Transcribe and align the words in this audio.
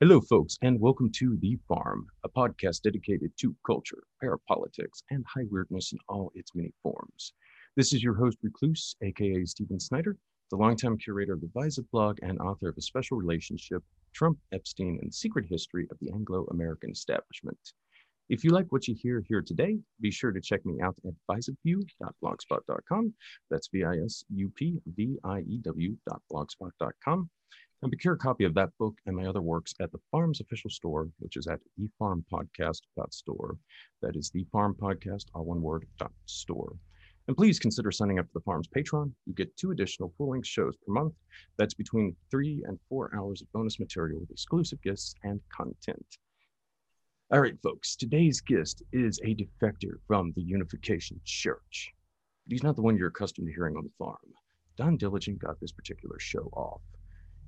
Hello, 0.00 0.20
folks, 0.20 0.56
and 0.62 0.80
welcome 0.80 1.10
to 1.12 1.36
The 1.40 1.58
Farm, 1.68 2.06
a 2.24 2.28
podcast 2.28 2.82
dedicated 2.82 3.32
to 3.38 3.54
culture, 3.66 4.02
parapolitics, 4.22 5.02
and 5.10 5.24
high 5.26 5.44
weirdness 5.50 5.92
in 5.92 5.98
all 6.08 6.32
its 6.34 6.54
many 6.54 6.72
forms. 6.82 7.32
This 7.76 7.92
is 7.92 8.02
your 8.02 8.14
host, 8.14 8.38
Recluse, 8.42 8.96
aka 9.02 9.44
Stephen 9.44 9.78
Snyder, 9.78 10.16
the 10.50 10.56
longtime 10.56 10.98
curator 10.98 11.34
of 11.34 11.40
the 11.40 11.50
Visup 11.54 11.84
blog 11.92 12.18
and 12.22 12.38
author 12.38 12.68
of 12.68 12.76
A 12.78 12.82
Special 12.82 13.16
Relationship 13.16 13.82
Trump, 14.14 14.38
Epstein, 14.52 14.98
and 15.02 15.12
Secret 15.12 15.44
History 15.48 15.86
of 15.90 15.98
the 16.00 16.10
Anglo 16.10 16.46
American 16.50 16.90
Establishment. 16.90 17.58
If 18.28 18.44
you 18.44 18.50
like 18.50 18.66
what 18.70 18.88
you 18.88 18.94
hear 18.94 19.22
here 19.28 19.42
today, 19.42 19.78
be 20.00 20.10
sure 20.10 20.32
to 20.32 20.40
check 20.40 20.64
me 20.66 20.80
out 20.80 20.96
at 21.06 21.14
visupview.blogspot.com. 21.30 23.14
That's 23.50 23.68
V 23.68 23.84
I 23.84 23.98
S 24.04 24.24
U 24.30 24.50
P 24.56 24.80
V 24.86 25.16
I 25.22 25.40
E 25.40 25.58
W.blogspot.com. 25.62 27.30
And 27.82 27.92
procure 27.92 28.14
a 28.14 28.18
copy 28.18 28.44
of 28.44 28.54
that 28.54 28.70
book 28.78 28.94
and 29.06 29.14
my 29.14 29.26
other 29.26 29.42
works 29.42 29.74
at 29.80 29.92
the 29.92 30.00
Farm's 30.10 30.40
official 30.40 30.70
store, 30.70 31.08
which 31.18 31.36
is 31.36 31.46
at 31.46 31.60
thefarmpodcast.store. 31.78 33.56
That 34.02 34.16
is 34.16 34.30
the 34.30 34.46
Farm 34.50 34.74
Podcast, 34.74 35.26
all 35.34 35.44
one 35.44 35.60
word, 35.60 35.86
dot 35.98 36.12
store. 36.24 36.76
And 37.28 37.36
please 37.36 37.58
consider 37.58 37.90
signing 37.90 38.18
up 38.18 38.26
for 38.26 38.38
the 38.38 38.44
Farm's 38.44 38.68
Patreon. 38.68 39.12
You 39.26 39.34
get 39.34 39.56
two 39.56 39.72
additional 39.72 40.14
full 40.16 40.30
length 40.30 40.46
shows 40.46 40.76
per 40.76 40.92
month. 40.92 41.14
That's 41.58 41.74
between 41.74 42.16
three 42.30 42.62
and 42.66 42.78
four 42.88 43.10
hours 43.14 43.42
of 43.42 43.52
bonus 43.52 43.80
material 43.80 44.20
with 44.20 44.30
exclusive 44.30 44.80
gifts 44.82 45.14
and 45.24 45.40
content. 45.54 46.06
All 47.32 47.40
right, 47.40 47.60
folks, 47.62 47.96
today's 47.96 48.40
guest 48.40 48.84
is 48.92 49.18
a 49.24 49.34
defector 49.34 49.94
from 50.06 50.32
the 50.36 50.42
Unification 50.42 51.20
Church. 51.24 51.92
But 52.46 52.52
he's 52.52 52.62
not 52.62 52.76
the 52.76 52.82
one 52.82 52.96
you're 52.96 53.08
accustomed 53.08 53.48
to 53.48 53.52
hearing 53.52 53.76
on 53.76 53.82
the 53.82 53.90
farm. 53.98 54.16
Don 54.76 54.96
Diligent 54.96 55.40
got 55.40 55.58
this 55.60 55.72
particular 55.72 56.20
show 56.20 56.48
off. 56.52 56.82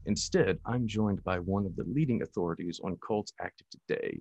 Instead, 0.08 0.58
I'm 0.64 0.88
joined 0.88 1.22
by 1.22 1.38
one 1.38 1.66
of 1.66 1.76
the 1.76 1.84
leading 1.84 2.22
authorities 2.22 2.80
on 2.82 2.96
cults 3.06 3.34
active 3.42 3.66
today. 3.69 4.19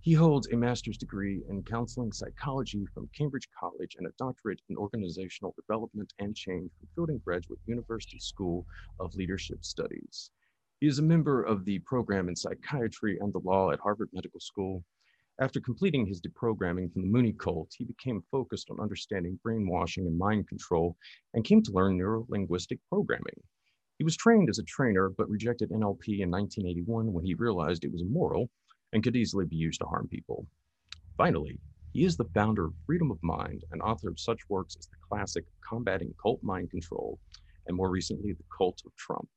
He 0.00 0.14
holds 0.14 0.48
a 0.48 0.56
master's 0.56 0.96
degree 0.96 1.42
in 1.50 1.62
counseling 1.64 2.12
psychology 2.12 2.86
from 2.94 3.10
Cambridge 3.14 3.46
College 3.60 3.96
and 3.98 4.06
a 4.06 4.12
doctorate 4.18 4.62
in 4.70 4.78
organizational 4.78 5.54
development 5.54 6.14
and 6.18 6.34
change 6.34 6.70
from 6.78 6.88
Fielding 6.94 7.20
Graduate 7.22 7.58
University 7.66 8.18
School 8.18 8.64
of 9.00 9.14
Leadership 9.16 9.66
Studies. 9.66 10.30
He 10.80 10.86
is 10.86 10.98
a 10.98 11.02
member 11.02 11.42
of 11.42 11.66
the 11.66 11.80
program 11.80 12.30
in 12.30 12.34
psychiatry 12.34 13.18
and 13.20 13.30
the 13.30 13.40
law 13.40 13.70
at 13.70 13.80
Harvard 13.80 14.08
Medical 14.14 14.40
School. 14.40 14.82
After 15.42 15.60
completing 15.60 16.06
his 16.06 16.22
deprogramming 16.22 16.90
from 16.90 17.02
the 17.02 17.08
Moonie 17.08 17.38
cult, 17.38 17.70
he 17.76 17.84
became 17.84 18.24
focused 18.30 18.70
on 18.70 18.80
understanding 18.80 19.38
brainwashing 19.42 20.06
and 20.06 20.16
mind 20.16 20.48
control 20.48 20.96
and 21.34 21.44
came 21.44 21.62
to 21.64 21.72
learn 21.72 21.98
neuro-linguistic 21.98 22.78
programming. 22.88 23.42
He 23.98 24.04
was 24.04 24.16
trained 24.16 24.48
as 24.48 24.58
a 24.58 24.64
trainer, 24.64 25.10
but 25.10 25.28
rejected 25.28 25.70
NLP 25.70 26.20
in 26.20 26.30
1981 26.30 27.12
when 27.12 27.24
he 27.24 27.34
realized 27.34 27.84
it 27.84 27.92
was 27.92 28.02
immoral 28.02 28.48
and 28.92 29.02
could 29.02 29.16
easily 29.16 29.44
be 29.44 29.56
used 29.56 29.80
to 29.80 29.86
harm 29.86 30.08
people. 30.08 30.46
Finally, 31.16 31.58
he 31.92 32.04
is 32.04 32.16
the 32.16 32.28
founder 32.32 32.66
of 32.66 32.74
Freedom 32.86 33.10
of 33.10 33.18
Mind 33.22 33.64
and 33.72 33.82
author 33.82 34.08
of 34.08 34.20
such 34.20 34.38
works 34.48 34.76
as 34.78 34.86
the 34.86 34.96
classic 35.08 35.44
Combating 35.68 36.14
Cult 36.22 36.40
Mind 36.42 36.70
Control 36.70 37.18
and 37.66 37.76
more 37.76 37.90
recently, 37.90 38.32
The 38.32 38.44
Cult 38.56 38.80
of 38.86 38.94
Trump. 38.96 39.28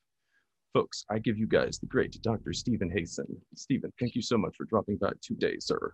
Folks, 0.74 1.06
I 1.10 1.20
give 1.20 1.38
you 1.38 1.48
guys 1.48 1.80
the 1.80 1.88
great 1.88 2.18
Dr. 2.22 2.54
Steven 2.54 2.90
Hassan. 2.90 3.26
Stephen, 3.56 3.92
thank 4.00 4.16
you 4.16 4.22
so 4.22 4.38
much 4.38 4.56
for 4.56 4.66
dropping 4.66 4.98
by 4.98 5.12
today, 5.22 5.58
sir. 5.60 5.94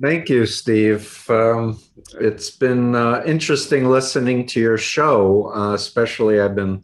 Thank 0.00 0.28
you, 0.28 0.46
Steve. 0.46 1.24
Um, 1.30 1.78
it's 2.20 2.50
been 2.50 2.94
uh, 2.94 3.22
interesting 3.24 3.88
listening 3.88 4.46
to 4.48 4.60
your 4.60 4.78
show, 4.78 5.52
uh, 5.54 5.74
especially 5.74 6.40
I've 6.40 6.56
been 6.56 6.82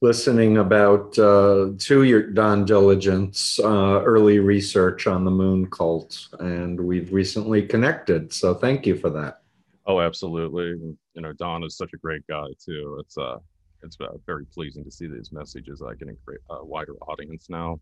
listening 0.00 0.58
about 0.58 1.18
uh, 1.18 1.70
to 1.78 2.02
your 2.04 2.22
Don 2.22 2.64
Diligence 2.64 3.58
uh, 3.58 4.02
early 4.04 4.38
research 4.38 5.06
on 5.06 5.24
the 5.24 5.30
moon 5.30 5.68
cult, 5.70 6.28
and 6.38 6.80
we've 6.80 7.12
recently 7.12 7.62
connected. 7.66 8.32
So 8.32 8.54
thank 8.54 8.86
you 8.86 8.96
for 8.96 9.10
that. 9.10 9.42
Oh, 9.86 10.00
absolutely. 10.00 10.96
You 11.14 11.22
know, 11.22 11.32
Don 11.32 11.64
is 11.64 11.76
such 11.76 11.90
a 11.94 11.98
great 11.98 12.22
guy 12.28 12.46
too. 12.64 12.98
It's 13.00 13.16
uh, 13.16 13.38
it's 13.82 13.96
uh, 14.00 14.16
very 14.26 14.44
pleasing 14.46 14.84
to 14.84 14.90
see 14.90 15.06
these 15.06 15.32
messages 15.32 15.82
uh, 15.82 15.92
getting 15.98 16.16
a 16.50 16.64
wider 16.64 16.94
audience 17.08 17.46
now. 17.48 17.80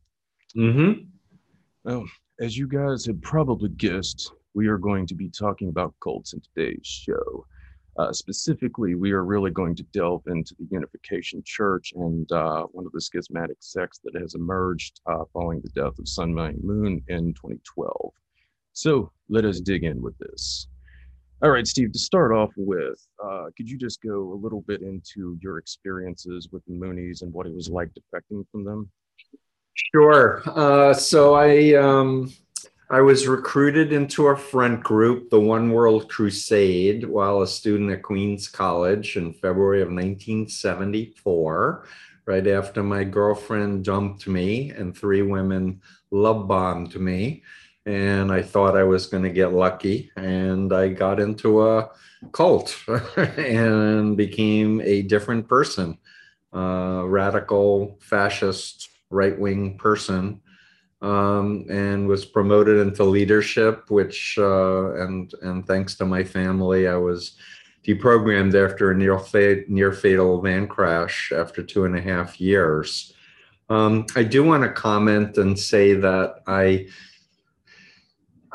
Mm-hmm. 0.56 1.02
Now, 1.84 2.04
as 2.41 2.56
you 2.56 2.68
guys 2.68 3.04
had 3.06 3.22
probably 3.22 3.70
guessed, 3.70 4.32
we 4.54 4.68
are 4.68 4.78
going 4.78 5.06
to 5.06 5.14
be 5.14 5.28
talking 5.30 5.68
about 5.68 5.94
cults 6.02 6.32
in 6.32 6.41
today's 6.41 6.86
show. 6.86 7.46
Uh, 7.98 8.12
specifically, 8.12 8.94
we 8.94 9.12
are 9.12 9.24
really 9.24 9.50
going 9.50 9.74
to 9.74 9.82
delve 9.84 10.22
into 10.26 10.54
the 10.58 10.66
Unification 10.70 11.42
Church 11.44 11.92
and 11.96 12.30
uh, 12.30 12.64
one 12.72 12.84
of 12.84 12.92
the 12.92 13.00
schismatic 13.00 13.56
sects 13.60 14.00
that 14.04 14.14
has 14.20 14.34
emerged 14.34 15.00
uh, 15.06 15.24
following 15.32 15.60
the 15.62 15.70
death 15.70 15.98
of 15.98 16.08
Sun 16.08 16.32
Myung 16.32 16.62
Moon 16.62 17.02
in 17.08 17.32
2012. 17.32 18.12
So 18.74 19.10
let 19.30 19.46
us 19.46 19.60
dig 19.60 19.84
in 19.84 20.02
with 20.02 20.16
this. 20.18 20.68
All 21.42 21.50
right, 21.50 21.66
Steve, 21.66 21.92
to 21.92 21.98
start 21.98 22.32
off 22.32 22.50
with, 22.56 23.06
uh, 23.22 23.46
could 23.56 23.68
you 23.68 23.78
just 23.78 24.02
go 24.02 24.32
a 24.32 24.40
little 24.40 24.62
bit 24.62 24.82
into 24.82 25.38
your 25.42 25.58
experiences 25.58 26.48
with 26.52 26.64
the 26.66 26.72
Moonies 26.72 27.22
and 27.22 27.32
what 27.32 27.46
it 27.46 27.54
was 27.54 27.68
like 27.70 27.90
defecting 27.90 28.44
from 28.50 28.64
them? 28.64 28.90
Sure. 29.94 30.42
Uh, 30.46 30.94
so 30.94 31.34
I 31.34 31.74
um, 31.74 32.32
I 32.88 33.00
was 33.00 33.26
recruited 33.26 33.92
into 33.92 34.28
a 34.28 34.36
front 34.36 34.84
group, 34.84 35.28
the 35.28 35.41
One 35.41 35.72
World 35.72 36.08
Crusade, 36.08 37.04
while 37.04 37.42
a 37.42 37.47
student 37.47 37.91
at 37.91 38.04
Queens 38.04 38.47
College 38.47 39.16
in 39.16 39.32
February 39.32 39.82
of 39.82 39.88
1974, 39.88 41.84
right 42.26 42.47
after 42.47 42.84
my 42.84 43.02
girlfriend 43.02 43.84
dumped 43.84 44.28
me 44.28 44.70
and 44.70 44.97
three 44.97 45.22
women 45.22 45.80
love 46.12 46.47
bombed 46.47 46.94
me. 46.94 47.42
And 47.86 48.30
I 48.30 48.42
thought 48.42 48.76
I 48.76 48.84
was 48.84 49.06
going 49.06 49.24
to 49.24 49.30
get 49.30 49.53
lucky. 49.53 50.12
And 50.16 50.72
I 50.72 50.86
got 50.88 51.18
into 51.18 51.66
a 51.66 51.91
cult 52.30 52.76
and 53.16 54.16
became 54.16 54.80
a 54.82 55.03
different 55.03 55.48
person, 55.48 55.98
a 56.53 57.03
radical, 57.04 57.98
fascist, 58.00 58.91
right 59.10 59.36
wing 59.36 59.76
person 59.76 60.41
um, 61.06 61.64
and 61.70 62.08
was 62.08 62.24
promoted 62.24 62.78
into 62.78 63.04
leadership, 63.04 63.90
which 63.90 64.36
uh, 64.38 64.94
and 64.96 65.32
and 65.42 65.64
thanks 65.64 65.94
to 65.96 66.04
my 66.04 66.24
family, 66.24 66.88
I 66.88 66.96
was 66.96 67.36
deprogrammed 67.86 68.54
after 68.54 68.90
a 68.90 68.96
near 68.96 69.20
near 69.68 69.92
fatal 69.92 70.40
van 70.40 70.66
crash 70.66 71.30
after 71.32 71.62
two 71.62 71.84
and 71.84 71.96
a 71.96 72.00
half 72.00 72.40
years. 72.40 73.12
Um, 73.68 74.06
I 74.16 74.24
do 74.24 74.42
want 74.42 74.64
to 74.64 74.70
comment 74.70 75.38
and 75.38 75.56
say 75.56 75.94
that 75.94 76.40
I 76.48 76.88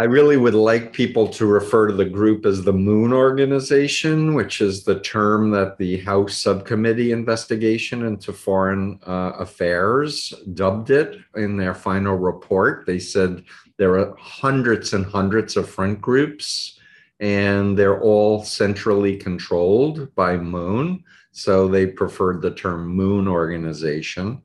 I 0.02 0.06
really 0.06 0.36
would 0.36 0.56
like 0.56 0.94
people 0.94 1.28
to 1.28 1.46
refer 1.46 1.86
to 1.86 1.94
the 1.94 2.06
group 2.06 2.48
as 2.48 2.64
the 2.64 2.74
Moon 2.74 3.14
Organization, 3.14 4.34
which 4.34 4.60
is 4.60 4.84
the 4.84 5.00
term 5.02 5.52
that 5.52 5.78
the 5.78 5.98
House 6.00 6.36
Subcommittee 6.38 7.12
Investigation 7.12 8.04
into 8.08 8.34
Foreign 8.34 9.00
uh, 9.06 9.34
Affairs 9.38 10.34
dubbed 10.56 10.90
it 10.90 11.20
in 11.36 11.56
their 11.56 11.76
final 11.76 12.16
report. 12.16 12.88
They 12.88 12.98
said 12.98 13.44
there 13.78 14.00
are 14.00 14.16
hundreds 14.18 14.94
and 14.94 15.06
hundreds 15.06 15.56
of 15.56 15.70
front 15.70 16.02
groups, 16.02 16.80
and 17.20 17.78
they're 17.78 18.02
all 18.02 18.44
centrally 18.44 19.18
controlled 19.18 20.16
by 20.16 20.36
Moon. 20.36 21.04
So 21.32 21.68
they 21.68 21.86
preferred 21.86 22.42
the 22.42 22.56
term 22.56 22.88
Moon 22.88 23.28
Organization. 23.28 24.42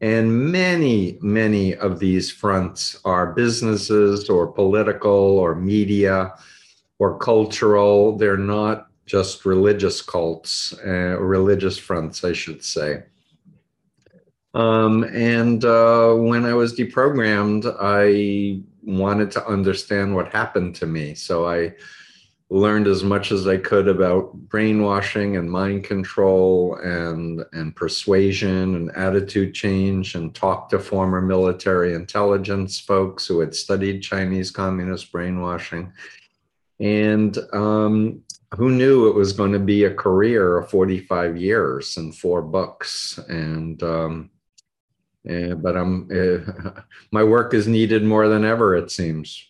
And 0.00 0.52
many, 0.52 1.18
many 1.22 1.74
of 1.74 1.98
these 1.98 2.30
fronts 2.30 3.00
are 3.04 3.32
businesses 3.32 4.28
or 4.28 4.46
political 4.46 5.38
or 5.38 5.54
media 5.54 6.34
or 6.98 7.18
cultural. 7.18 8.16
They're 8.16 8.36
not 8.36 8.88
just 9.06 9.46
religious 9.46 10.02
cults, 10.02 10.74
uh, 10.84 11.18
religious 11.18 11.78
fronts, 11.78 12.24
I 12.24 12.32
should 12.32 12.62
say. 12.62 13.04
Um, 14.52 15.04
and 15.04 15.64
uh, 15.64 16.14
when 16.14 16.44
I 16.44 16.54
was 16.54 16.74
deprogrammed, 16.74 17.74
I 17.80 18.62
wanted 18.82 19.30
to 19.32 19.46
understand 19.46 20.14
what 20.14 20.32
happened 20.32 20.74
to 20.76 20.86
me. 20.86 21.14
So 21.14 21.46
I 21.46 21.74
learned 22.48 22.86
as 22.86 23.02
much 23.02 23.32
as 23.32 23.48
I 23.48 23.56
could 23.56 23.88
about 23.88 24.32
brainwashing 24.32 25.36
and 25.36 25.50
mind 25.50 25.82
control 25.82 26.76
and, 26.76 27.44
and 27.52 27.74
persuasion 27.74 28.76
and 28.76 28.96
attitude 28.96 29.52
change 29.52 30.14
and 30.14 30.32
talked 30.32 30.70
to 30.70 30.78
former 30.78 31.20
military 31.20 31.94
intelligence 31.94 32.78
folks 32.78 33.26
who 33.26 33.40
had 33.40 33.54
studied 33.54 34.00
Chinese 34.00 34.52
communist 34.52 35.10
brainwashing. 35.10 35.92
And 36.78 37.36
um, 37.52 38.22
who 38.56 38.70
knew 38.70 39.08
it 39.08 39.14
was 39.16 39.32
going 39.32 39.52
to 39.52 39.58
be 39.58 39.84
a 39.84 39.94
career 39.94 40.58
of 40.58 40.70
45 40.70 41.36
years 41.36 41.96
and 41.96 42.14
four 42.14 42.42
books. 42.42 43.18
And, 43.28 43.82
um, 43.82 44.30
eh, 45.28 45.54
but 45.54 45.76
I'm, 45.76 46.08
uh, 46.12 46.80
my 47.10 47.24
work 47.24 47.54
is 47.54 47.66
needed 47.66 48.04
more 48.04 48.28
than 48.28 48.44
ever, 48.44 48.76
it 48.76 48.92
seems. 48.92 49.48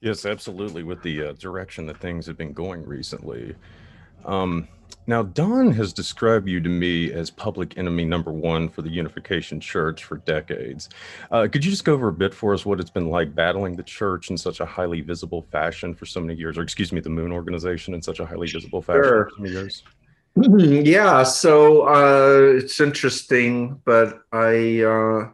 Yes, 0.00 0.24
absolutely. 0.26 0.82
With 0.84 1.02
the 1.02 1.28
uh, 1.28 1.32
direction 1.32 1.86
that 1.86 1.98
things 1.98 2.26
have 2.26 2.36
been 2.36 2.52
going 2.52 2.86
recently, 2.86 3.54
Um, 4.24 4.68
now, 5.06 5.22
Don 5.22 5.70
has 5.72 5.94
described 5.94 6.48
you 6.48 6.60
to 6.60 6.68
me 6.68 7.12
as 7.12 7.30
public 7.30 7.78
enemy 7.78 8.04
number 8.04 8.30
one 8.30 8.68
for 8.68 8.82
the 8.82 8.90
Unification 8.90 9.58
Church 9.58 10.04
for 10.04 10.18
decades. 10.18 10.90
Uh, 11.30 11.48
could 11.50 11.64
you 11.64 11.70
just 11.70 11.84
go 11.84 11.94
over 11.94 12.08
a 12.08 12.12
bit 12.12 12.34
for 12.34 12.52
us 12.52 12.66
what 12.66 12.78
it's 12.78 12.90
been 12.90 13.08
like 13.08 13.34
battling 13.34 13.74
the 13.74 13.82
church 13.82 14.28
in 14.30 14.36
such 14.36 14.60
a 14.60 14.66
highly 14.66 15.00
visible 15.00 15.46
fashion 15.50 15.94
for 15.94 16.04
so 16.04 16.20
many 16.20 16.34
years, 16.34 16.58
or 16.58 16.62
excuse 16.62 16.92
me, 16.92 17.00
the 17.00 17.08
Moon 17.08 17.32
Organization 17.32 17.94
in 17.94 18.02
such 18.02 18.20
a 18.20 18.26
highly 18.26 18.48
visible 18.48 18.82
fashion 18.82 19.02
sure. 19.02 19.24
for 19.24 19.30
so 19.36 19.42
many 19.42 19.54
years? 19.54 19.82
Yeah, 20.86 21.22
so 21.22 21.88
uh, 21.88 22.58
it's 22.58 22.78
interesting, 22.78 23.80
but 23.84 24.20
I 24.30 24.82
uh, 24.82 25.30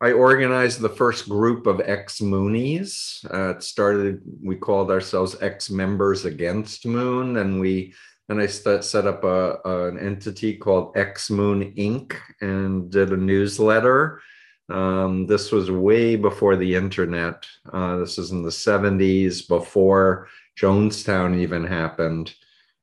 I 0.00 0.12
organized 0.12 0.80
the 0.80 0.90
first 0.90 1.28
group 1.28 1.66
of 1.66 1.80
ex 1.80 2.20
Moonies. 2.20 3.24
Uh, 3.32 3.56
it 3.56 3.62
started, 3.62 4.20
we 4.42 4.56
called 4.56 4.90
ourselves 4.90 5.36
ex 5.40 5.70
members 5.70 6.26
against 6.26 6.84
Moon, 6.84 7.38
and 7.38 7.60
we 7.60 7.94
and 8.28 8.40
I 8.40 8.46
st- 8.46 8.84
set 8.84 9.06
up 9.06 9.24
a, 9.24 9.58
a, 9.64 9.88
an 9.88 9.98
entity 9.98 10.56
called 10.56 10.96
X 10.96 11.30
Moon 11.30 11.72
Inc. 11.76 12.14
and 12.40 12.90
did 12.90 13.12
a 13.12 13.16
newsletter. 13.16 14.20
Um, 14.68 15.26
this 15.26 15.52
was 15.52 15.70
way 15.70 16.16
before 16.16 16.56
the 16.56 16.74
internet. 16.74 17.46
Uh, 17.72 17.98
this 17.98 18.18
is 18.18 18.32
in 18.32 18.42
the 18.42 18.50
70s, 18.50 19.46
before 19.46 20.28
Jonestown 20.58 21.38
even 21.38 21.64
happened. 21.64 22.34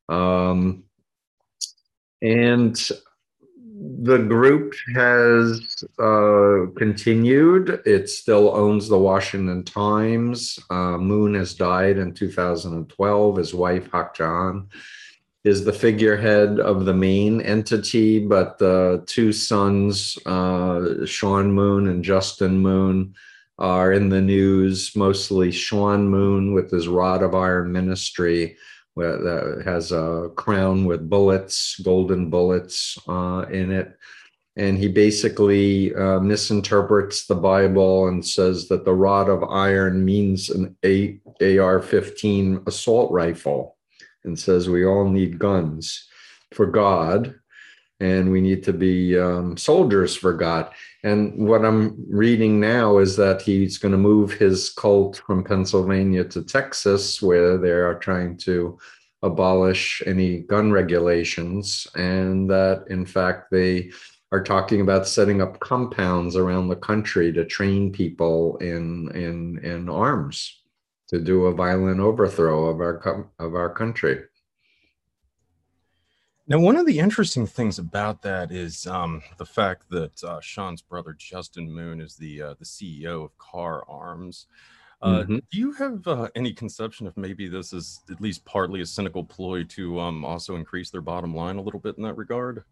Um, 0.08 0.86
and 2.22 2.90
the 4.04 4.18
group 4.18 4.74
has 4.96 5.84
uh, 6.00 6.68
continued. 6.76 7.82
It 7.86 8.10
still 8.10 8.56
owns 8.56 8.88
the 8.88 8.98
Washington 8.98 9.64
Times. 9.64 10.60
Uh, 10.70 10.98
Moon 10.98 11.34
has 11.36 11.54
died 11.54 11.98
in 11.98 12.14
2012. 12.14 13.38
His 13.38 13.54
wife, 13.54 13.90
Hak 13.92 14.18
Ja 14.18 14.62
is 15.44 15.66
the 15.66 15.74
figurehead 15.74 16.60
of 16.60 16.86
the 16.86 16.94
main 16.94 17.42
entity, 17.42 18.26
but 18.26 18.58
the 18.58 19.04
two 19.08 19.34
sons, 19.34 20.18
uh, 20.26 21.06
Sean 21.06 21.52
Moon 21.52 21.90
and 21.90 22.04
Justin 22.04 22.60
Moon, 22.60 23.14
are 23.60 23.92
in 23.92 24.08
the 24.08 24.22
news. 24.22 24.96
Mostly 24.96 25.52
Sean 25.52 26.08
Moon 26.08 26.54
with 26.54 26.72
his 26.72 26.88
Rod 26.88 27.22
of 27.22 27.36
Iron 27.36 27.72
ministry 27.74 28.56
that 28.96 29.64
has 29.66 29.92
a 29.92 30.30
crown 30.36 30.86
with 30.86 31.10
bullets, 31.10 31.80
golden 31.80 32.30
bullets 32.30 32.98
uh, 33.08 33.46
in 33.52 33.72
it. 33.72 33.98
And 34.56 34.78
he 34.78 34.88
basically 34.88 35.96
uh, 35.96 36.20
misinterprets 36.20 37.26
the 37.26 37.36
Bible 37.36 38.08
and 38.08 38.26
says 38.26 38.68
that 38.68 38.86
the 38.86 38.94
rod 38.94 39.28
of 39.28 39.44
iron 39.44 40.06
means 40.06 40.52
an 40.52 40.76
AR 41.42 41.82
15 41.82 42.64
assault 42.68 43.12
rifle 43.12 43.78
and 44.24 44.38
says 44.38 44.70
we 44.70 44.86
all 44.86 45.10
need 45.10 45.40
guns 45.40 46.08
for 46.52 46.68
God 46.68 47.34
and 48.00 48.32
we 48.32 48.42
need 48.42 48.64
to 48.64 48.74
be 48.74 49.18
um, 49.18 49.58
soldiers 49.58 50.16
for 50.16 50.34
God. 50.34 50.72
And 51.04 51.48
what 51.48 51.66
I'm 51.66 52.06
reading 52.10 52.62
now 52.62 52.98
is 52.98 53.18
that 53.18 53.42
he's 53.42 53.78
going 53.78 53.92
to 53.92 53.98
move 53.98 54.32
his 54.32 54.70
cult 54.70 55.22
from 55.28 55.44
Pennsylvania 55.44 56.24
to 56.26 56.44
Texas, 56.44 57.22
where 57.22 57.58
they 57.58 57.72
are 57.72 58.00
trying 58.00 58.38
to 58.38 58.80
abolish 59.22 60.02
any 60.06 60.40
gun 60.40 60.72
regulations, 60.72 61.88
and 61.96 62.50
that 62.50 62.86
in 62.90 63.06
fact 63.06 63.52
they 63.52 63.92
are 64.32 64.44
talking 64.44 64.82
about 64.82 65.08
setting 65.08 65.42
up 65.42 65.60
compounds 65.60 66.36
around 66.36 66.68
the 66.68 66.76
country 66.76 67.32
to 67.34 67.46
train 67.46 67.92
people 67.92 68.58
in 68.58 69.10
in 69.14 69.60
in 69.64 69.90
arms 69.90 70.62
to 71.10 71.20
do 71.20 71.46
a 71.46 71.54
violent 71.54 72.00
overthrow 72.00 72.66
of 72.66 72.80
our 72.80 73.30
of 73.40 73.56
our 73.56 73.74
country. 73.74 74.22
Now, 76.46 76.60
one 76.60 76.76
of 76.76 76.86
the 76.86 77.00
interesting 77.00 77.48
things 77.48 77.80
about 77.80 78.22
that 78.24 78.52
is 78.52 78.86
um, 78.86 79.22
the 79.38 79.46
fact 79.46 79.90
that 79.92 80.22
uh, 80.24 80.42
Sean's 80.42 80.82
brother 80.82 81.16
Justin 81.18 81.72
Moon 81.72 82.02
is 82.02 82.16
the 82.16 82.42
uh, 82.42 82.54
the 82.60 82.66
CEO 82.66 83.24
of 83.24 83.38
Kahr 83.38 83.86
Arms. 83.88 84.48
Uh, 85.02 85.22
mm-hmm. 85.22 85.36
Do 85.36 85.58
you 85.58 85.72
have 85.74 86.06
uh, 86.08 86.30
any 86.36 86.54
conception 86.54 87.08
of 87.08 87.16
maybe 87.16 87.48
this 87.48 87.72
is 87.72 88.02
at 88.10 88.22
least 88.22 88.44
partly 88.46 88.82
a 88.82 88.86
cynical 88.86 89.24
ploy 89.24 89.64
to 89.66 90.00
um, 90.00 90.24
also 90.26 90.56
increase 90.56 90.90
their 90.90 91.02
bottom 91.02 91.36
line 91.36 91.58
a 91.58 91.62
little 91.62 91.80
bit 91.80 91.98
in 91.98 92.04
that 92.04 92.18
regard? 92.18 92.64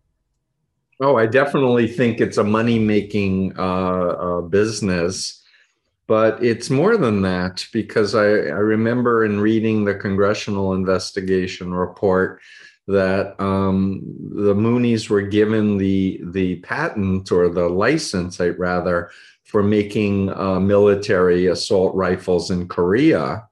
Oh, 1.02 1.18
I 1.18 1.26
definitely 1.26 1.88
think 1.88 2.22
it's 2.22 2.38
a 2.38 2.44
money 2.44 2.78
making 2.78 3.58
uh, 3.58 3.62
uh, 3.62 4.42
business 4.42 5.42
but 6.08 6.44
it's 6.44 6.70
more 6.70 6.98
than 6.98 7.22
that 7.22 7.66
because 7.72 8.16
I, 8.16 8.26
I, 8.26 8.60
remember 8.60 9.24
in 9.24 9.40
reading 9.40 9.86
the 9.86 9.96
congressional 9.96 10.74
investigation 10.74 11.74
report 11.74 12.42
that 12.88 13.40
um, 13.40 14.02
the 14.34 14.54
Moonies 14.54 15.10
were 15.10 15.22
given 15.22 15.78
the 15.78 16.20
the 16.32 16.58
patent 16.58 17.32
or 17.32 17.50
the 17.50 17.70
license, 17.70 18.42
I 18.42 18.50
rather, 18.50 19.12
for 19.44 19.64
making 19.64 20.30
uh, 20.34 20.60
military 20.60 21.48
assault 21.48 21.96
rifles 21.96 22.52
in 22.52 22.68
Korea. 22.68 23.48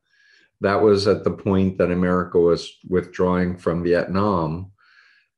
That 0.61 0.81
was 0.81 1.07
at 1.07 1.23
the 1.23 1.31
point 1.31 1.77
that 1.77 1.91
America 1.91 2.37
was 2.37 2.77
withdrawing 2.87 3.57
from 3.57 3.83
Vietnam. 3.83 4.71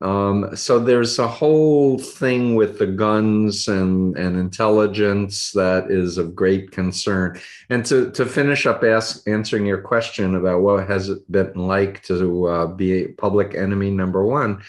Um, 0.02 0.56
so 0.56 0.80
there's 0.80 1.20
a 1.20 1.28
whole 1.28 1.98
thing 1.98 2.56
with 2.56 2.80
the 2.80 2.88
guns 2.88 3.68
and, 3.68 4.18
and 4.18 4.38
intelligence 4.38 5.52
that 5.52 5.92
is 5.92 6.18
of 6.18 6.36
great 6.36 6.72
concern. 6.72 7.40
And 7.70 7.86
to, 7.86 8.10
to 8.12 8.26
finish 8.26 8.66
up 8.66 8.84
ask, 8.84 9.28
answering 9.28 9.66
your 9.66 9.82
question 9.82 10.36
about 10.36 10.62
what 10.62 10.88
has 10.88 11.10
it 11.10 11.32
been 11.32 11.54
like 11.54 12.02
to 12.04 12.48
uh, 12.48 12.68
be 12.68 13.10
public 13.10 13.54
enemy 13.54 13.92
number 13.92 14.26
one, 14.26 14.64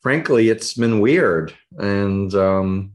frankly, 0.00 0.50
it's 0.50 0.74
been 0.74 1.00
weird. 1.00 1.52
And 1.78 2.32
um, 2.34 2.92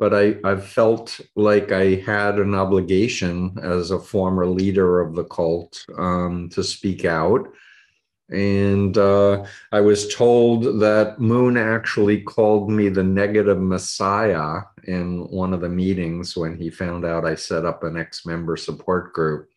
but 0.00 0.14
I, 0.14 0.36
I've 0.44 0.66
felt 0.66 1.20
like 1.36 1.72
I 1.72 1.96
had 1.96 2.38
an 2.38 2.54
obligation 2.54 3.56
as 3.62 3.90
a 3.90 3.98
former 3.98 4.46
leader 4.46 5.00
of 5.00 5.14
the 5.14 5.24
cult 5.24 5.84
um, 5.98 6.48
to 6.54 6.64
speak 6.64 7.04
out 7.04 7.46
and 8.30 8.96
uh, 8.96 9.44
I 9.72 9.80
was 9.80 10.14
told 10.14 10.80
that 10.80 11.18
Moon 11.18 11.56
actually 11.56 12.20
called 12.20 12.70
me 12.70 12.88
the 12.88 13.02
negative 13.02 13.58
messiah 13.58 14.60
in 14.84 15.26
one 15.28 15.52
of 15.52 15.60
the 15.60 15.68
meetings 15.68 16.36
when 16.36 16.56
he 16.56 16.70
found 16.70 17.04
out 17.04 17.24
I 17.24 17.34
set 17.34 17.64
up 17.64 17.82
an 17.82 17.96
ex 17.96 18.24
member 18.24 18.56
support 18.56 19.12
group. 19.12 19.48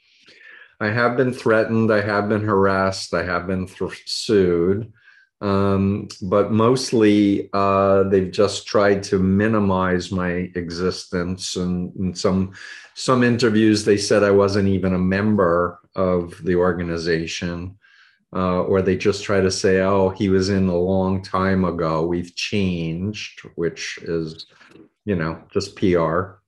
I 0.80 0.90
have 0.90 1.16
been 1.16 1.34
threatened, 1.34 1.94
I 1.94 2.02
have 2.02 2.28
been 2.28 2.44
harassed, 2.44 3.14
I 3.14 3.24
have 3.24 3.46
been 3.46 3.68
th- 3.68 4.04
sued, 4.06 4.92
um, 5.40 6.08
but 6.24 6.52
mostly 6.52 7.50
uh, 7.54 8.04
they've 8.04 8.31
just 8.31 8.66
tried 8.66 9.04
to 9.04 9.20
minimize 9.20 10.12
my 10.12 10.50
existence. 10.56 11.56
And 11.58 11.96
in 11.96 12.15
some 12.15 12.53
some 12.96 13.24
interviews, 13.24 13.86
they 13.86 13.98
said 13.98 14.24
I 14.24 14.32
wasn't 14.32 14.68
even 14.70 14.94
a 14.94 15.00
member 15.00 15.80
of 15.96 16.44
the 16.44 16.56
organization 16.56 17.77
uh, 18.36 18.63
or 18.63 18.82
they 18.82 18.98
just 18.98 19.24
try 19.24 19.42
to 19.42 19.52
say, 19.52 19.82
oh, 19.82 20.10
he 20.10 20.30
was 20.30 20.50
in 20.50 20.68
a 20.68 20.75
long 20.75 21.22
time 21.22 21.66
ago. 21.66 22.06
We've 22.06 22.36
changed, 22.36 23.42
which 23.56 24.00
is, 24.02 24.48
you 25.06 25.16
know, 25.16 25.42
just 25.52 25.75
PR. 25.75 26.40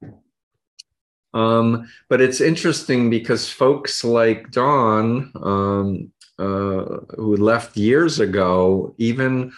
Um, 1.34 1.90
but 2.10 2.22
it's 2.22 2.42
interesting 2.42 3.10
because 3.10 3.50
folks 3.50 4.04
like 4.04 4.52
Don, 4.52 5.32
um, 5.44 6.12
uh, 6.40 7.00
who 7.16 7.36
left 7.38 7.78
years 7.78 8.20
ago, 8.20 8.96
even 8.98 9.52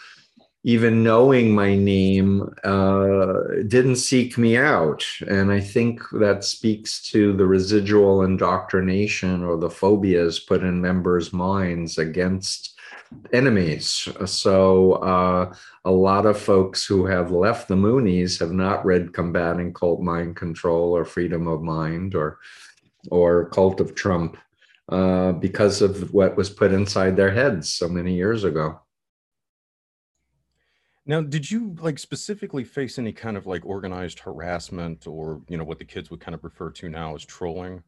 even 0.64 1.04
knowing 1.04 1.54
my 1.54 1.76
name, 1.76 2.54
uh, 2.64 3.34
didn't 3.68 3.96
seek 3.98 4.38
me 4.38 4.58
out. 4.58 5.06
And 5.28 5.52
I 5.52 5.60
think 5.60 6.02
that 6.14 6.44
speaks 6.44 7.02
to 7.12 7.34
the 7.34 7.46
residual 7.46 8.24
indoctrination 8.24 9.44
or 9.44 9.58
the 9.58 9.70
phobias 9.70 10.40
put 10.40 10.64
in 10.64 10.82
members' 10.82 11.32
minds 11.32 11.98
against 11.98 12.78
enemies. 13.32 14.08
So 14.26 14.94
uh, 14.94 15.54
a 15.86 15.92
lot 15.92 16.26
of 16.26 16.40
folks 16.40 16.86
who 16.86 17.06
have 17.06 17.32
left 17.32 17.68
the 17.68 17.76
Moonies 17.76 18.40
have 18.40 18.52
not 18.52 18.86
read 18.86 19.14
Combating 19.14 19.74
Cult 19.74 20.02
Mind 20.02 20.36
Control 20.36 20.96
or 20.96 21.06
Freedom 21.06 21.48
of 21.48 21.62
Mind 21.62 22.16
or 22.16 22.40
or 23.10 23.50
Cult 23.50 23.80
of 23.80 23.96
Trump 23.96 24.38
uh, 24.90 25.32
because 25.34 25.82
of 25.82 26.14
what 26.14 26.36
was 26.36 26.50
put 26.50 26.74
inside 26.74 27.16
their 27.16 27.32
heads 27.32 27.74
so 27.74 27.88
many 27.88 28.16
years 28.16 28.44
ago. 28.44 28.82
Now, 31.08 31.22
did 31.22 31.50
you 31.50 31.74
like 31.80 31.98
specifically 31.98 32.66
face 32.66 33.00
any 33.00 33.14
kind 33.14 33.38
of 33.38 33.48
like 33.48 33.66
organized 33.66 34.20
harassment 34.20 35.08
or, 35.08 35.42
you 35.48 35.58
know, 35.58 35.64
what 35.64 35.80
the 35.80 35.86
kids 35.86 36.12
would 36.12 36.20
kind 36.20 36.36
of 36.36 36.44
refer 36.44 36.70
to 36.72 36.90
now 36.90 37.16
as 37.16 37.24
trolling? 37.24 37.82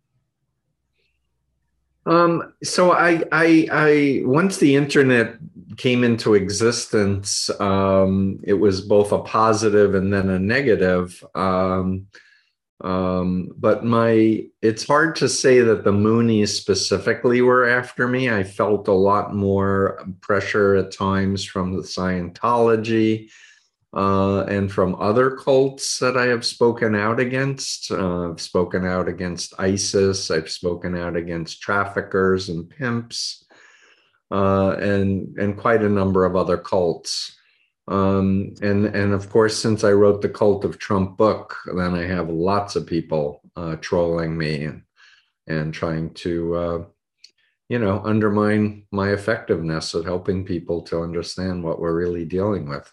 Um, 2.05 2.53
so 2.63 2.93
I, 2.93 3.23
I, 3.31 3.67
I, 3.71 4.21
once 4.23 4.57
the 4.57 4.73
internet 4.73 5.35
came 5.75 6.05
into 6.05 6.33
existence, 6.33 7.49
um, 7.59 8.39
it 8.43 8.53
was 8.53 8.81
both 8.81 9.11
a 9.11 9.19
positive 9.19 9.95
and 9.95 10.11
then 10.13 10.29
a 10.29 10.39
negative. 10.39 11.23
Um, 11.35 12.07
Um, 12.81 13.49
but 13.57 13.83
my, 13.83 14.45
it's 14.61 14.87
hard 14.87 15.17
to 15.17 15.27
say 15.27 15.59
that 15.59 15.83
the 15.83 15.91
Moonies 15.91 16.49
specifically 16.49 17.41
were 17.41 17.67
after 17.67 18.07
me. 18.07 18.29
I 18.29 18.43
felt 18.43 18.87
a 18.87 18.93
lot 18.93 19.35
more 19.35 20.05
pressure 20.21 20.75
at 20.75 20.93
times 20.93 21.43
from 21.43 21.75
the 21.75 21.83
Scientology 21.83 23.29
uh, 23.93 24.41
and 24.43 24.71
from 24.71 24.95
other 24.95 25.31
cults 25.31 25.99
that 25.99 26.15
I 26.15 26.25
have 26.27 26.45
spoken 26.45 26.95
out 26.95 27.19
against. 27.19 27.91
Uh, 27.91 28.29
I've 28.29 28.41
spoken 28.41 28.85
out 28.85 29.07
against 29.07 29.53
ISIS. 29.59 30.29
I've 30.29 30.49
spoken 30.49 30.95
out 30.95 31.15
against 31.15 31.61
traffickers 31.61 32.49
and 32.49 32.69
pimps, 32.69 33.45
uh, 34.31 34.71
and 34.73 35.35
and 35.37 35.57
quite 35.57 35.83
a 35.83 35.89
number 35.89 36.25
of 36.25 36.35
other 36.35 36.57
cults. 36.57 37.35
Um, 37.89 38.53
and 38.61 38.85
and 38.85 39.13
of 39.13 39.29
course, 39.31 39.57
since 39.57 39.83
I 39.83 39.91
wrote 39.91 40.21
the 40.21 40.29
Cult 40.29 40.63
of 40.63 40.77
Trump 40.77 41.17
book, 41.17 41.57
then 41.65 41.95
I 41.95 42.05
have 42.05 42.29
lots 42.29 42.75
of 42.75 42.85
people 42.85 43.41
uh, 43.55 43.77
trolling 43.77 44.37
me 44.37 44.65
and 44.65 44.83
and 45.47 45.73
trying 45.73 46.13
to, 46.13 46.55
uh, 46.55 46.85
you 47.67 47.79
know, 47.79 48.01
undermine 48.05 48.85
my 48.91 49.09
effectiveness 49.09 49.95
at 49.95 50.05
helping 50.05 50.45
people 50.45 50.83
to 50.83 51.01
understand 51.01 51.63
what 51.63 51.79
we're 51.79 51.97
really 51.97 52.25
dealing 52.25 52.69
with. 52.69 52.91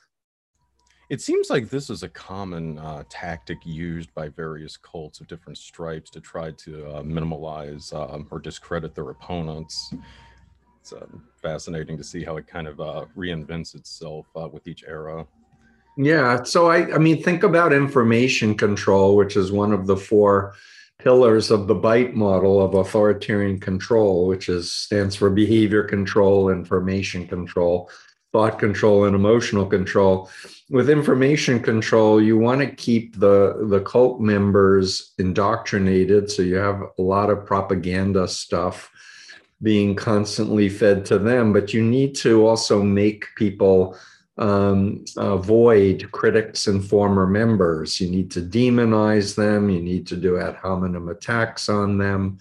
It 1.11 1.21
seems 1.21 1.51
like 1.51 1.69
this 1.69 1.91
is 1.91 2.03
a 2.03 2.09
common 2.09 2.79
uh, 2.79 3.05
tactic 3.11 3.59
used 3.65 4.13
by 4.15 4.31
various 4.31 4.79
cults 4.79 5.21
of 5.21 5.29
different 5.29 5.59
stripes 5.59 6.11
to 6.11 6.21
try 6.21 6.51
to 6.53 6.87
uh, 6.87 7.03
minimalize 7.03 7.93
um, 7.95 8.27
or 8.31 8.41
discredit 8.41 8.95
their 8.95 9.11
opponents 9.11 9.93
it's 10.87 10.93
uh, 10.93 11.07
fascinating 11.43 11.97
to 11.97 12.05
see 12.05 12.23
how 12.23 12.37
it 12.37 12.47
kind 12.47 12.69
of 12.69 12.81
uh, 12.81 13.07
reinvents 13.17 13.75
itself 13.75 14.27
uh, 14.37 14.49
with 14.49 14.69
each 14.69 14.85
era. 14.87 15.27
Yeah. 15.97 16.43
So 16.45 16.71
I, 16.71 16.95
I 16.95 16.99
mean, 16.99 17.23
think 17.23 17.43
about 17.43 17.73
information 17.73 18.55
control, 18.55 19.17
which 19.17 19.37
is 19.37 19.51
one 19.51 19.73
of 19.73 19.87
the 19.87 19.97
four 19.97 20.55
pillars 20.99 21.51
of 21.51 21.67
the 21.67 21.75
BITE 21.75 22.15
model 22.15 22.63
of 22.63 22.75
authoritarian 22.75 23.59
control, 23.59 24.27
which 24.27 24.49
is 24.49 24.73
stands 24.73 25.17
for 25.17 25.31
behavior 25.31 25.83
control, 25.83 26.51
information 26.51 27.27
control, 27.27 27.91
thought 28.33 28.59
control, 28.59 29.07
and 29.07 29.17
emotional 29.17 29.67
control. 29.67 30.31
With 30.71 30.91
information 30.91 31.61
control, 31.61 32.23
you 32.23 32.39
want 32.39 32.61
to 32.61 32.71
keep 32.71 33.19
the 33.19 33.67
the 33.69 33.81
cult 33.81 34.21
members 34.21 35.15
indoctrinated, 35.19 36.31
so 36.31 36.43
you 36.43 36.57
have 36.57 36.83
a 36.99 37.03
lot 37.03 37.31
of 37.31 37.45
propaganda 37.47 38.29
stuff 38.29 38.91
being 39.63 39.95
constantly 39.95 40.69
fed 40.69 41.05
to 41.07 41.19
them, 41.19 41.53
but 41.53 41.73
you 41.73 41.83
need 41.83 42.15
to 42.15 42.47
also 42.47 42.83
make 42.83 43.25
people 43.37 43.97
um, 44.39 45.05
avoid 45.17 46.11
critics 46.13 46.67
and 46.67 46.85
former 46.85 47.27
members. 47.27 48.01
You 48.01 48.11
need 48.11 48.31
to 48.33 48.43
demonize 48.43 49.35
them. 49.35 49.71
You 49.71 49.81
need 49.81 50.07
to 50.09 50.17
do 50.17 50.39
ad 50.39 50.57
hominem 50.57 51.09
attacks 51.09 51.69
on 51.69 51.99
them. 51.99 52.39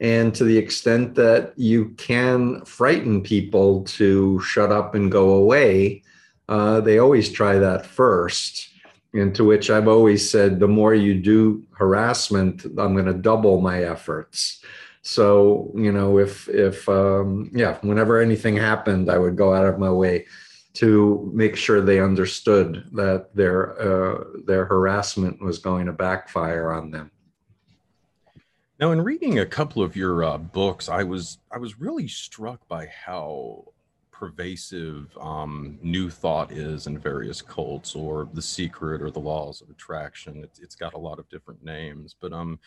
And 0.00 0.34
to 0.34 0.44
the 0.44 0.58
extent 0.58 1.14
that 1.16 1.54
you 1.56 1.90
can 1.96 2.64
frighten 2.64 3.22
people 3.22 3.84
to 3.84 4.40
shut 4.40 4.70
up 4.70 4.94
and 4.94 5.10
go 5.10 5.30
away, 5.30 6.02
uh, 6.48 6.80
they 6.80 6.98
always 6.98 7.30
try 7.30 7.58
that 7.58 7.86
first. 7.86 8.68
And 9.12 9.34
to 9.36 9.44
which 9.44 9.70
I've 9.70 9.88
always 9.88 10.28
said, 10.28 10.58
the 10.58 10.68
more 10.68 10.94
you 10.94 11.14
do 11.14 11.64
harassment, 11.72 12.64
I'm 12.64 12.94
going 12.94 13.06
to 13.06 13.14
double 13.14 13.60
my 13.60 13.84
efforts. 13.84 14.62
So 15.04 15.70
you 15.76 15.92
know, 15.92 16.18
if 16.18 16.48
if 16.48 16.88
um, 16.88 17.50
yeah, 17.52 17.78
whenever 17.82 18.20
anything 18.20 18.56
happened, 18.56 19.10
I 19.10 19.18
would 19.18 19.36
go 19.36 19.54
out 19.54 19.66
of 19.66 19.78
my 19.78 19.90
way 19.90 20.26
to 20.74 21.30
make 21.32 21.56
sure 21.56 21.80
they 21.80 22.00
understood 22.00 22.88
that 22.92 23.34
their 23.34 23.78
uh, 23.78 24.24
their 24.46 24.64
harassment 24.64 25.42
was 25.42 25.58
going 25.58 25.86
to 25.86 25.92
backfire 25.92 26.72
on 26.72 26.90
them. 26.90 27.10
Now, 28.80 28.92
in 28.92 29.02
reading 29.02 29.38
a 29.38 29.46
couple 29.46 29.82
of 29.82 29.94
your 29.94 30.24
uh, 30.24 30.38
books, 30.38 30.88
I 30.88 31.04
was 31.04 31.36
I 31.52 31.58
was 31.58 31.78
really 31.78 32.08
struck 32.08 32.66
by 32.66 32.86
how 32.86 33.73
pervasive 34.14 35.16
um, 35.20 35.78
new 35.82 36.08
thought 36.08 36.52
is 36.52 36.86
in 36.86 36.96
various 36.96 37.42
cults 37.42 37.94
or 37.94 38.28
the 38.32 38.42
secret 38.42 39.02
or 39.02 39.10
the 39.10 39.18
laws 39.18 39.60
of 39.60 39.68
attraction. 39.68 40.42
It's, 40.44 40.60
it's 40.60 40.76
got 40.76 40.94
a 40.94 40.98
lot 40.98 41.18
of 41.18 41.28
different 41.28 41.62
names 41.64 42.14
but 42.20 42.32
um, 42.32 42.58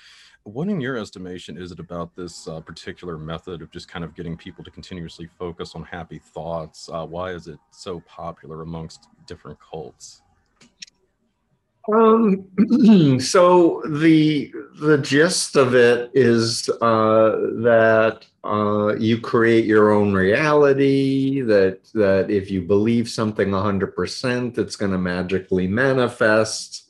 what 0.44 0.70
in 0.70 0.80
your 0.80 0.98
estimation 0.98 1.58
is 1.58 1.72
it 1.72 1.80
about 1.80 2.16
this 2.16 2.48
uh, 2.48 2.60
particular 2.62 3.18
method 3.18 3.62
of 3.62 3.72
just 3.72 3.88
kind 3.88 4.06
of 4.06 4.16
getting 4.16 4.38
people 4.38 4.64
to 4.64 4.72
continuously 4.72 5.28
focus 5.38 5.76
on 5.76 5.84
happy 5.84 6.20
thoughts? 6.20 6.90
Uh, 6.92 7.06
why 7.06 7.32
is 7.32 7.48
it 7.48 7.60
so 7.72 8.02
popular 8.02 8.62
amongst 8.62 9.08
different 9.26 9.58
cults? 9.60 10.22
Um, 11.94 12.46
so 13.20 13.82
the 13.90 14.52
the 14.82 14.98
gist 14.98 15.56
of 15.56 15.74
it 15.74 16.12
is 16.14 16.70
uh, 16.82 17.32
that 17.64 18.26
uh, 18.48 18.96
you 18.96 19.20
create 19.20 19.66
your 19.66 19.92
own 19.92 20.14
reality. 20.14 21.42
That 21.42 21.80
that 21.94 22.30
if 22.30 22.50
you 22.50 22.62
believe 22.62 23.10
something 23.10 23.52
hundred 23.52 23.96
percent, 23.96 24.58
it's 24.58 24.76
going 24.76 24.94
to 24.94 24.98
magically 24.98 25.68
manifest. 25.68 26.86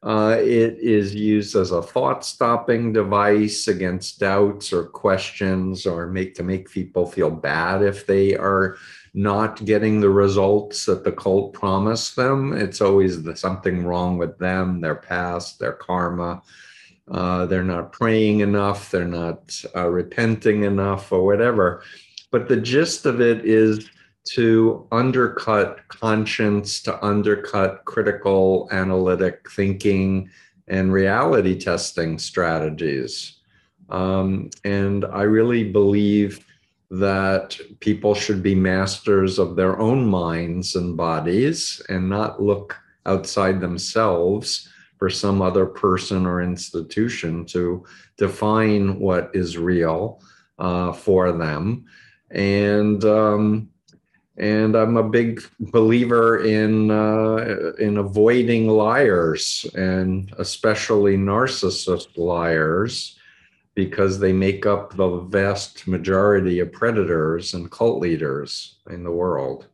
Uh, 0.00 0.36
it 0.38 0.78
is 0.78 1.12
used 1.12 1.56
as 1.56 1.72
a 1.72 1.82
thought 1.82 2.24
stopping 2.24 2.92
device 2.92 3.66
against 3.66 4.20
doubts 4.20 4.72
or 4.72 4.84
questions, 4.84 5.86
or 5.86 6.06
make 6.06 6.36
to 6.36 6.44
make 6.44 6.70
people 6.70 7.04
feel 7.04 7.30
bad 7.30 7.82
if 7.82 8.06
they 8.06 8.36
are 8.36 8.76
not 9.14 9.64
getting 9.64 10.00
the 10.00 10.08
results 10.08 10.84
that 10.86 11.02
the 11.02 11.10
cult 11.10 11.52
promised 11.52 12.14
them. 12.14 12.52
It's 12.52 12.80
always 12.80 13.22
the, 13.24 13.34
something 13.34 13.84
wrong 13.84 14.18
with 14.18 14.38
them, 14.38 14.80
their 14.80 14.94
past, 14.94 15.58
their 15.58 15.72
karma. 15.72 16.42
Uh, 17.10 17.46
they're 17.46 17.64
not 17.64 17.92
praying 17.92 18.40
enough, 18.40 18.90
they're 18.90 19.06
not 19.06 19.54
uh, 19.74 19.88
repenting 19.88 20.64
enough, 20.64 21.10
or 21.10 21.24
whatever. 21.24 21.82
But 22.30 22.48
the 22.48 22.56
gist 22.56 23.06
of 23.06 23.20
it 23.20 23.44
is 23.44 23.88
to 24.30 24.86
undercut 24.92 25.86
conscience, 25.88 26.82
to 26.82 27.02
undercut 27.04 27.84
critical 27.86 28.68
analytic 28.72 29.50
thinking 29.50 30.28
and 30.66 30.92
reality 30.92 31.58
testing 31.58 32.18
strategies. 32.18 33.36
Um, 33.88 34.50
and 34.64 35.06
I 35.06 35.22
really 35.22 35.64
believe 35.64 36.44
that 36.90 37.58
people 37.80 38.14
should 38.14 38.42
be 38.42 38.54
masters 38.54 39.38
of 39.38 39.56
their 39.56 39.78
own 39.78 40.06
minds 40.06 40.74
and 40.74 40.96
bodies 40.96 41.80
and 41.88 42.08
not 42.08 42.42
look 42.42 42.76
outside 43.06 43.60
themselves 43.60 44.68
for 44.98 45.08
some 45.08 45.40
other 45.40 45.66
person 45.66 46.26
or 46.26 46.42
institution 46.42 47.44
to 47.46 47.84
define 48.16 48.98
what 48.98 49.30
is 49.32 49.56
real 49.56 50.20
uh, 50.58 50.92
for 50.92 51.32
them. 51.32 51.86
And 52.30 53.04
um, 53.04 53.70
and 54.36 54.76
I'm 54.76 54.96
a 54.96 55.08
big 55.08 55.42
believer 55.58 56.44
in 56.44 56.90
uh, 56.90 57.72
in 57.78 57.96
avoiding 57.96 58.68
liars 58.68 59.66
and 59.74 60.32
especially 60.38 61.16
narcissist 61.16 62.16
liars 62.16 63.18
because 63.74 64.18
they 64.18 64.32
make 64.32 64.66
up 64.66 64.94
the 64.96 65.20
vast 65.28 65.86
majority 65.86 66.58
of 66.60 66.72
predators 66.72 67.54
and 67.54 67.70
cult 67.70 68.00
leaders 68.00 68.76
in 68.90 69.04
the 69.04 69.10
world. 69.10 69.66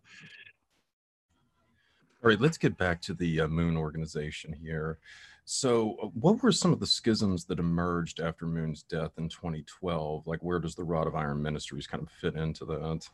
All 2.24 2.30
right, 2.30 2.40
let's 2.40 2.56
get 2.56 2.78
back 2.78 3.02
to 3.02 3.12
the 3.12 3.42
uh, 3.42 3.48
Moon 3.48 3.76
organization 3.76 4.54
here. 4.54 4.98
So, 5.44 5.98
uh, 6.02 6.06
what 6.18 6.42
were 6.42 6.52
some 6.52 6.72
of 6.72 6.80
the 6.80 6.86
schisms 6.86 7.44
that 7.44 7.58
emerged 7.58 8.18
after 8.18 8.46
Moon's 8.46 8.82
death 8.82 9.10
in 9.18 9.28
2012? 9.28 10.26
Like, 10.26 10.42
where 10.42 10.58
does 10.58 10.74
the 10.74 10.84
Rod 10.84 11.06
of 11.06 11.16
Iron 11.16 11.42
Ministries 11.42 11.86
kind 11.86 12.02
of 12.02 12.08
fit 12.08 12.34
into 12.34 12.64
that? 12.64 13.06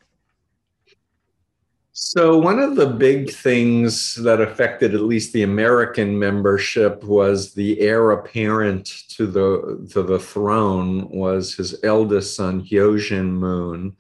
So, 1.91 2.39
one 2.39 2.61
of 2.61 2.77
the 2.77 2.87
big 2.87 3.33
things 3.33 4.15
that 4.15 4.41
affected 4.41 4.95
at 4.95 5.01
least 5.01 5.33
the 5.33 5.43
American 5.43 6.17
membership 6.17 7.03
was 7.03 7.53
the 7.53 7.81
heir 7.81 8.13
apparent 8.13 8.87
to 9.09 9.27
the 9.27 9.89
to 9.91 10.05
the 10.05 10.21
throne 10.21 11.09
was 11.09 11.53
his 11.53 11.83
eldest 11.83 12.37
son 12.37 12.65
Hyojin 12.65 13.29
Moon, 13.29 13.97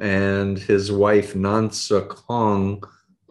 and 0.00 0.58
his 0.58 0.90
wife 0.90 1.34
Nansook 1.34 2.16
Hong 2.26 2.82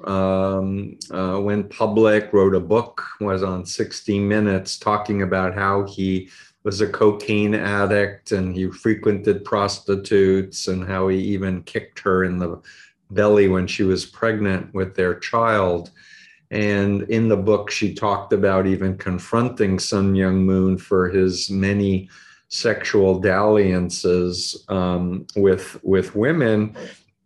um, 0.06 0.98
uh, 1.12 1.40
went 1.42 1.70
public, 1.70 2.32
wrote 2.34 2.56
a 2.56 2.60
book, 2.60 3.04
was 3.20 3.44
on 3.44 3.66
60 3.66 4.20
Minutes, 4.20 4.78
talking 4.78 5.22
about 5.22 5.54
how 5.54 5.86
he 5.86 6.30
was 6.64 6.82
a 6.82 6.88
cocaine 6.88 7.56
addict 7.56 8.32
and 8.32 8.54
he 8.54 8.70
frequented 8.70 9.46
prostitutes 9.46 10.68
and 10.68 10.86
how 10.86 11.08
he 11.08 11.18
even 11.18 11.64
kicked 11.64 12.00
her 12.00 12.24
in 12.24 12.38
the 12.38 12.62
belly 13.12 13.48
when 13.48 13.66
she 13.66 13.84
was 13.84 14.06
pregnant 14.06 14.74
with 14.74 14.96
their 14.96 15.16
child. 15.16 15.92
And 16.52 17.04
in 17.04 17.28
the 17.28 17.38
book, 17.38 17.70
she 17.70 17.94
talked 17.94 18.34
about 18.34 18.68
even 18.68 18.98
confronting 18.98 19.80
Sun 19.80 20.14
Myung 20.14 20.44
Moon 20.44 20.78
for 20.78 21.10
his 21.10 21.50
many 21.50 22.10
sexual 22.50 23.20
dalliances 23.20 24.66
um, 24.70 25.28
with 25.36 25.80
with 25.84 26.16
women, 26.16 26.76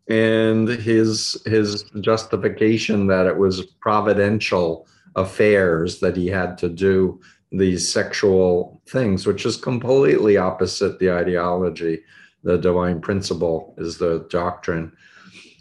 and 0.10 0.67
his 0.67 1.41
his 1.45 1.83
justification 2.01 3.07
that 3.07 3.25
it 3.25 3.38
was 3.38 3.65
providential 3.79 4.88
affairs 5.15 6.00
that 6.00 6.17
he 6.17 6.27
had 6.27 6.57
to 6.57 6.69
do 6.69 7.19
these 7.51 7.91
sexual 7.91 8.81
things, 8.88 9.27
which 9.27 9.45
is 9.45 9.55
completely 9.55 10.38
opposite 10.38 11.00
the 11.00 11.12
ideology. 11.12 12.01
The 12.43 12.57
divine 12.57 13.00
principle 13.00 13.75
is 13.77 13.98
the 13.98 14.25
doctrine. 14.29 14.91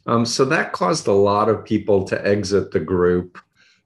Um, 0.07 0.27
so 0.27 0.45
that 0.47 0.73
caused 0.73 1.07
a 1.07 1.13
lot 1.13 1.49
of 1.49 1.65
people 1.65 2.05
to 2.05 2.27
exit 2.27 2.73
the 2.73 2.81
group 2.81 3.39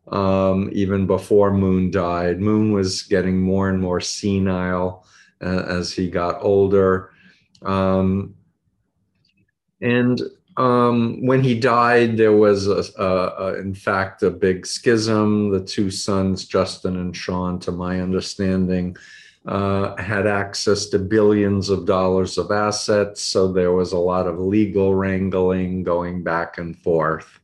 um, 0.09 0.71
even 0.73 1.07
before 1.07 1.53
Moon 1.53 1.91
died. 1.91 2.41
Moon 2.41 2.73
was 2.73 3.03
getting 3.03 3.41
more 3.41 3.69
and 3.69 3.81
more 3.81 4.01
senile 4.01 5.05
uh, 5.43 5.65
as 5.67 5.93
he 5.93 6.09
got 6.09 6.43
older. 6.43 7.11
Um, 7.63 8.35
and 9.81 10.23
um, 10.57 11.25
when 11.25 11.43
he 11.43 11.59
died, 11.59 12.17
there 12.17 12.37
was, 12.37 12.67
a, 12.67 12.83
a, 12.99 13.05
a, 13.05 13.61
in 13.61 13.75
fact, 13.75 14.23
a 14.23 14.31
big 14.31 14.67
schism. 14.67 15.51
The 15.51 15.61
two 15.61 15.91
sons, 15.91 16.47
Justin 16.47 16.97
and 16.97 17.15
Sean, 17.15 17.59
to 17.61 17.73
my 17.73 18.01
understanding, 18.01 18.97
uh, 19.47 19.95
had 20.01 20.27
access 20.27 20.87
to 20.87 20.99
billions 20.99 21.69
of 21.69 21.85
dollars 21.85 22.39
of 22.39 22.51
assets. 22.51 23.23
So 23.23 23.53
there 23.53 23.73
was 23.73 23.93
a 23.93 23.99
lot 23.99 24.27
of 24.27 24.39
legal 24.39 24.95
wrangling 24.95 25.83
going 25.83 26.23
back 26.23 26.59
and 26.59 26.77
forth. 26.79 27.39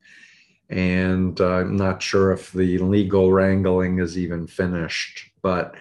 And 0.71 1.39
uh, 1.39 1.57
I'm 1.59 1.77
not 1.77 2.03
sure 2.03 2.33
if 2.33 2.51
the 2.53 2.79
legal 2.79 3.31
wrangling 3.31 3.99
is 3.99 4.17
even 4.17 4.47
finished, 4.47 5.31
but 5.43 5.75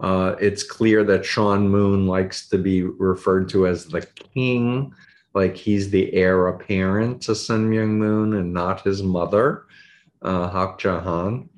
uh, 0.00 0.34
it's 0.38 0.62
clear 0.62 1.02
that 1.04 1.24
Sean 1.24 1.66
Moon 1.66 2.06
likes 2.06 2.46
to 2.50 2.58
be 2.58 2.82
referred 2.82 3.48
to 3.50 3.66
as 3.66 3.86
the 3.86 4.02
king 4.34 4.92
like 5.34 5.56
he's 5.56 5.90
the 5.90 6.12
heir 6.14 6.46
apparent 6.46 7.22
to 7.22 7.34
Sun 7.34 7.70
Myung 7.70 7.96
Moon 7.96 8.34
and 8.34 8.52
not 8.52 8.82
his 8.82 9.02
mother, 9.02 9.64
uh, 10.22 10.48
Hak 10.48 10.82
Ja 10.82 11.00
Han. 11.00 11.48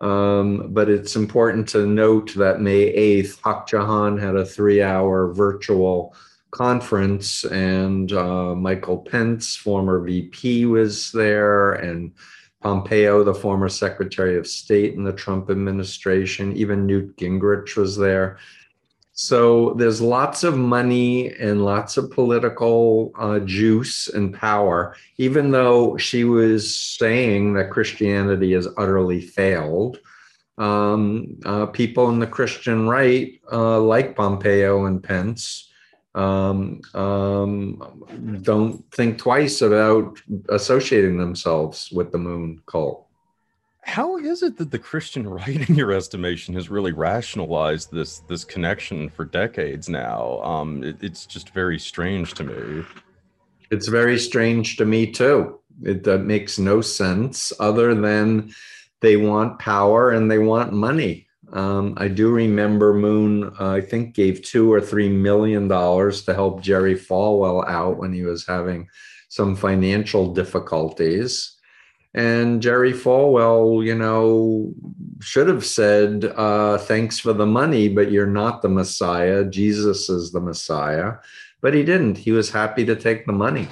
Um, 0.00 0.72
but 0.72 0.88
it's 0.88 1.16
important 1.16 1.68
to 1.70 1.86
note 1.86 2.34
that 2.34 2.60
May 2.60 2.92
8th, 2.92 3.40
Hak 3.42 3.72
Ja 3.72 3.84
Han 3.84 4.18
had 4.18 4.36
a 4.36 4.44
three 4.44 4.82
hour 4.82 5.32
virtual 5.32 6.14
conference, 6.50 7.44
and 7.44 8.12
uh, 8.12 8.54
Michael 8.54 8.98
Pence, 8.98 9.56
former 9.56 10.00
VP, 10.00 10.66
was 10.66 11.10
there, 11.12 11.72
and 11.72 12.12
Pompeo, 12.62 13.22
the 13.22 13.34
former 13.34 13.68
Secretary 13.68 14.36
of 14.36 14.46
State 14.46 14.94
in 14.94 15.04
the 15.04 15.12
Trump 15.12 15.50
administration, 15.50 16.56
even 16.56 16.86
Newt 16.86 17.16
Gingrich 17.16 17.76
was 17.76 17.96
there. 17.96 18.38
So 19.20 19.74
there's 19.74 20.00
lots 20.00 20.44
of 20.44 20.56
money 20.56 21.34
and 21.40 21.64
lots 21.64 21.96
of 21.96 22.08
political 22.08 23.10
uh, 23.18 23.40
juice 23.40 24.06
and 24.06 24.32
power, 24.32 24.94
even 25.16 25.50
though 25.50 25.96
she 25.96 26.22
was 26.22 26.72
saying 26.72 27.54
that 27.54 27.72
Christianity 27.72 28.52
has 28.52 28.68
utterly 28.76 29.20
failed. 29.20 29.98
Um, 30.56 31.36
uh, 31.44 31.66
people 31.66 32.10
in 32.10 32.20
the 32.20 32.28
Christian 32.28 32.88
right, 32.88 33.32
uh, 33.50 33.80
like 33.80 34.14
Pompeo 34.14 34.84
and 34.84 35.02
Pence, 35.02 35.68
um, 36.14 36.80
um, 36.94 38.40
don't 38.42 38.88
think 38.94 39.18
twice 39.18 39.62
about 39.62 40.16
associating 40.48 41.18
themselves 41.18 41.90
with 41.90 42.12
the 42.12 42.18
moon 42.18 42.62
cult 42.66 43.07
how 43.88 44.18
is 44.18 44.42
it 44.42 44.58
that 44.58 44.70
the 44.70 44.78
Christian 44.78 45.26
right, 45.40 45.68
in 45.68 45.74
your 45.74 45.92
estimation, 45.92 46.54
has 46.54 46.68
really 46.68 46.92
rationalized 46.92 47.90
this 47.90 48.20
this 48.20 48.44
connection 48.44 49.08
for 49.08 49.24
decades 49.24 49.88
now? 49.88 50.42
Um, 50.42 50.84
it, 50.84 50.96
it's 51.00 51.24
just 51.24 51.50
very 51.50 51.78
strange 51.78 52.34
to 52.34 52.44
me. 52.44 52.84
It's 53.70 53.88
very 53.88 54.18
strange 54.18 54.76
to 54.76 54.84
me 54.84 55.10
too. 55.10 55.58
It 55.82 56.06
uh, 56.06 56.18
makes 56.18 56.58
no 56.58 56.80
sense 56.82 57.52
other 57.60 57.94
than 57.94 58.52
they 59.00 59.16
want 59.16 59.58
power 59.58 60.10
and 60.10 60.30
they 60.30 60.38
want 60.38 60.72
money. 60.72 61.26
Um, 61.52 61.94
I 61.96 62.08
do 62.08 62.30
remember 62.30 62.92
Moon, 62.92 63.44
uh, 63.58 63.70
I 63.70 63.80
think, 63.80 64.14
gave 64.14 64.42
two 64.42 64.70
or 64.70 64.82
three 64.82 65.08
million 65.08 65.66
dollars 65.66 66.22
to 66.24 66.34
help 66.34 66.60
Jerry 66.60 66.94
Falwell 66.94 67.66
out 67.66 67.96
when 67.96 68.12
he 68.12 68.22
was 68.22 68.46
having 68.46 68.88
some 69.30 69.56
financial 69.56 70.34
difficulties. 70.34 71.57
And 72.14 72.62
Jerry 72.62 72.92
Falwell, 72.92 73.84
you 73.84 73.94
know, 73.94 74.72
should 75.20 75.48
have 75.48 75.64
said, 75.64 76.24
uh, 76.24 76.78
thanks 76.78 77.18
for 77.18 77.32
the 77.32 77.46
money, 77.46 77.88
but 77.88 78.10
you're 78.10 78.26
not 78.26 78.62
the 78.62 78.68
Messiah. 78.68 79.44
Jesus 79.44 80.08
is 80.08 80.32
the 80.32 80.40
Messiah. 80.40 81.14
But 81.60 81.74
he 81.74 81.82
didn't. 81.82 82.16
He 82.16 82.32
was 82.32 82.50
happy 82.50 82.84
to 82.86 82.96
take 82.96 83.26
the 83.26 83.32
money. 83.32 83.68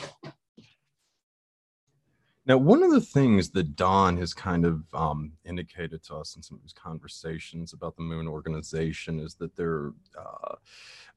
Now, 2.46 2.58
one 2.58 2.84
of 2.84 2.92
the 2.92 3.00
things 3.00 3.50
that 3.50 3.74
Don 3.74 4.16
has 4.18 4.32
kind 4.32 4.64
of 4.64 4.82
um, 4.94 5.32
indicated 5.44 6.04
to 6.04 6.14
us 6.16 6.36
in 6.36 6.42
some 6.42 6.58
of 6.58 6.62
his 6.62 6.72
conversations 6.72 7.72
about 7.72 7.96
the 7.96 8.02
Moon 8.02 8.28
organization 8.28 9.18
is 9.18 9.34
that 9.34 9.56
there 9.56 9.90
uh, 10.16 10.54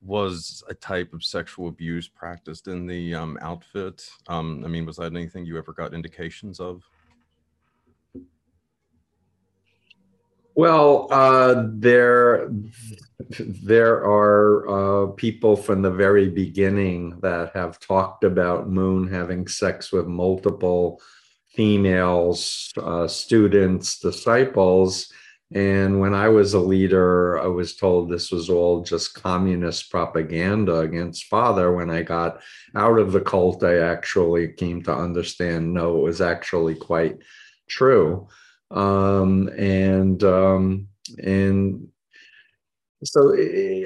was 0.02 0.63
a 0.70 0.74
type 0.74 1.13
of 1.13 1.24
sexual 1.24 1.67
abuse 1.67 2.08
practiced 2.08 2.67
in 2.67 2.88
the 2.88 3.13
um, 3.13 3.38
outfit. 3.41 4.10
Um, 4.28 4.63
I 4.65 4.70
mean, 4.70 4.88
was 4.88 4.98
that 4.98 5.13
anything 5.13 5.46
you 5.46 5.58
ever 5.60 5.74
got 5.74 5.94
indications 5.94 6.60
of? 6.60 6.84
Well, 10.56 11.08
uh, 11.12 11.64
there 11.68 12.50
there 13.40 13.98
are 13.98 14.68
uh, 14.68 15.12
people 15.12 15.56
from 15.56 15.82
the 15.82 15.92
very 15.92 16.30
beginning 16.30 17.20
that 17.22 17.52
have 17.54 17.80
talked 17.80 18.24
about 18.24 18.70
Moon 18.70 19.08
having 19.08 19.48
sex 19.48 19.92
with 19.92 20.08
multiple 20.08 21.02
females, 21.54 22.72
uh, 22.78 23.08
students, 23.08 24.00
disciples. 24.00 25.12
And 25.52 26.00
when 26.00 26.14
I 26.14 26.30
was 26.30 26.54
a 26.54 26.60
leader, 26.60 27.40
I 27.40 27.48
was 27.48 27.76
told 27.76 28.10
this 28.10 28.32
was 28.32 28.50
all 28.50 28.84
just 28.84 29.16
communist 29.16 29.90
propaganda 29.90 30.80
against 30.80 31.26
father. 31.26 31.74
When 31.74 31.90
I 31.90 32.04
got 32.04 32.42
out 32.76 33.00
of 33.00 33.12
the 33.12 33.22
cult, 33.22 33.64
I 33.64 33.80
actually 33.80 34.50
came 34.50 34.84
to 34.84 34.94
understand 34.94 35.74
no, 35.74 35.98
it 35.98 36.04
was 36.04 36.22
actually 36.22 36.76
quite 36.76 37.18
true 37.68 38.28
um, 38.72 39.50
and 39.58 40.24
um, 40.24 40.88
and 41.24 41.88
so 43.04 43.34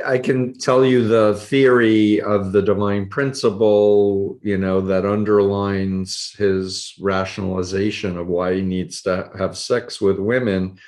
I 0.05 0.17
can 0.17 0.57
tell 0.57 0.83
you 0.83 1.07
the 1.07 1.35
theory 1.35 2.19
of 2.19 2.51
the 2.51 2.63
divine 2.63 3.09
principle, 3.09 4.39
you 4.41 4.57
know, 4.57 4.81
that 4.81 5.05
underlines 5.05 6.33
his 6.37 6.95
rationalization 6.99 8.17
of 8.17 8.27
why 8.27 8.55
he 8.55 8.61
needs 8.61 9.03
to 9.03 9.29
have 9.37 9.55
sex 9.55 10.01
with 10.01 10.17
women. 10.17 10.79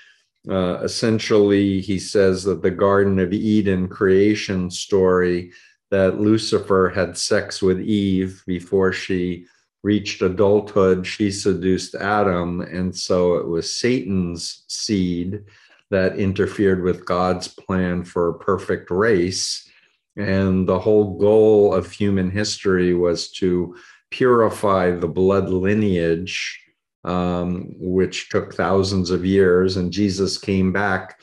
Uh, 0.50 0.80
essentially, 0.82 1.82
he 1.82 2.00
says 2.00 2.44
that 2.46 2.64
the 2.64 2.72
Garden 2.72 3.20
of 3.20 3.32
Eden 3.32 3.88
creation 3.88 4.72
story 4.72 5.52
that 5.92 6.20
Lucifer 6.20 6.92
had 6.94 7.18
sex 7.18 7.62
with 7.62 7.80
Eve 7.80 8.44
before 8.48 8.92
she 8.92 9.46
reached 9.86 10.24
adulthood, 10.24 11.06
she 11.06 11.30
seduced 11.30 11.94
Adam. 11.94 12.62
And 12.62 12.94
so 12.98 13.36
it 13.36 13.48
was 13.48 13.80
Satan's 13.80 14.64
seed 14.68 15.44
that 15.92 16.18
interfered 16.18 16.82
with 16.82 17.06
God's 17.06 17.48
plan 17.48 18.04
for 18.04 18.30
a 18.30 18.40
perfect 18.40 18.90
race. 18.90 19.70
And 20.18 20.68
the 20.68 20.80
whole 20.80 21.20
goal 21.20 21.72
of 21.72 21.92
human 21.92 22.32
history 22.32 22.96
was 22.96 23.30
to 23.34 23.76
purify 24.10 24.90
the 24.90 25.08
blood 25.08 25.50
lineage, 25.50 26.60
um, 27.04 27.76
which 27.78 28.30
took 28.30 28.56
thousands 28.56 29.12
of 29.12 29.24
years. 29.24 29.78
And 29.78 29.94
Jesus 29.94 30.40
came 30.40 30.74
back 30.74 31.22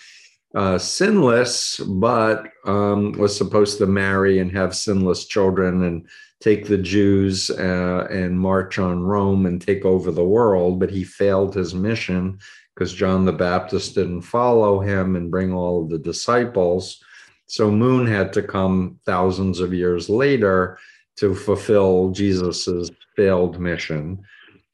uh, 0.55 0.79
sinless, 0.79 1.79
but 1.79 2.47
um, 2.65 3.11
was 3.13 3.37
supposed 3.37 3.79
to 3.79 3.87
marry 3.87 4.39
and 4.39 4.53
have 4.53 4.77
sinless 4.77 5.27
children 5.27 5.83
and 5.83 6.07
take 6.43 6.67
the 6.67 6.79
Jews 6.79 7.51
uh, 7.51 8.09
and 8.11 8.39
march 8.39 8.79
on 8.79 9.03
Rome 9.03 9.47
and 9.47 9.63
take 9.63 9.85
over 9.85 10.11
the 10.11 10.25
world, 10.25 10.81
but 10.81 10.91
he 10.91 11.05
failed 11.05 11.55
his 11.55 11.73
mission 11.73 12.39
because 12.75 12.93
John 12.93 13.25
the 13.25 13.33
Baptist 13.33 13.95
didn't 13.95 14.23
follow 14.23 14.81
him 14.81 15.15
and 15.15 15.31
bring 15.31 15.53
all 15.53 15.83
of 15.83 15.91
the 15.91 15.99
disciples. 15.99 17.03
So 17.47 17.71
Moon 17.71 18.07
had 18.07 18.33
to 18.33 18.43
come 18.43 18.99
thousands 19.07 19.61
of 19.61 19.73
years 19.73 20.09
later 20.09 20.79
to 21.17 21.35
fulfill 21.35 22.11
Jesus's 22.11 22.91
failed 23.15 23.61
mission. 23.61 24.25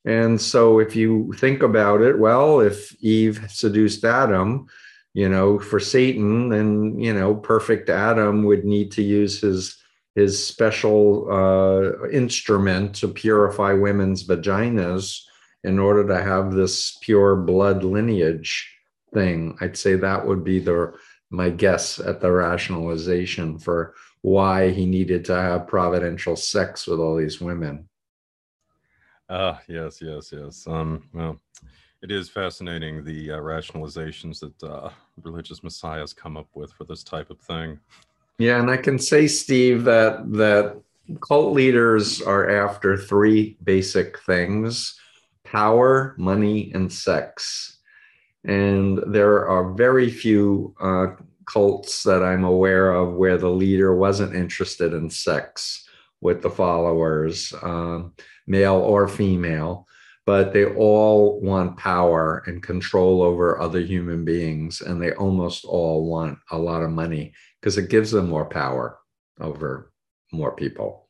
And 0.04 0.40
so 0.40 0.78
if 0.78 0.96
you 0.96 1.34
think 1.36 1.62
about 1.62 2.00
it, 2.00 2.18
well, 2.18 2.60
if 2.60 2.96
Eve 3.02 3.44
seduced 3.50 4.04
Adam, 4.04 4.68
you 5.12 5.28
know, 5.28 5.58
for 5.58 5.80
Satan, 5.80 6.48
then, 6.48 6.98
you 6.98 7.12
know, 7.12 7.34
perfect 7.34 7.90
Adam 7.90 8.44
would 8.44 8.64
need 8.64 8.92
to 8.92 9.02
use 9.02 9.40
his 9.40 9.76
his 10.18 10.44
special 10.44 10.98
uh, 11.30 12.08
instrument 12.08 12.92
to 12.96 13.06
purify 13.06 13.72
women's 13.72 14.26
vaginas 14.26 15.20
in 15.62 15.78
order 15.78 16.04
to 16.08 16.20
have 16.20 16.52
this 16.52 16.98
pure 17.00 17.36
blood 17.36 17.84
lineage 17.84 18.68
thing. 19.14 19.56
I'd 19.60 19.76
say 19.76 19.94
that 19.94 20.26
would 20.26 20.42
be 20.42 20.58
the 20.58 20.92
my 21.30 21.50
guess 21.50 22.00
at 22.00 22.20
the 22.20 22.32
rationalization 22.32 23.58
for 23.58 23.94
why 24.22 24.70
he 24.70 24.86
needed 24.86 25.24
to 25.26 25.34
have 25.34 25.68
providential 25.68 26.34
sex 26.34 26.86
with 26.88 26.98
all 26.98 27.16
these 27.16 27.40
women. 27.40 27.88
Ah, 29.28 29.34
uh, 29.34 29.58
yes, 29.68 30.00
yes, 30.02 30.32
yes. 30.32 30.66
Um, 30.66 31.08
well, 31.12 31.38
It 32.02 32.10
is 32.10 32.28
fascinating 32.28 33.04
the 33.04 33.32
uh, 33.32 33.36
rationalizations 33.36 34.40
that 34.40 34.58
uh, 34.62 34.90
religious 35.22 35.62
messiahs 35.62 36.12
come 36.12 36.36
up 36.36 36.48
with 36.54 36.72
for 36.72 36.84
this 36.84 37.04
type 37.04 37.30
of 37.30 37.38
thing. 37.40 37.78
Yeah, 38.38 38.60
and 38.60 38.70
I 38.70 38.76
can 38.76 38.98
say, 39.00 39.26
Steve, 39.26 39.84
that 39.84 40.30
that 40.32 40.80
cult 41.20 41.54
leaders 41.54 42.22
are 42.22 42.48
after 42.48 42.96
three 42.96 43.56
basic 43.64 44.20
things: 44.20 44.96
power, 45.44 46.14
money, 46.18 46.70
and 46.72 46.92
sex. 46.92 47.78
And 48.44 49.02
there 49.12 49.48
are 49.48 49.74
very 49.74 50.08
few 50.08 50.74
uh, 50.80 51.06
cults 51.46 52.04
that 52.04 52.22
I'm 52.22 52.44
aware 52.44 52.92
of 52.92 53.14
where 53.14 53.38
the 53.38 53.50
leader 53.50 53.96
wasn't 53.96 54.36
interested 54.36 54.92
in 54.94 55.10
sex 55.10 55.84
with 56.20 56.40
the 56.42 56.50
followers, 56.50 57.52
um, 57.62 58.12
male 58.46 58.76
or 58.76 59.08
female, 59.08 59.87
but 60.28 60.52
they 60.52 60.66
all 60.66 61.40
want 61.40 61.74
power 61.78 62.42
and 62.44 62.62
control 62.62 63.22
over 63.22 63.58
other 63.58 63.80
human 63.80 64.26
beings. 64.26 64.82
And 64.82 65.00
they 65.00 65.12
almost 65.12 65.64
all 65.64 66.04
want 66.04 66.38
a 66.50 66.58
lot 66.58 66.82
of 66.82 66.90
money 66.90 67.32
because 67.58 67.78
it 67.78 67.88
gives 67.88 68.10
them 68.10 68.28
more 68.28 68.44
power 68.44 68.98
over 69.40 69.90
more 70.30 70.54
people. 70.54 71.08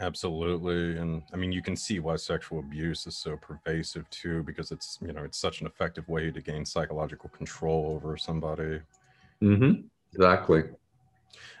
Absolutely. 0.00 0.96
And 0.96 1.22
I 1.32 1.36
mean, 1.36 1.52
you 1.52 1.62
can 1.62 1.76
see 1.76 2.00
why 2.00 2.16
sexual 2.16 2.58
abuse 2.58 3.06
is 3.06 3.16
so 3.16 3.36
pervasive 3.36 4.10
too, 4.10 4.42
because 4.42 4.72
it's, 4.72 4.98
you 5.00 5.12
know, 5.12 5.22
it's 5.22 5.38
such 5.38 5.60
an 5.60 5.68
effective 5.68 6.08
way 6.08 6.32
to 6.32 6.40
gain 6.40 6.64
psychological 6.64 7.30
control 7.30 7.92
over 7.94 8.16
somebody. 8.16 8.80
Mm-hmm. 9.40 9.82
Exactly. 10.12 10.64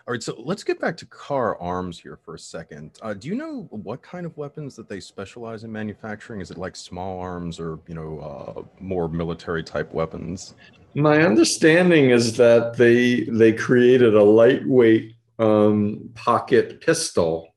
All 0.06 0.12
right, 0.12 0.22
so 0.22 0.34
let's 0.44 0.62
get 0.62 0.78
back 0.80 0.98
to 0.98 1.06
Kahr 1.06 1.58
Arms 1.62 1.98
here 1.98 2.18
for 2.22 2.34
a 2.34 2.38
second. 2.38 2.98
Uh, 3.00 3.14
do 3.14 3.26
you 3.26 3.34
know 3.34 3.66
what 3.70 4.02
kind 4.02 4.26
of 4.26 4.36
weapons 4.36 4.76
that 4.76 4.86
they 4.86 5.00
specialize 5.00 5.64
in 5.64 5.72
manufacturing? 5.72 6.42
Is 6.42 6.50
it 6.50 6.58
like 6.58 6.76
small 6.76 7.18
arms 7.18 7.58
or 7.58 7.78
you 7.88 7.94
know 7.94 8.18
uh, 8.18 8.62
more 8.80 9.08
military 9.08 9.64
type 9.64 9.94
weapons? 9.94 10.56
My 10.94 11.22
understanding 11.22 12.10
is 12.10 12.36
that 12.36 12.76
they 12.76 13.22
they 13.24 13.54
created 13.54 14.14
a 14.14 14.22
lightweight 14.22 15.14
um, 15.38 16.10
pocket 16.14 16.82
pistol 16.82 17.54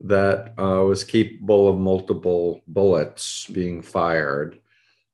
that 0.00 0.54
uh, 0.58 0.82
was 0.82 1.04
capable 1.04 1.68
of 1.68 1.78
multiple 1.78 2.62
bullets 2.68 3.48
being 3.48 3.82
fired. 3.82 4.60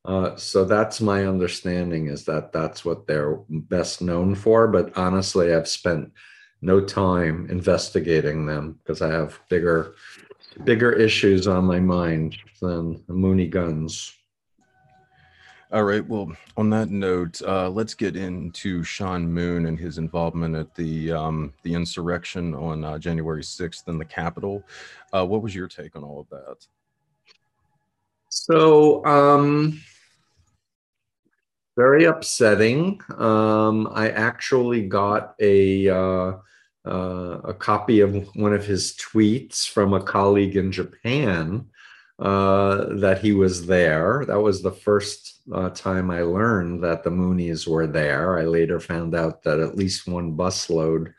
Uh, 0.04 0.36
so 0.36 0.64
that's 0.64 1.00
my 1.00 1.26
understanding 1.26 2.06
is 2.06 2.24
that 2.26 2.52
that's 2.52 2.84
what 2.84 3.08
they're 3.08 3.40
best 3.48 4.00
known 4.00 4.36
for. 4.36 4.68
But 4.68 4.96
honestly, 4.96 5.52
I've 5.52 5.68
spent 5.68 6.12
no 6.62 6.80
time 6.80 7.48
investigating 7.50 8.46
them 8.46 8.78
because 8.82 9.02
I 9.02 9.12
have 9.12 9.38
bigger 9.48 9.94
bigger 10.64 10.92
issues 10.92 11.46
on 11.46 11.64
my 11.64 11.80
mind 11.80 12.36
than 12.60 12.98
Moonie 13.08 13.50
guns. 13.50 14.14
All 15.72 15.84
right. 15.84 16.06
Well, 16.06 16.30
on 16.58 16.68
that 16.70 16.90
note, 16.90 17.40
uh, 17.40 17.70
let's 17.70 17.94
get 17.94 18.14
into 18.14 18.84
Sean 18.84 19.26
Moon 19.26 19.64
and 19.64 19.78
his 19.78 19.96
involvement 19.96 20.54
at 20.54 20.74
the 20.74 21.12
um, 21.12 21.54
the 21.62 21.72
insurrection 21.72 22.54
on 22.54 22.84
uh, 22.84 22.98
January 22.98 23.42
sixth 23.42 23.88
in 23.88 23.96
the 23.96 24.04
Capitol. 24.04 24.62
Uh, 25.12 25.26
what 25.26 25.42
was 25.42 25.54
your 25.54 25.68
take 25.68 25.96
on 25.96 26.04
all 26.04 26.20
of 26.20 26.28
that? 26.28 26.66
So, 28.28 29.04
um, 29.06 29.80
very 31.74 32.04
upsetting. 32.04 33.00
Um, 33.16 33.88
I 33.92 34.10
actually 34.10 34.86
got 34.86 35.34
a 35.40 35.88
uh, 36.86 37.38
a 37.44 37.54
copy 37.54 38.00
of 38.00 38.28
one 38.34 38.52
of 38.52 38.66
his 38.66 38.94
tweets 38.94 39.68
from 39.68 39.94
a 39.94 40.02
colleague 40.02 40.56
in 40.56 40.72
Japan 40.72 41.66
uh, 42.18 42.86
that 42.96 43.20
he 43.20 43.32
was 43.32 43.66
there. 43.66 44.24
That 44.26 44.40
was 44.40 44.62
the 44.62 44.72
first 44.72 45.40
uh, 45.52 45.70
time 45.70 46.10
I 46.10 46.22
learned 46.22 46.84
that 46.84 47.02
the 47.02 47.10
Moonies 47.10 47.66
were 47.66 47.86
there. 47.86 48.38
I 48.38 48.44
later 48.44 48.80
found 48.80 49.14
out 49.14 49.42
that 49.42 49.60
at 49.60 49.76
least 49.76 50.06
one 50.06 50.36
busload 50.36 51.14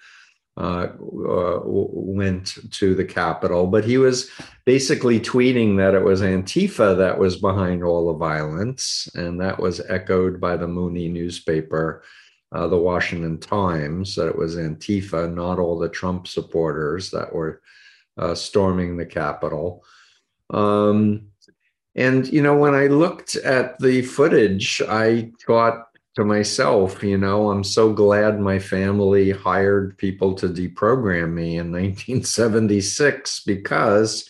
uh, 0.55 0.87
went 0.95 2.71
to 2.71 2.93
the 2.93 3.05
Capitol, 3.05 3.67
but 3.67 3.83
he 3.83 3.97
was 3.97 4.29
basically 4.65 5.19
tweeting 5.19 5.77
that 5.77 5.95
it 5.95 6.03
was 6.03 6.21
Antifa 6.21 6.95
that 6.97 7.17
was 7.17 7.37
behind 7.37 7.83
all 7.83 8.07
the 8.07 8.19
violence, 8.19 9.09
and 9.15 9.41
that 9.41 9.59
was 9.59 9.81
echoed 9.89 10.39
by 10.39 10.55
the 10.55 10.67
Moonie 10.67 11.11
newspaper, 11.11 12.03
uh, 12.53 12.67
the 12.67 12.77
Washington 12.77 13.39
Times, 13.39 14.15
that 14.15 14.27
it 14.27 14.37
was 14.37 14.55
Antifa, 14.55 15.33
not 15.33 15.59
all 15.59 15.77
the 15.77 15.89
Trump 15.89 16.27
supporters 16.27 17.09
that 17.11 17.33
were 17.33 17.61
uh, 18.17 18.35
storming 18.35 18.95
the 18.95 19.05
Capitol. 19.05 19.83
Um, 20.51 21.29
and 21.95 22.31
you 22.31 22.41
know, 22.41 22.55
when 22.55 22.75
I 22.75 22.87
looked 22.87 23.35
at 23.35 23.79
the 23.79 24.01
footage, 24.03 24.81
I 24.87 25.31
thought 25.45 25.87
to 26.15 26.23
myself, 26.23 27.03
you 27.03 27.17
know, 27.17 27.49
I'm 27.49 27.63
so 27.63 27.91
glad 27.91 28.39
my 28.39 28.59
family 28.59 29.31
hired 29.31 29.97
people 29.97 30.35
to 30.35 30.47
deprogram 30.47 31.33
me 31.33 31.57
in 31.57 31.71
1976 31.71 33.43
because 33.45 34.29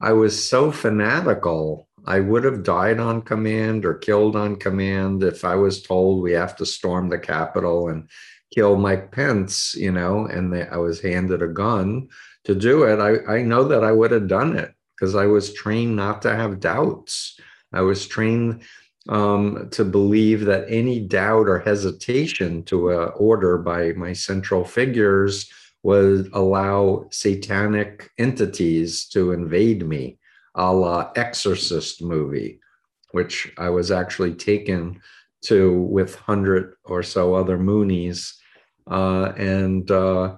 I 0.00 0.12
was 0.12 0.48
so 0.48 0.70
fanatical. 0.70 1.88
I 2.06 2.20
would 2.20 2.44
have 2.44 2.62
died 2.62 3.00
on 3.00 3.22
command 3.22 3.84
or 3.84 3.94
killed 3.94 4.36
on 4.36 4.56
command 4.56 5.22
if 5.22 5.44
I 5.44 5.54
was 5.54 5.82
told 5.82 6.22
we 6.22 6.32
have 6.32 6.56
to 6.56 6.66
storm 6.66 7.08
the 7.08 7.18
Capitol 7.18 7.88
and 7.88 8.08
kill 8.54 8.76
Mike 8.76 9.10
Pence, 9.10 9.74
you 9.74 9.90
know, 9.90 10.26
and 10.26 10.52
they, 10.52 10.66
I 10.66 10.76
was 10.76 11.00
handed 11.00 11.42
a 11.42 11.48
gun 11.48 12.08
to 12.44 12.54
do 12.54 12.84
it. 12.84 13.00
I, 13.00 13.36
I 13.36 13.42
know 13.42 13.64
that 13.64 13.82
I 13.82 13.92
would 13.92 14.10
have 14.10 14.28
done 14.28 14.56
it 14.56 14.72
because 14.94 15.14
I 15.14 15.26
was 15.26 15.54
trained 15.54 15.96
not 15.96 16.22
to 16.22 16.34
have 16.34 16.60
doubts. 16.60 17.38
I 17.72 17.80
was 17.80 18.06
trained 18.06 18.62
um, 19.08 19.68
to 19.72 19.84
believe 19.84 20.44
that 20.44 20.66
any 20.68 21.00
doubt 21.00 21.48
or 21.48 21.58
hesitation 21.58 22.62
to 22.64 22.90
an 22.90 23.10
order 23.16 23.58
by 23.58 23.92
my 23.92 24.12
central 24.12 24.64
figures 24.64 25.50
would 25.82 26.30
allow 26.32 27.06
satanic 27.10 28.10
entities 28.18 29.06
to 29.08 29.32
invade 29.32 29.86
me, 29.86 30.18
a 30.54 30.72
la 30.72 31.10
Exorcist 31.16 32.02
movie, 32.02 32.60
which 33.12 33.52
I 33.58 33.70
was 33.70 33.90
actually 33.90 34.34
taken 34.34 35.00
to 35.42 35.72
with 35.82 36.14
hundred 36.14 36.74
or 36.84 37.02
so 37.02 37.34
other 37.34 37.58
Moonies, 37.58 38.34
uh, 38.90 39.32
and 39.36 39.90
uh, 39.90 40.36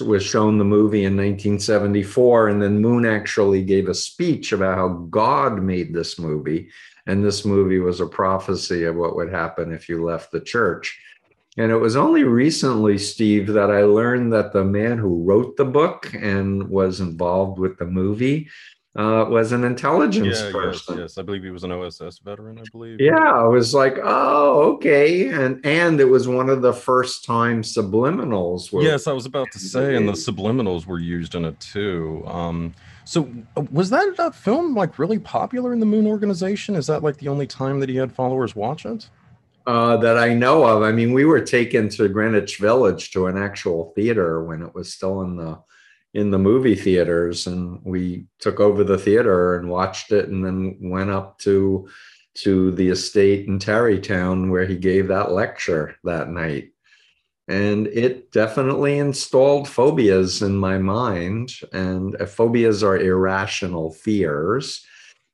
was 0.00 0.22
shown 0.22 0.58
the 0.58 0.64
movie 0.64 1.04
in 1.04 1.16
1974. 1.16 2.48
And 2.48 2.62
then 2.62 2.80
Moon 2.80 3.06
actually 3.06 3.62
gave 3.62 3.88
a 3.88 3.94
speech 3.94 4.52
about 4.52 4.76
how 4.76 4.88
God 5.10 5.62
made 5.62 5.92
this 5.92 6.18
movie 6.18 6.70
and 7.06 7.24
this 7.24 7.44
movie 7.44 7.78
was 7.78 8.00
a 8.00 8.06
prophecy 8.06 8.84
of 8.84 8.96
what 8.96 9.16
would 9.16 9.30
happen 9.30 9.72
if 9.72 9.88
you 9.88 10.04
left 10.04 10.30
the 10.30 10.40
church. 10.40 10.98
And 11.58 11.70
it 11.70 11.76
was 11.76 11.96
only 11.96 12.24
recently, 12.24 12.96
Steve, 12.96 13.48
that 13.48 13.70
I 13.70 13.82
learned 13.82 14.32
that 14.32 14.52
the 14.52 14.64
man 14.64 14.98
who 14.98 15.22
wrote 15.22 15.56
the 15.56 15.66
book 15.66 16.12
and 16.14 16.68
was 16.68 17.00
involved 17.00 17.58
with 17.58 17.76
the 17.76 17.84
movie 17.84 18.48
uh, 18.94 19.24
was 19.26 19.52
an 19.52 19.64
intelligence 19.64 20.42
yeah, 20.42 20.52
person. 20.52 20.98
Yes, 20.98 21.02
yes, 21.02 21.18
I 21.18 21.22
believe 21.22 21.42
he 21.42 21.50
was 21.50 21.64
an 21.64 21.72
OSS 21.72 22.18
veteran. 22.18 22.58
I 22.58 22.64
believe. 22.70 23.00
Yeah, 23.00 23.32
I 23.32 23.44
was 23.44 23.72
like, 23.72 23.96
oh, 24.02 24.74
okay, 24.74 25.28
and 25.28 25.64
and 25.64 25.98
it 25.98 26.04
was 26.04 26.28
one 26.28 26.50
of 26.50 26.60
the 26.60 26.74
first 26.74 27.24
time 27.24 27.62
subliminals 27.62 28.70
were. 28.70 28.82
Yes, 28.82 29.06
I 29.06 29.12
was 29.12 29.24
about 29.24 29.50
to 29.52 29.58
say, 29.58 29.96
and 29.96 30.06
the 30.06 30.12
subliminals 30.12 30.84
were 30.84 30.98
used 30.98 31.34
in 31.34 31.46
it 31.46 31.58
too. 31.58 32.22
Um, 32.26 32.74
so 33.04 33.32
was 33.70 33.88
that 33.90 34.14
uh, 34.18 34.30
film 34.30 34.74
like 34.74 34.98
really 34.98 35.18
popular 35.18 35.72
in 35.72 35.80
the 35.80 35.86
Moon 35.86 36.06
organization? 36.06 36.76
Is 36.76 36.86
that 36.88 37.02
like 37.02 37.16
the 37.16 37.28
only 37.28 37.46
time 37.46 37.80
that 37.80 37.88
he 37.88 37.96
had 37.96 38.12
followers 38.12 38.54
watch 38.54 38.84
it? 38.84 39.08
Uh, 39.66 39.96
that 39.98 40.18
I 40.18 40.34
know 40.34 40.64
of. 40.64 40.82
I 40.82 40.92
mean, 40.92 41.12
we 41.12 41.24
were 41.24 41.40
taken 41.40 41.88
to 41.90 42.08
Greenwich 42.08 42.58
Village 42.58 43.10
to 43.12 43.26
an 43.26 43.38
actual 43.38 43.92
theater 43.94 44.44
when 44.44 44.60
it 44.60 44.74
was 44.74 44.92
still 44.92 45.22
in 45.22 45.36
the 45.36 45.58
in 46.14 46.30
the 46.30 46.38
movie 46.38 46.74
theaters, 46.74 47.46
and 47.46 47.80
we 47.84 48.26
took 48.38 48.60
over 48.60 48.84
the 48.84 48.98
theater 48.98 49.56
and 49.56 49.68
watched 49.68 50.12
it, 50.12 50.28
and 50.28 50.44
then 50.44 50.76
went 50.80 51.10
up 51.10 51.38
to 51.40 51.88
to 52.34 52.70
the 52.72 52.88
estate 52.88 53.46
in 53.46 53.58
Tarrytown 53.58 54.50
where 54.50 54.64
he 54.64 54.76
gave 54.76 55.08
that 55.08 55.32
lecture 55.32 55.96
that 56.04 56.28
night. 56.30 56.70
And 57.48 57.88
it 57.88 58.32
definitely 58.32 58.98
installed 58.98 59.68
phobias 59.68 60.42
in 60.42 60.56
my 60.56 60.78
mind 60.78 61.52
and 61.72 62.18
uh, 62.20 62.26
phobias 62.26 62.82
are 62.82 62.96
irrational 62.96 63.92
fears. 63.92 64.84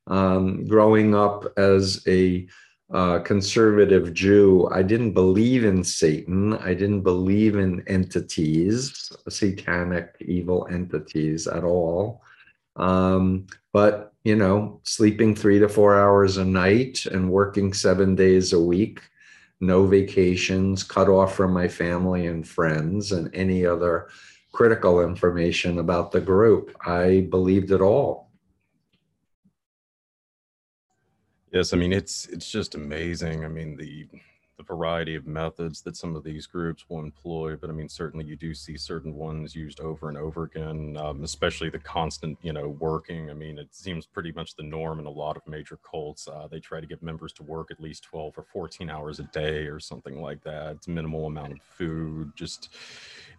Um, 0.07 0.65
growing 0.65 1.13
up 1.13 1.53
as 1.55 2.03
a 2.07 2.47
uh, 2.91 3.19
conservative 3.19 4.13
jew 4.13 4.67
i 4.71 4.81
didn't 4.81 5.11
believe 5.11 5.63
in 5.63 5.83
satan 5.83 6.53
i 6.55 6.73
didn't 6.73 7.01
believe 7.01 7.55
in 7.55 7.83
entities 7.87 9.11
satanic 9.27 10.15
evil 10.21 10.67
entities 10.71 11.47
at 11.47 11.63
all 11.63 12.21
um, 12.75 13.45
but 13.73 14.13
you 14.23 14.35
know 14.35 14.79
sleeping 14.83 15.35
three 15.35 15.59
to 15.59 15.69
four 15.69 15.99
hours 15.99 16.37
a 16.37 16.45
night 16.45 17.05
and 17.05 17.29
working 17.29 17.73
seven 17.73 18.15
days 18.15 18.53
a 18.53 18.59
week 18.59 19.01
no 19.61 19.85
vacations, 19.85 20.83
cut 20.83 21.09
off 21.09 21.35
from 21.35 21.51
my 21.51 21.67
family 21.67 22.27
and 22.27 22.47
friends, 22.47 23.11
and 23.11 23.33
any 23.33 23.65
other 23.65 24.07
critical 24.51 25.01
information 25.01 25.79
about 25.79 26.11
the 26.11 26.21
group. 26.21 26.75
I 26.85 27.27
believed 27.29 27.71
it 27.71 27.81
all. 27.81 28.28
Yes, 31.51 31.73
I 31.73 31.77
mean 31.77 31.93
it's 31.93 32.27
it's 32.27 32.49
just 32.49 32.75
amazing. 32.75 33.43
I 33.43 33.47
mean 33.47 33.75
the 33.75 34.07
the 34.57 34.63
variety 34.63 35.15
of 35.15 35.25
methods 35.25 35.81
that 35.83 35.95
some 35.95 36.17
of 36.17 36.23
these 36.23 36.45
groups 36.45 36.83
will 36.89 36.99
employ, 36.99 37.55
but 37.55 37.69
I 37.69 37.73
mean 37.73 37.87
certainly 37.89 38.25
you 38.25 38.35
do 38.35 38.53
see 38.53 38.77
certain 38.77 39.15
ones 39.15 39.55
used 39.55 39.79
over 39.79 40.09
and 40.09 40.17
over 40.17 40.43
again, 40.43 40.97
um, 40.97 41.23
especially 41.23 41.69
the 41.69 41.79
constant 41.79 42.37
you 42.43 42.53
know 42.53 42.69
working. 42.69 43.29
I 43.31 43.33
mean 43.33 43.57
it 43.57 43.73
seems 43.73 44.05
pretty 44.05 44.31
much 44.33 44.55
the 44.55 44.63
norm 44.63 44.99
in 44.99 45.05
a 45.05 45.09
lot 45.09 45.37
of 45.37 45.47
major 45.47 45.79
cults. 45.89 46.27
Uh, 46.27 46.47
they 46.51 46.59
try 46.59 46.81
to 46.81 46.87
get 46.87 47.01
members 47.01 47.33
to 47.33 47.43
work 47.43 47.71
at 47.71 47.79
least 47.81 48.03
twelve 48.03 48.33
or 48.37 48.43
fourteen 48.43 48.89
hours 48.89 49.19
a 49.19 49.23
day 49.23 49.65
or 49.65 49.79
something 49.79 50.21
like 50.21 50.43
that. 50.43 50.75
It's 50.75 50.87
minimal 50.87 51.25
amount 51.25 51.53
of 51.53 51.59
food, 51.61 52.31
just 52.35 52.69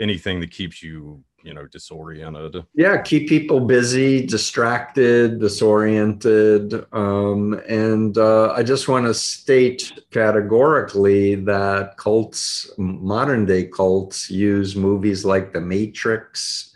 anything 0.01 0.41
that 0.41 0.51
keeps 0.51 0.83
you 0.83 1.23
you 1.43 1.55
know 1.55 1.67
disoriented 1.67 2.65
yeah 2.75 3.01
keep 3.01 3.29
people 3.29 3.61
busy 3.61 4.27
distracted 4.27 5.41
disoriented 5.41 6.85
um, 6.93 7.55
and 7.69 8.19
uh, 8.19 8.53
i 8.53 8.63
just 8.63 8.89
want 8.89 9.07
to 9.07 9.15
state 9.15 9.93
categorically 10.11 11.35
that 11.35 11.97
cults 11.97 12.71
modern 12.77 13.47
day 13.47 13.65
cults 13.65 14.31
use 14.31 14.77
movies 14.77 15.25
like 15.25 15.53
the 15.53 15.61
matrix 15.61 16.75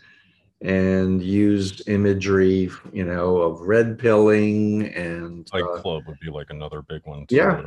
and 0.61 1.21
use 1.21 1.81
imagery 1.87 2.69
you 2.91 3.05
know 3.05 3.37
of 3.37 3.61
red 3.61 3.99
pilling 3.99 4.87
and 4.95 5.47
fight 5.49 5.63
uh, 5.63 5.81
club 5.81 6.03
would 6.07 6.19
be 6.19 6.31
like 6.31 6.49
another 6.49 6.81
big 6.81 7.01
one 7.05 7.25
too. 7.27 7.35
yeah 7.35 7.61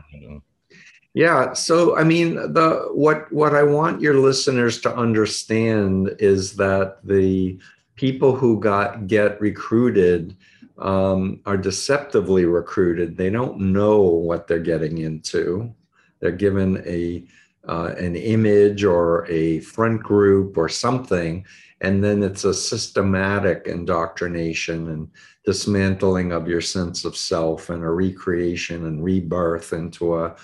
yeah. 1.15 1.53
So 1.53 1.97
I 1.97 2.05
mean, 2.05 2.35
the 2.35 2.89
what 2.93 3.33
what 3.33 3.55
I 3.55 3.63
want 3.63 4.01
your 4.01 4.15
listeners 4.15 4.81
to 4.83 4.95
understand 4.95 6.15
is 6.19 6.57
that 6.57 6.99
the 7.05 7.59
people 7.97 8.35
who 8.35 8.61
got 8.61 9.07
get 9.07 9.41
recruited 9.41 10.37
um, 10.79 11.41
are 11.45 11.57
deceptively 11.57 12.45
recruited. 12.45 13.17
They 13.17 13.31
don't 13.31 13.59
know 13.59 14.01
what 14.01 14.47
they're 14.47 14.61
getting 14.61 14.99
into. 14.99 15.75
They're 16.21 16.31
given 16.31 16.83
a 16.87 17.25
uh, 17.69 17.95
an 17.99 18.17
image 18.17 18.85
or 18.85 19.27
a 19.29 19.61
front 19.61 20.03
group 20.03 20.57
or 20.57 20.69
something, 20.69 21.45
and 21.81 22.03
then 22.03 22.23
it's 22.23 22.45
a 22.45 22.55
systematic 22.55 23.67
indoctrination 23.67 24.89
and 24.89 25.11
dismantling 25.45 26.33
of 26.33 26.49
your 26.49 26.61
sense 26.61 27.05
of 27.05 27.17
self 27.17 27.71
and 27.71 27.83
a 27.83 27.91
recreation 27.91 28.87
and 28.87 29.03
rebirth 29.03 29.73
into 29.73 30.17
a 30.17 30.37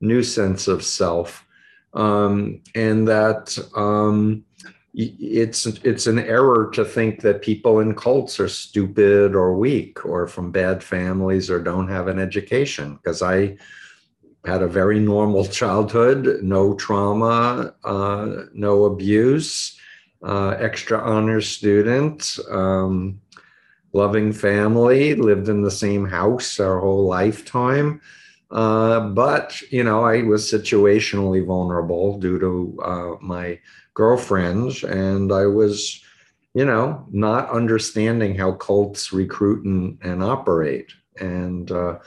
new 0.00 0.22
sense 0.22 0.68
of 0.68 0.84
self, 0.84 1.46
um, 1.94 2.60
and 2.74 3.06
that 3.08 3.58
um, 3.76 4.44
it's 4.94 5.66
it's 5.66 6.06
an 6.06 6.18
error 6.18 6.70
to 6.74 6.84
think 6.84 7.20
that 7.20 7.42
people 7.42 7.80
in 7.80 7.94
cults 7.94 8.40
are 8.40 8.48
stupid 8.48 9.34
or 9.34 9.56
weak 9.56 10.04
or 10.04 10.26
from 10.26 10.50
bad 10.50 10.82
families 10.82 11.50
or 11.50 11.60
don't 11.62 11.88
have 11.88 12.08
an 12.08 12.18
education. 12.18 12.94
Because 12.96 13.22
I 13.22 13.56
had 14.44 14.62
a 14.62 14.68
very 14.68 14.98
normal 14.98 15.44
childhood, 15.60 16.42
no 16.42 16.74
trauma, 16.74 17.74
uh, 17.84 18.44
no 18.52 18.84
abuse, 18.84 19.78
uh, 20.22 20.50
extra 20.58 20.98
honors 20.98 21.48
student. 21.48 22.38
Um, 22.50 23.20
loving 23.92 24.32
family, 24.32 25.14
lived 25.14 25.48
in 25.48 25.62
the 25.62 25.70
same 25.70 26.06
house 26.06 26.60
our 26.60 26.78
whole 26.80 27.06
lifetime. 27.06 28.00
Uh, 28.50 29.00
but 29.00 29.60
you 29.70 29.84
know, 29.84 30.04
I 30.04 30.22
was 30.22 30.50
situationally 30.50 31.44
vulnerable 31.44 32.18
due 32.18 32.38
to 32.40 32.78
uh, 32.82 33.14
my 33.20 33.60
girlfriends, 33.94 34.82
and 34.82 35.32
I 35.32 35.46
was, 35.46 36.02
you 36.54 36.64
know, 36.64 37.06
not 37.10 37.50
understanding 37.50 38.36
how 38.36 38.52
cults 38.52 39.12
recruit 39.12 39.64
and, 39.64 39.98
and 40.02 40.22
operate. 40.22 40.92
And 41.20 41.70
uh, 41.70 41.98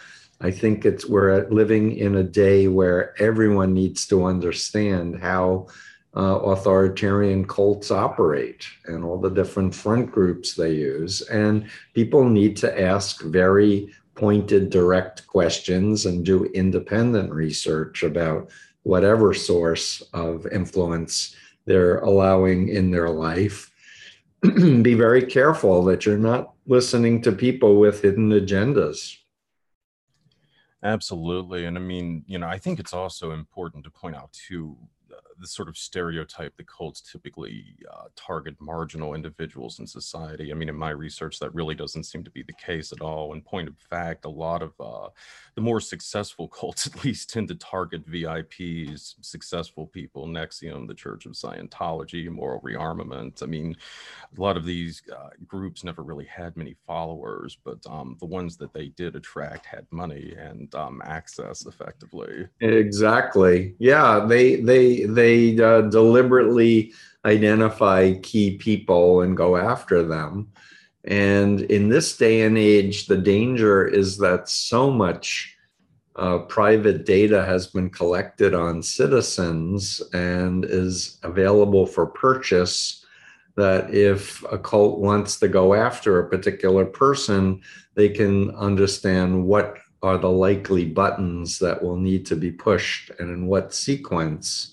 I 0.41 0.51
think 0.51 0.85
it's 0.85 1.05
we're 1.07 1.47
living 1.49 1.95
in 1.97 2.15
a 2.15 2.23
day 2.23 2.67
where 2.67 3.19
everyone 3.21 3.73
needs 3.73 4.05
to 4.07 4.25
understand 4.25 5.21
how 5.21 5.67
uh, 6.15 6.39
authoritarian 6.43 7.45
cults 7.47 7.89
operate 7.89 8.65
and 8.85 9.03
all 9.03 9.17
the 9.17 9.29
different 9.29 9.73
front 9.73 10.11
groups 10.11 10.53
they 10.53 10.73
use. 10.73 11.21
And 11.21 11.67
people 11.93 12.27
need 12.27 12.57
to 12.57 12.81
ask 12.81 13.21
very 13.23 13.91
pointed, 14.15 14.69
direct 14.69 15.25
questions 15.27 16.05
and 16.05 16.25
do 16.25 16.45
independent 16.45 17.31
research 17.31 18.03
about 18.03 18.49
whatever 18.83 19.33
source 19.33 20.01
of 20.13 20.45
influence 20.47 21.35
they're 21.65 21.99
allowing 21.99 22.69
in 22.69 22.91
their 22.91 23.09
life. 23.09 23.71
Be 24.41 24.93
very 24.93 25.25
careful 25.25 25.83
that 25.85 26.05
you're 26.05 26.17
not 26.17 26.53
listening 26.67 27.21
to 27.21 27.31
people 27.31 27.79
with 27.79 28.01
hidden 28.01 28.29
agendas. 28.29 29.17
Absolutely. 30.83 31.65
And 31.65 31.77
I 31.77 31.81
mean, 31.81 32.25
you 32.27 32.37
know, 32.37 32.47
I 32.47 32.57
think 32.57 32.79
it's 32.79 32.93
also 32.93 33.31
important 33.31 33.85
to 33.85 33.89
point 33.89 34.17
out, 34.17 34.33
too, 34.33 34.77
the 35.39 35.47
sort 35.47 35.69
of 35.69 35.77
stereotype 35.77 36.55
that 36.57 36.67
cults 36.67 37.01
typically 37.01 37.75
uh, 37.91 38.05
target 38.15 38.55
marginal 38.59 39.13
individuals 39.13 39.79
in 39.79 39.87
society. 39.87 40.51
I 40.51 40.55
mean, 40.55 40.69
in 40.69 40.75
my 40.75 40.91
research, 40.91 41.39
that 41.39 41.53
really 41.53 41.75
doesn't 41.75 42.03
seem 42.03 42.23
to 42.23 42.31
be 42.31 42.43
the 42.43 42.53
case 42.53 42.91
at 42.91 43.01
all. 43.01 43.33
In 43.33 43.41
point 43.41 43.67
of 43.67 43.77
fact, 43.77 44.25
a 44.25 44.29
lot 44.29 44.61
of 44.61 44.73
uh, 44.79 45.09
the 45.55 45.61
more 45.61 45.79
successful 45.79 46.47
cults, 46.59 46.87
at 46.87 47.03
least, 47.03 47.29
tend 47.29 47.47
to 47.49 47.55
target 47.55 48.09
VIPs, 48.09 49.15
successful 49.21 49.87
people, 49.87 50.27
NXIVM, 50.27 50.87
the 50.87 50.93
Church 50.93 51.25
of 51.25 51.33
Scientology, 51.33 52.29
Moral 52.29 52.61
Rearmament. 52.61 53.41
I 53.41 53.45
mean, 53.45 53.75
a 54.37 54.41
lot 54.41 54.57
of 54.57 54.65
these 54.65 55.01
uh, 55.15 55.29
groups 55.47 55.83
never 55.83 56.03
really 56.03 56.25
had 56.25 56.55
many 56.57 56.75
followers, 56.85 57.57
but 57.63 57.79
um, 57.87 58.17
the 58.19 58.25
ones 58.25 58.57
that 58.57 58.73
they 58.73 58.89
did 58.89 59.15
attract 59.15 59.65
had 59.65 59.85
money 59.91 60.35
and 60.37 60.73
um, 60.75 61.01
access 61.05 61.65
effectively. 61.65 62.47
Exactly. 62.61 63.75
Yeah, 63.79 64.25
they 64.27 64.55
they 64.55 65.05
they 65.05 65.22
they 65.23 65.57
uh, 65.57 65.81
deliberately 65.81 66.91
identify 67.23 68.13
key 68.21 68.57
people 68.57 69.21
and 69.21 69.37
go 69.37 69.55
after 69.55 70.03
them. 70.03 70.49
And 71.05 71.61
in 71.61 71.87
this 71.87 72.17
day 72.17 72.41
and 72.41 72.57
age, 72.57 73.07
the 73.07 73.17
danger 73.17 73.85
is 73.85 74.17
that 74.17 74.49
so 74.49 74.91
much 74.91 75.55
uh, 76.17 76.39
private 76.39 77.05
data 77.05 77.45
has 77.45 77.67
been 77.67 77.89
collected 77.89 78.53
on 78.53 78.83
citizens 78.83 80.01
and 80.13 80.65
is 80.65 81.17
available 81.23 81.85
for 81.85 82.05
purchase 82.05 83.05
that 83.55 83.93
if 83.93 84.43
a 84.51 84.57
cult 84.57 84.99
wants 84.99 85.39
to 85.39 85.47
go 85.47 85.73
after 85.73 86.19
a 86.19 86.29
particular 86.29 86.85
person, 86.85 87.61
they 87.95 88.09
can 88.09 88.51
understand 88.55 89.45
what 89.45 89.77
are 90.01 90.17
the 90.17 90.29
likely 90.29 90.85
buttons 90.85 91.59
that 91.59 91.81
will 91.81 91.95
need 91.95 92.25
to 92.25 92.35
be 92.35 92.51
pushed 92.51 93.09
and 93.19 93.29
in 93.29 93.47
what 93.47 93.73
sequence 93.73 94.72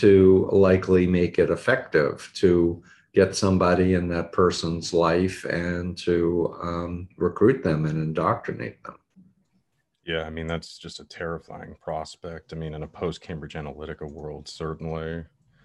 to 0.00 0.48
likely 0.52 1.06
make 1.06 1.38
it 1.38 1.50
effective 1.50 2.30
to 2.34 2.82
get 3.14 3.36
somebody 3.36 3.94
in 3.94 4.08
that 4.08 4.32
person's 4.32 4.92
life 4.92 5.44
and 5.44 5.96
to 5.98 6.56
um, 6.62 7.08
recruit 7.16 7.62
them 7.62 7.84
and 7.86 8.02
indoctrinate 8.02 8.82
them. 8.82 8.96
Yeah, 10.04 10.22
I 10.22 10.30
mean, 10.30 10.46
that's 10.46 10.76
just 10.76 11.00
a 11.00 11.04
terrifying 11.04 11.76
prospect. 11.80 12.52
I 12.52 12.56
mean, 12.56 12.74
in 12.74 12.82
a 12.82 12.88
post 12.88 13.20
Cambridge 13.20 13.54
Analytica 13.54 14.10
world, 14.10 14.48
certainly. 14.48 15.24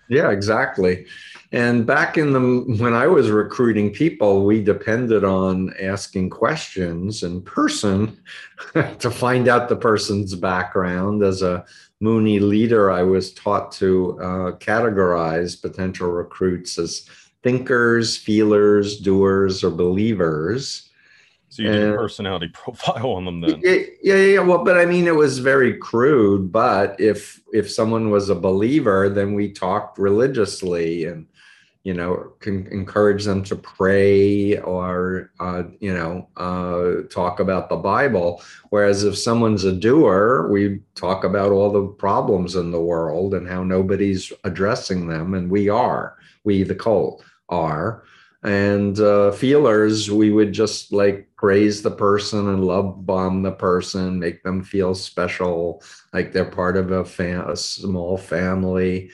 Yeah, 0.09 0.31
exactly. 0.31 1.05
And 1.51 1.85
back 1.85 2.17
in 2.17 2.33
the 2.33 2.75
when 2.81 2.93
I 2.95 3.05
was 3.05 3.29
recruiting 3.29 3.93
people, 3.93 4.43
we 4.43 4.63
depended 4.63 5.23
on 5.23 5.73
asking 5.79 6.31
questions 6.31 7.21
in 7.21 7.43
person 7.43 8.19
to 8.73 9.11
find 9.11 9.47
out 9.47 9.69
the 9.69 9.75
person's 9.75 10.33
background. 10.33 11.21
As 11.21 11.43
a 11.43 11.63
Moonie 12.01 12.39
leader, 12.39 12.91
I 12.91 13.03
was 13.03 13.33
taught 13.33 13.71
to 13.73 14.17
uh, 14.21 14.51
categorize 14.57 15.61
potential 15.61 16.09
recruits 16.09 16.77
as 16.77 17.05
thinkers, 17.43 18.15
feelers, 18.15 18.99
doers, 18.99 19.63
or 19.63 19.69
believers. 19.69 20.89
So 21.49 21.63
you 21.63 21.71
did 21.71 21.89
a 21.89 21.95
personality 21.95 22.47
profile 22.53 23.11
on 23.11 23.25
them 23.25 23.41
then? 23.41 23.59
Yeah, 23.63 23.77
yeah, 24.01 24.15
yeah. 24.15 24.39
Well, 24.39 24.63
but 24.63 24.77
I 24.77 24.85
mean, 24.85 25.07
it 25.07 25.15
was 25.15 25.39
very 25.39 25.77
crude. 25.77 26.51
But 26.51 26.99
if 26.99 27.41
if 27.51 27.69
someone 27.69 28.11
was 28.11 28.29
a 28.29 28.35
believer, 28.35 29.09
then 29.09 29.33
we 29.33 29.51
talked 29.51 29.97
religiously 29.97 31.05
and 31.05 31.25
you 31.89 31.95
know 31.95 32.31
can 32.39 32.67
encourage 32.67 33.25
them 33.25 33.43
to 33.43 33.55
pray 33.55 34.59
or 34.59 35.31
uh, 35.39 35.63
you 35.79 35.91
know 35.91 36.27
uh, 36.37 37.07
talk 37.09 37.39
about 37.39 37.67
the 37.67 37.77
Bible. 37.77 38.43
Whereas 38.69 39.03
if 39.03 39.17
someone's 39.17 39.63
a 39.63 39.73
doer, 39.73 40.47
we 40.51 40.81
talk 40.93 41.23
about 41.23 41.51
all 41.51 41.71
the 41.71 41.87
problems 41.87 42.55
in 42.55 42.69
the 42.69 42.85
world 42.93 43.33
and 43.33 43.47
how 43.47 43.63
nobody's 43.63 44.31
addressing 44.43 45.07
them, 45.07 45.33
and 45.33 45.49
we 45.49 45.67
are. 45.67 46.15
We 46.43 46.61
the 46.61 46.75
cult 46.75 47.23
are 47.49 48.03
and 48.43 48.99
uh, 48.99 49.31
feelers 49.31 50.09
we 50.11 50.31
would 50.31 50.53
just 50.53 50.93
like 50.93 51.27
praise 51.35 51.81
the 51.81 51.91
person 51.91 52.47
and 52.47 52.63
love 52.63 53.05
bomb 53.05 53.41
the 53.41 53.51
person 53.51 54.19
make 54.19 54.41
them 54.43 54.63
feel 54.63 54.95
special 54.95 55.83
like 56.13 56.31
they're 56.31 56.45
part 56.45 56.77
of 56.77 56.91
a, 56.91 57.03
fam- 57.03 57.49
a 57.49 57.57
small 57.57 58.17
family 58.17 59.11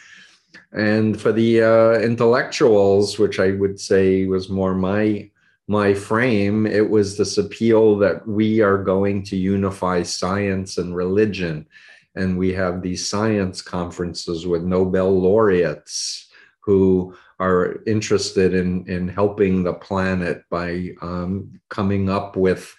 and 0.72 1.20
for 1.20 1.32
the 1.32 1.62
uh, 1.62 2.00
intellectuals 2.00 3.20
which 3.20 3.40
i 3.40 3.52
would 3.52 3.80
say 3.80 4.26
was 4.26 4.50
more 4.50 4.76
my 4.76 5.30
my 5.68 5.94
frame. 5.94 6.68
It 6.68 6.90
was 6.90 7.18
this 7.18 7.38
appeal 7.38 7.98
that 7.98 8.28
we 8.28 8.62
are 8.62 8.84
going 8.84 9.24
to 9.24 9.36
unify 9.36 10.04
science 10.04 10.78
and 10.78 10.96
religion. 10.96 11.66
And 12.16 12.38
we 12.38 12.54
have 12.54 12.82
these 12.82 13.08
science 13.08 13.62
conferences 13.62 14.46
with 14.48 14.64
Nobel 14.64 15.20
laureates 15.20 16.30
who 16.60 17.16
are 17.40 17.80
interested 17.86 18.54
in, 18.54 18.88
in 18.88 19.08
helping 19.08 19.64
the 19.64 19.74
planet 19.74 20.44
by 20.50 20.92
um, 21.02 21.60
coming 21.70 22.10
up 22.10 22.38
with 22.38 22.74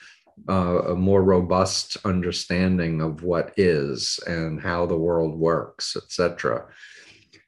uh, 0.48 0.82
a 0.88 0.94
more 0.94 1.22
robust 1.22 1.96
understanding 2.04 3.02
of 3.02 3.22
what 3.22 3.52
is 3.56 4.18
and 4.26 4.60
how 4.60 4.86
the 4.86 4.96
world 4.96 5.34
works, 5.34 5.96
etc. 5.96 6.66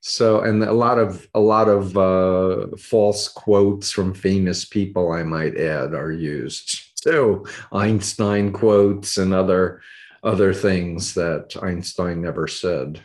So, 0.09 0.41
and 0.41 0.65
a 0.65 0.73
lot 0.73 0.99
of 0.99 1.29
a 1.35 1.41
lot 1.41 1.69
of 1.69 1.97
uh, 1.97 2.77
false 2.79 3.29
quotes 3.29 3.93
from 3.93 4.15
famous 4.15 4.65
people, 4.65 5.13
I 5.13 5.23
might 5.23 5.57
add, 5.59 5.95
are 5.95 6.11
used. 6.11 6.81
So, 6.95 7.47
Einstein 7.73 8.53
quotes 8.53 9.19
and 9.19 9.35
other 9.35 9.83
other 10.23 10.55
things 10.55 11.15
that 11.15 11.57
Einstein 11.63 12.23
never 12.23 12.49
said. 12.49 13.03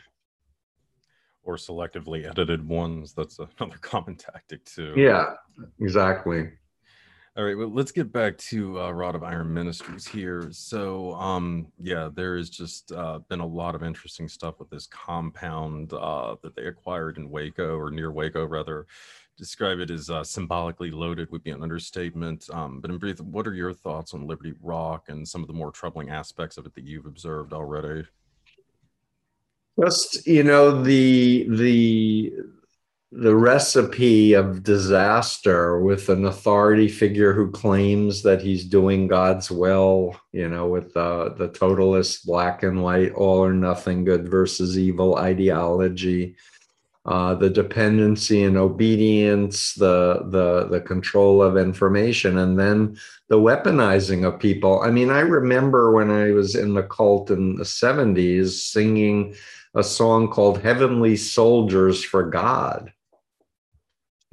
Or 1.43 1.57
selectively 1.57 2.25
edited 2.25 2.65
ones. 2.65 3.13
That's 3.13 3.37
another 3.37 3.77
common 3.81 4.15
tactic 4.15 4.63
too. 4.63 4.93
Yeah, 4.95 5.33
exactly. 5.81 6.51
All 7.35 7.43
right, 7.43 7.57
well, 7.57 7.71
let's 7.73 7.91
get 7.91 8.11
back 8.11 8.37
to 8.37 8.79
uh, 8.79 8.91
Rod 8.91 9.15
of 9.15 9.23
Iron 9.23 9.51
Ministries 9.51 10.07
here. 10.07 10.49
So, 10.51 11.15
um, 11.15 11.65
yeah, 11.81 12.09
there 12.13 12.37
has 12.37 12.47
just 12.47 12.91
uh, 12.91 13.19
been 13.27 13.39
a 13.39 13.45
lot 13.45 13.73
of 13.73 13.81
interesting 13.81 14.27
stuff 14.27 14.59
with 14.59 14.69
this 14.69 14.85
compound 14.85 15.93
uh, 15.93 16.35
that 16.43 16.55
they 16.55 16.65
acquired 16.65 17.17
in 17.17 17.31
Waco 17.31 17.75
or 17.75 17.89
near 17.89 18.11
Waco, 18.11 18.45
rather. 18.45 18.85
Describe 19.35 19.79
it 19.79 19.89
as 19.89 20.11
uh, 20.11 20.23
symbolically 20.23 20.91
loaded 20.91 21.31
would 21.31 21.43
be 21.43 21.49
an 21.49 21.63
understatement. 21.63 22.47
Um, 22.53 22.79
but 22.79 22.91
in 22.91 22.99
brief, 22.99 23.19
what 23.19 23.47
are 23.47 23.55
your 23.55 23.73
thoughts 23.73 24.13
on 24.13 24.27
Liberty 24.27 24.53
Rock 24.61 25.05
and 25.07 25.27
some 25.27 25.41
of 25.41 25.47
the 25.47 25.53
more 25.53 25.71
troubling 25.71 26.11
aspects 26.11 26.57
of 26.57 26.67
it 26.67 26.75
that 26.75 26.83
you've 26.83 27.07
observed 27.07 27.51
already? 27.51 28.05
Just 29.81 30.27
you 30.27 30.43
know 30.43 30.83
the 30.83 31.47
the 31.49 32.31
the 33.15 33.35
recipe 33.35 34.33
of 34.33 34.63
disaster 34.63 35.79
with 35.79 36.09
an 36.09 36.25
authority 36.25 36.87
figure 36.87 37.31
who 37.31 37.51
claims 37.51 38.23
that 38.23 38.41
he's 38.41 38.65
doing 38.65 39.07
God's 39.07 39.51
will, 39.51 40.15
you 40.31 40.49
know, 40.49 40.65
with 40.65 40.95
the, 40.95 41.35
the 41.37 41.49
totalist 41.49 42.25
black 42.25 42.63
and 42.63 42.81
white, 42.81 43.13
all 43.13 43.37
or 43.37 43.53
nothing, 43.53 44.03
good 44.03 44.27
versus 44.27 44.79
evil 44.79 45.17
ideology, 45.17 46.35
uh, 47.05 47.35
the 47.35 47.51
dependency 47.51 48.43
and 48.43 48.57
obedience, 48.57 49.75
the, 49.75 50.25
the, 50.29 50.67
the 50.69 50.81
control 50.81 51.43
of 51.43 51.55
information, 51.55 52.39
and 52.39 52.57
then 52.57 52.97
the 53.27 53.37
weaponizing 53.37 54.25
of 54.25 54.39
people. 54.39 54.81
I 54.81 54.89
mean, 54.89 55.11
I 55.11 55.19
remember 55.19 55.91
when 55.91 56.09
I 56.09 56.31
was 56.31 56.55
in 56.55 56.73
the 56.73 56.83
cult 56.83 57.29
in 57.29 57.57
the 57.57 57.63
70s 57.63 58.71
singing 58.71 59.35
a 59.75 59.83
song 59.83 60.29
called 60.29 60.63
Heavenly 60.63 61.15
Soldiers 61.15 62.03
for 62.03 62.23
God 62.23 62.91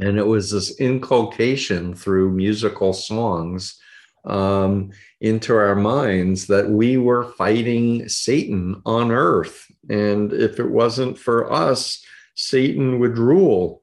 and 0.00 0.18
it 0.18 0.26
was 0.26 0.50
this 0.50 0.80
inculcation 0.80 1.94
through 1.94 2.32
musical 2.32 2.92
songs 2.92 3.78
um, 4.24 4.90
into 5.20 5.54
our 5.54 5.74
minds 5.74 6.46
that 6.46 6.68
we 6.70 6.96
were 6.96 7.32
fighting 7.32 8.08
Satan 8.08 8.80
on 8.86 9.10
earth. 9.10 9.70
And 9.88 10.32
if 10.32 10.58
it 10.58 10.70
wasn't 10.70 11.18
for 11.18 11.52
us, 11.52 12.02
Satan 12.34 12.98
would 13.00 13.18
rule. 13.18 13.82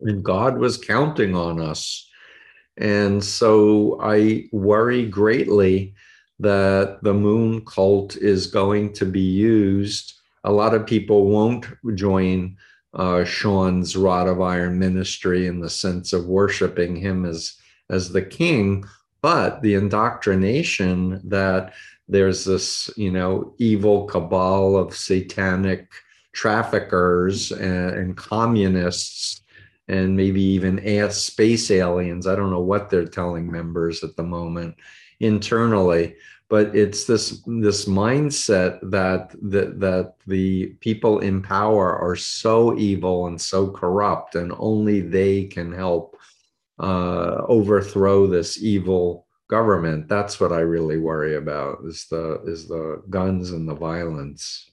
And 0.00 0.24
God 0.24 0.58
was 0.58 0.76
counting 0.76 1.34
on 1.34 1.60
us. 1.60 2.08
And 2.76 3.22
so 3.22 3.98
I 4.02 4.48
worry 4.52 5.06
greatly 5.06 5.94
that 6.40 6.98
the 7.02 7.14
moon 7.14 7.64
cult 7.64 8.16
is 8.16 8.46
going 8.46 8.92
to 8.94 9.06
be 9.06 9.20
used. 9.20 10.14
A 10.44 10.52
lot 10.52 10.74
of 10.74 10.86
people 10.86 11.26
won't 11.26 11.66
join 11.94 12.56
uh, 12.94 13.24
Sean's 13.24 13.96
rod 13.96 14.28
of 14.28 14.40
iron 14.40 14.78
ministry 14.78 15.46
in 15.46 15.60
the 15.60 15.70
sense 15.70 16.12
of 16.12 16.26
worshiping 16.26 16.96
him 16.96 17.24
as 17.24 17.56
as 17.90 18.10
the 18.10 18.22
king, 18.22 18.84
but 19.20 19.60
the 19.62 19.74
indoctrination 19.74 21.20
that 21.24 21.74
there's 22.08 22.44
this 22.44 22.90
you 22.96 23.10
know 23.10 23.54
evil 23.58 24.06
cabal 24.06 24.76
of 24.76 24.96
satanic 24.96 25.88
traffickers 26.32 27.52
and, 27.52 27.90
and 27.90 28.16
communists 28.16 29.42
and 29.88 30.16
maybe 30.16 30.40
even 30.40 31.10
space 31.10 31.70
aliens. 31.70 32.26
I 32.26 32.34
don't 32.34 32.50
know 32.50 32.60
what 32.60 32.88
they're 32.88 33.04
telling 33.04 33.50
members 33.50 34.02
at 34.02 34.16
the 34.16 34.22
moment 34.22 34.76
internally 35.20 36.14
but 36.52 36.76
it's 36.76 37.04
this 37.06 37.42
this 37.46 37.86
mindset 37.86 38.78
that 38.82 39.34
that 39.40 39.80
that 39.80 40.12
the 40.26 40.66
people 40.80 41.20
in 41.20 41.40
power 41.40 41.96
are 41.96 42.14
so 42.14 42.76
evil 42.76 43.26
and 43.28 43.40
so 43.40 43.70
corrupt 43.70 44.34
and 44.34 44.52
only 44.58 45.00
they 45.00 45.44
can 45.44 45.72
help 45.72 46.14
uh, 46.78 47.40
overthrow 47.48 48.26
this 48.26 48.62
evil 48.62 49.26
government. 49.48 50.08
That's 50.08 50.40
what 50.40 50.52
i 50.52 50.60
really 50.60 50.98
worry 50.98 51.36
about 51.36 51.78
is 51.86 52.04
the 52.10 52.42
is 52.44 52.68
the 52.68 53.02
guns 53.08 53.52
and 53.52 53.66
the 53.66 53.74
violence. 53.90 54.72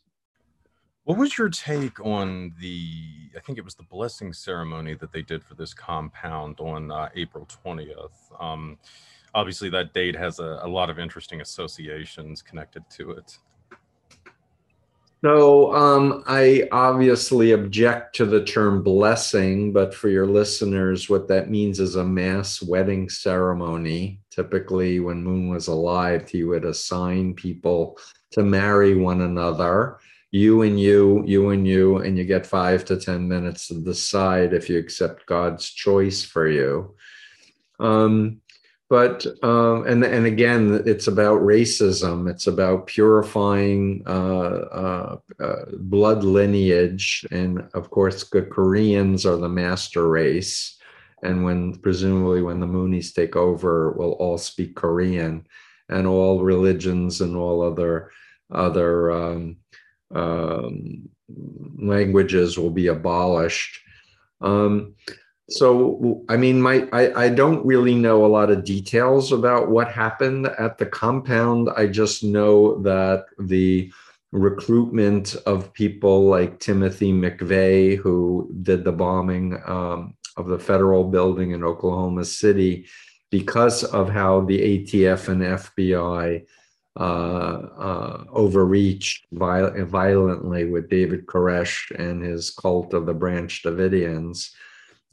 What 1.05 1.17
was 1.17 1.37
your 1.37 1.49
take 1.49 1.97
on 2.05 2.53
the 2.59 3.31
i 3.37 3.39
think 3.39 3.57
it 3.57 3.63
was 3.63 3.75
the 3.75 3.89
blessing 3.95 4.33
ceremony 4.33 4.95
that 4.95 5.13
they 5.13 5.21
did 5.21 5.45
for 5.45 5.55
this 5.55 5.73
compound 5.73 6.59
on 6.59 6.91
uh, 6.91 7.07
april 7.15 7.47
20th 7.65 8.19
um, 8.39 8.77
obviously 9.33 9.69
that 9.69 9.93
date 9.93 10.15
has 10.15 10.39
a, 10.39 10.59
a 10.63 10.67
lot 10.67 10.89
of 10.89 10.99
interesting 10.99 11.41
associations 11.41 12.41
connected 12.41 12.83
to 12.91 13.11
it. 13.11 13.37
So 15.21 15.75
um, 15.75 16.23
I 16.27 16.69
obviously 16.71 17.51
object 17.51 18.15
to 18.15 18.25
the 18.25 18.43
term 18.45 18.83
blessing, 18.83 19.73
but 19.73 19.93
for 19.93 20.07
your 20.07 20.25
listeners, 20.25 21.09
what 21.09 21.27
that 21.27 21.49
means 21.49 21.81
is 21.81 21.97
a 21.97 22.03
mass 22.05 22.61
wedding 22.61 23.09
ceremony. 23.09 24.21
Typically, 24.29 25.01
when 25.01 25.21
Moon 25.21 25.49
was 25.49 25.67
alive, 25.67 26.29
he 26.29 26.45
would 26.45 26.63
assign 26.63 27.33
people 27.33 27.97
to 28.31 28.43
marry 28.43 28.95
one 28.95 29.21
another, 29.21 29.97
you 30.31 30.61
and 30.61 30.79
you, 30.79 31.23
you 31.25 31.49
and 31.49 31.67
you, 31.67 31.97
and 31.97 32.17
you 32.17 32.23
get 32.23 32.45
five 32.45 32.85
to 32.85 32.95
10 32.95 33.27
minutes 33.27 33.67
to 33.67 33.81
decide 33.81 34.53
if 34.53 34.69
you 34.69 34.77
accept 34.77 35.25
God's 35.25 35.69
choice 35.69 36.23
for 36.23 36.47
you. 36.47 36.95
Um, 37.79 38.39
but 38.89 39.25
um, 39.43 39.85
and 39.85 40.03
and 40.03 40.25
again, 40.25 40.81
it's 40.85 41.07
about 41.07 41.41
racism. 41.41 42.27
It's 42.27 42.47
about 42.47 42.87
purifying 42.87 44.03
uh, 44.07 44.09
uh, 44.11 45.17
uh, 45.39 45.65
blood 45.73 46.23
lineage, 46.23 47.23
and 47.29 47.69
of 47.75 47.91
course, 47.91 48.27
the 48.27 48.41
Koreans 48.41 49.27
are 49.27 49.37
the 49.37 49.47
master 49.47 50.07
race. 50.07 50.75
And 51.21 51.43
when 51.43 51.75
presumably 51.75 52.41
when 52.41 52.59
the 52.59 52.65
Moonies 52.65 53.13
take 53.13 53.35
over, 53.35 53.91
we'll 53.91 54.13
all 54.13 54.39
speak 54.39 54.75
Korean, 54.75 55.45
and 55.89 56.07
all 56.07 56.43
religions 56.43 57.21
and 57.21 57.35
all 57.35 57.61
other 57.61 58.11
other 58.51 59.11
um, 59.11 59.57
um, 60.15 61.09
languages 61.77 62.57
will 62.57 62.71
be 62.71 62.87
abolished. 62.87 63.81
Um, 64.41 64.95
so, 65.49 66.23
I 66.29 66.37
mean, 66.37 66.61
my 66.61 66.87
I, 66.91 67.25
I 67.25 67.29
don't 67.29 67.65
really 67.65 67.95
know 67.95 68.25
a 68.25 68.27
lot 68.27 68.51
of 68.51 68.63
details 68.63 69.31
about 69.31 69.69
what 69.69 69.91
happened 69.91 70.47
at 70.47 70.77
the 70.77 70.85
compound. 70.85 71.69
I 71.75 71.87
just 71.87 72.23
know 72.23 72.81
that 72.83 73.25
the 73.39 73.91
recruitment 74.31 75.35
of 75.45 75.73
people 75.73 76.25
like 76.25 76.59
Timothy 76.59 77.11
McVeigh, 77.11 77.97
who 77.97 78.49
did 78.61 78.83
the 78.83 78.91
bombing 78.91 79.59
um, 79.65 80.15
of 80.37 80.47
the 80.47 80.59
federal 80.59 81.03
building 81.03 81.51
in 81.51 81.63
Oklahoma 81.63 82.25
City, 82.25 82.87
because 83.31 83.83
of 83.83 84.09
how 84.09 84.41
the 84.41 84.59
ATF 84.59 85.29
and 85.29 85.41
FBI 85.41 86.45
uh, 86.99 87.01
uh, 87.01 88.23
overreached 88.31 89.25
viol- 89.31 89.85
violently 89.85 90.65
with 90.65 90.89
David 90.89 91.25
Koresh 91.25 91.91
and 91.97 92.23
his 92.23 92.51
cult 92.51 92.93
of 92.93 93.05
the 93.05 93.13
Branch 93.13 93.63
Davidians 93.63 94.51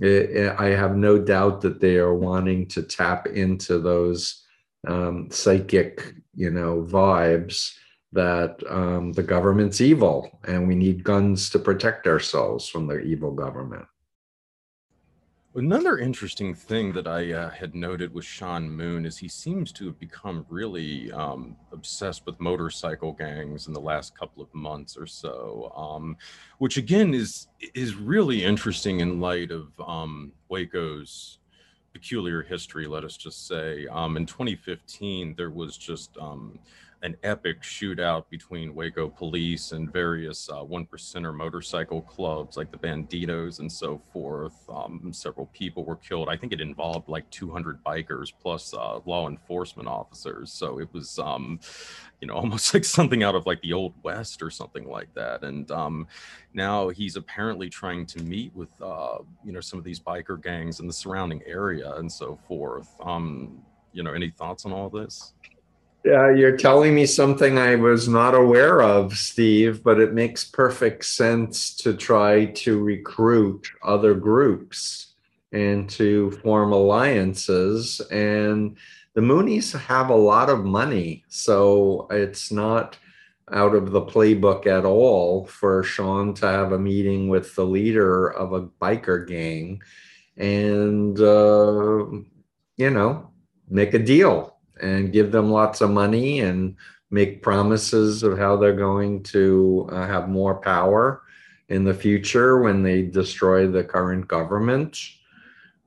I 0.02 0.74
have 0.76 0.96
no 0.96 1.18
doubt 1.18 1.62
that 1.62 1.80
they 1.80 1.96
are 1.96 2.14
wanting 2.14 2.68
to 2.68 2.82
tap 2.82 3.26
into 3.26 3.78
those 3.78 4.44
um, 4.86 5.30
psychic, 5.30 6.14
you 6.34 6.50
know, 6.50 6.82
vibes 6.82 7.74
that 8.12 8.62
um, 8.68 9.12
the 9.12 9.22
government's 9.22 9.80
evil 9.80 10.38
and 10.46 10.68
we 10.68 10.74
need 10.74 11.04
guns 11.04 11.50
to 11.50 11.58
protect 11.58 12.06
ourselves 12.06 12.68
from 12.68 12.86
the 12.86 13.00
evil 13.00 13.32
government. 13.32 13.86
Another 15.56 15.96
interesting 15.96 16.54
thing 16.54 16.92
that 16.92 17.06
I 17.06 17.32
uh, 17.32 17.48
had 17.48 17.74
noted 17.74 18.12
with 18.12 18.26
Sean 18.26 18.68
Moon 18.68 19.06
is 19.06 19.16
he 19.16 19.26
seems 19.26 19.72
to 19.72 19.86
have 19.86 19.98
become 19.98 20.44
really 20.50 21.10
um, 21.12 21.56
obsessed 21.72 22.26
with 22.26 22.38
motorcycle 22.38 23.14
gangs 23.14 23.66
in 23.66 23.72
the 23.72 23.80
last 23.80 24.14
couple 24.14 24.42
of 24.42 24.54
months 24.54 24.98
or 24.98 25.06
so, 25.06 25.72
um, 25.74 26.18
which 26.58 26.76
again 26.76 27.14
is 27.14 27.48
is 27.72 27.94
really 27.94 28.44
interesting 28.44 29.00
in 29.00 29.18
light 29.18 29.50
of 29.50 29.68
um, 29.80 30.30
Waco's 30.50 31.38
peculiar 31.94 32.42
history, 32.42 32.86
let 32.86 33.02
us 33.02 33.16
just 33.16 33.48
say. 33.48 33.86
Um, 33.86 34.18
in 34.18 34.26
2015, 34.26 35.36
there 35.38 35.48
was 35.48 35.78
just 35.78 36.18
um, 36.18 36.58
an 37.02 37.16
epic 37.22 37.62
shootout 37.62 38.24
between 38.30 38.74
Waco 38.74 39.08
police 39.08 39.72
and 39.72 39.92
various 39.92 40.48
uh, 40.48 40.62
one 40.62 40.86
percenter 40.86 41.34
motorcycle 41.34 42.00
clubs 42.02 42.56
like 42.56 42.70
the 42.70 42.78
Bandidos 42.78 43.60
and 43.60 43.70
so 43.70 44.00
forth. 44.12 44.54
Um, 44.68 45.12
several 45.12 45.46
people 45.46 45.84
were 45.84 45.96
killed. 45.96 46.28
I 46.28 46.36
think 46.36 46.52
it 46.52 46.60
involved 46.60 47.08
like 47.08 47.28
200 47.30 47.84
bikers 47.84 48.32
plus 48.40 48.72
uh, 48.74 49.00
law 49.04 49.28
enforcement 49.28 49.88
officers. 49.88 50.50
So 50.52 50.80
it 50.80 50.88
was, 50.92 51.18
um, 51.18 51.60
you 52.20 52.28
know, 52.28 52.34
almost 52.46 52.72
like 52.72 52.84
something 52.84 53.22
out 53.22 53.34
of 53.34 53.46
like 53.46 53.60
the 53.60 53.72
old 53.72 53.94
west 54.02 54.42
or 54.42 54.50
something 54.50 54.88
like 54.88 55.12
that. 55.14 55.44
And 55.44 55.70
um, 55.70 56.08
now 56.54 56.88
he's 56.88 57.16
apparently 57.16 57.68
trying 57.68 58.06
to 58.06 58.22
meet 58.22 58.54
with, 58.54 58.70
uh, 58.80 59.18
you 59.44 59.52
know, 59.52 59.60
some 59.60 59.78
of 59.78 59.84
these 59.84 60.00
biker 60.00 60.42
gangs 60.42 60.80
in 60.80 60.86
the 60.86 60.92
surrounding 60.92 61.42
area 61.46 61.92
and 61.94 62.10
so 62.10 62.38
forth. 62.48 62.88
Um, 63.00 63.62
you 63.92 64.02
know, 64.02 64.12
any 64.12 64.30
thoughts 64.30 64.66
on 64.66 64.72
all 64.72 64.90
this? 64.90 65.32
Uh, 66.06 66.28
you're 66.28 66.56
telling 66.56 66.94
me 66.94 67.04
something 67.04 67.58
I 67.58 67.74
was 67.74 68.06
not 68.06 68.34
aware 68.34 68.80
of, 68.80 69.16
Steve, 69.18 69.82
but 69.82 69.98
it 69.98 70.12
makes 70.12 70.44
perfect 70.44 71.04
sense 71.04 71.74
to 71.78 71.94
try 71.94 72.44
to 72.44 72.80
recruit 72.80 73.68
other 73.82 74.14
groups 74.14 75.14
and 75.50 75.90
to 75.90 76.30
form 76.42 76.72
alliances. 76.72 78.00
And 78.12 78.76
the 79.14 79.20
Moonies 79.20 79.76
have 79.76 80.10
a 80.10 80.14
lot 80.14 80.48
of 80.48 80.64
money, 80.64 81.24
so 81.28 82.06
it's 82.10 82.52
not 82.52 82.96
out 83.52 83.74
of 83.74 83.90
the 83.90 84.02
playbook 84.02 84.66
at 84.66 84.84
all 84.84 85.46
for 85.46 85.82
Sean 85.82 86.34
to 86.34 86.46
have 86.46 86.70
a 86.70 86.78
meeting 86.78 87.28
with 87.28 87.54
the 87.56 87.64
leader 87.64 88.28
of 88.28 88.52
a 88.52 88.62
biker 88.62 89.26
gang 89.26 89.82
and, 90.36 91.18
uh, 91.18 92.06
you 92.76 92.90
know, 92.90 93.30
make 93.68 93.94
a 93.94 93.98
deal 93.98 94.55
and 94.80 95.12
give 95.12 95.32
them 95.32 95.50
lots 95.50 95.80
of 95.80 95.90
money 95.90 96.40
and 96.40 96.76
make 97.10 97.42
promises 97.42 98.22
of 98.22 98.38
how 98.38 98.56
they're 98.56 98.74
going 98.76 99.22
to 99.22 99.88
uh, 99.92 100.06
have 100.06 100.28
more 100.28 100.56
power 100.56 101.22
in 101.68 101.84
the 101.84 101.94
future 101.94 102.60
when 102.60 102.82
they 102.82 103.02
destroy 103.02 103.66
the 103.66 103.84
current 103.84 104.26
government. 104.28 104.98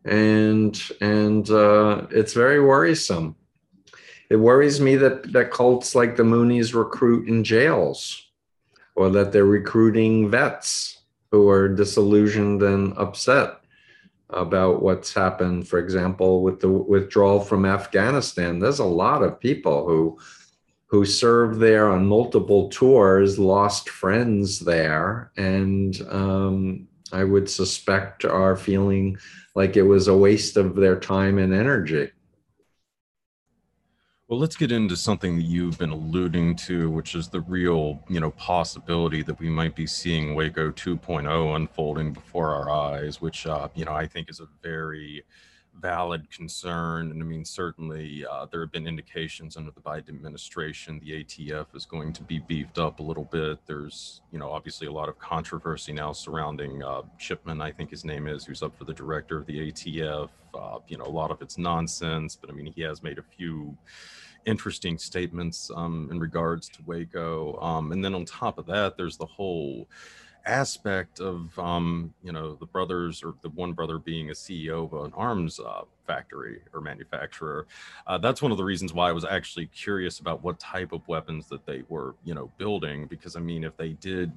And 0.05 0.81
and 1.01 1.49
uh, 1.49 2.07
it's 2.09 2.33
very 2.33 2.61
worrisome. 2.61 3.35
It 4.29 4.37
worries 4.37 4.79
me 4.79 4.95
that 4.95 5.31
that 5.33 5.51
cults 5.51 5.95
like 5.95 6.15
the 6.15 6.23
moonies 6.23 6.73
recruit 6.73 7.27
in 7.27 7.43
jails 7.43 8.27
or 8.95 9.09
that 9.09 9.31
they're 9.31 9.45
recruiting 9.45 10.29
vets 10.29 11.01
who 11.31 11.49
are 11.49 11.69
disillusioned 11.69 12.63
and 12.63 12.93
upset 12.97 13.58
about 14.29 14.81
what's 14.81 15.13
happened, 15.13 15.67
for 15.67 15.79
example, 15.79 16.43
with 16.43 16.59
the 16.59 16.69
withdrawal 16.69 17.39
from 17.39 17.65
Afghanistan. 17.65 18.59
There's 18.59 18.79
a 18.79 18.85
lot 18.85 19.23
of 19.23 19.39
people 19.39 19.87
who 19.87 20.19
who 20.87 21.05
served 21.05 21.59
there 21.59 21.87
on 21.87 22.07
multiple 22.07 22.67
tours, 22.69 23.37
lost 23.37 23.89
friends 23.89 24.59
there, 24.59 25.31
and 25.37 26.01
um, 26.09 26.87
I 27.11 27.23
would 27.23 27.47
suspect 27.47 28.25
are 28.25 28.55
feeling 28.55 29.17
like 29.53 29.77
it 29.77 29.83
was 29.83 30.07
a 30.07 30.17
waste 30.17 30.57
of 30.57 30.75
their 30.75 30.99
time 30.99 31.37
and 31.37 31.53
energy. 31.53 32.09
Well, 34.29 34.37
let's 34.37 34.55
get 34.55 34.71
into 34.71 34.95
something 34.95 35.37
that 35.37 35.45
you've 35.45 35.79
been 35.79 35.89
alluding 35.89 36.57
to, 36.57 36.91
which 36.91 37.15
is 37.15 37.29
the 37.29 37.41
real, 37.41 38.03
you 38.07 38.19
know, 38.19 38.29
possibility 38.29 39.23
that 39.23 39.39
we 39.39 39.49
might 39.49 39.75
be 39.75 39.87
seeing 39.87 40.35
Waco 40.35 40.69
2.0 40.69 41.55
unfolding 41.55 42.13
before 42.13 42.53
our 42.53 42.69
eyes, 42.69 43.19
which, 43.19 43.47
uh, 43.47 43.69
you 43.73 43.85
know, 43.85 43.93
I 43.93 44.05
think 44.05 44.29
is 44.29 44.39
a 44.39 44.47
very 44.61 45.23
valid 45.79 46.29
concern. 46.31 47.11
And 47.11 47.21
I 47.21 47.25
mean, 47.25 47.45
certainly 47.45 48.25
uh, 48.29 48.45
there 48.51 48.61
have 48.61 48.71
been 48.71 48.87
indications 48.87 49.57
under 49.57 49.71
the 49.71 49.81
Biden 49.81 50.09
administration 50.09 50.99
the 51.03 51.23
ATF 51.23 51.67
is 51.75 51.85
going 51.85 52.13
to 52.13 52.23
be 52.23 52.39
beefed 52.39 52.79
up 52.79 52.99
a 52.99 53.03
little 53.03 53.25
bit. 53.25 53.59
There's, 53.65 54.21
you 54.31 54.39
know, 54.39 54.51
obviously 54.51 54.87
a 54.87 54.91
lot 54.91 55.09
of 55.09 55.17
controversy 55.19 55.93
now 55.93 56.11
surrounding 56.13 56.83
uh, 56.83 57.01
Chipman, 57.17 57.61
I 57.61 57.71
think 57.71 57.89
his 57.89 58.05
name 58.05 58.27
is, 58.27 58.45
who's 58.45 58.63
up 58.63 58.77
for 58.77 58.85
the 58.85 58.93
director 58.93 59.37
of 59.37 59.45
the 59.45 59.71
ATF. 59.71 60.29
Uh, 60.53 60.79
you 60.87 60.97
know, 60.97 61.05
a 61.05 61.09
lot 61.09 61.31
of 61.31 61.41
it's 61.41 61.57
nonsense, 61.57 62.35
but 62.35 62.49
I 62.49 62.53
mean, 62.53 62.65
he 62.65 62.81
has 62.81 63.03
made 63.03 63.19
a 63.19 63.23
few 63.23 63.77
interesting 64.45 64.97
statements 64.97 65.69
um, 65.75 66.07
in 66.11 66.19
regards 66.19 66.69
to 66.69 66.79
Waco. 66.85 67.59
Um, 67.61 67.91
and 67.91 68.03
then 68.03 68.15
on 68.15 68.25
top 68.25 68.57
of 68.57 68.65
that, 68.67 68.97
there's 68.97 69.17
the 69.17 69.25
whole 69.25 69.87
aspect 70.45 71.19
of 71.19 71.57
um, 71.59 72.13
you 72.23 72.31
know 72.31 72.55
the 72.55 72.65
brothers 72.65 73.23
or 73.23 73.33
the 73.41 73.49
one 73.49 73.73
brother 73.73 73.97
being 73.97 74.29
a 74.29 74.33
CEO 74.33 74.91
of 74.91 75.05
an 75.05 75.13
arms 75.15 75.59
uh, 75.59 75.81
factory 76.05 76.61
or 76.73 76.81
manufacturer. 76.81 77.67
Uh, 78.07 78.17
that's 78.17 78.41
one 78.41 78.51
of 78.51 78.57
the 78.57 78.63
reasons 78.63 78.93
why 78.93 79.09
I 79.09 79.11
was 79.11 79.25
actually 79.25 79.67
curious 79.67 80.19
about 80.19 80.43
what 80.43 80.59
type 80.59 80.91
of 80.91 81.07
weapons 81.07 81.47
that 81.49 81.65
they 81.65 81.83
were 81.89 82.15
you 82.23 82.33
know 82.33 82.51
building 82.57 83.07
because 83.07 83.35
I 83.35 83.39
mean 83.39 83.63
if 83.63 83.75
they 83.77 83.89
did 83.93 84.31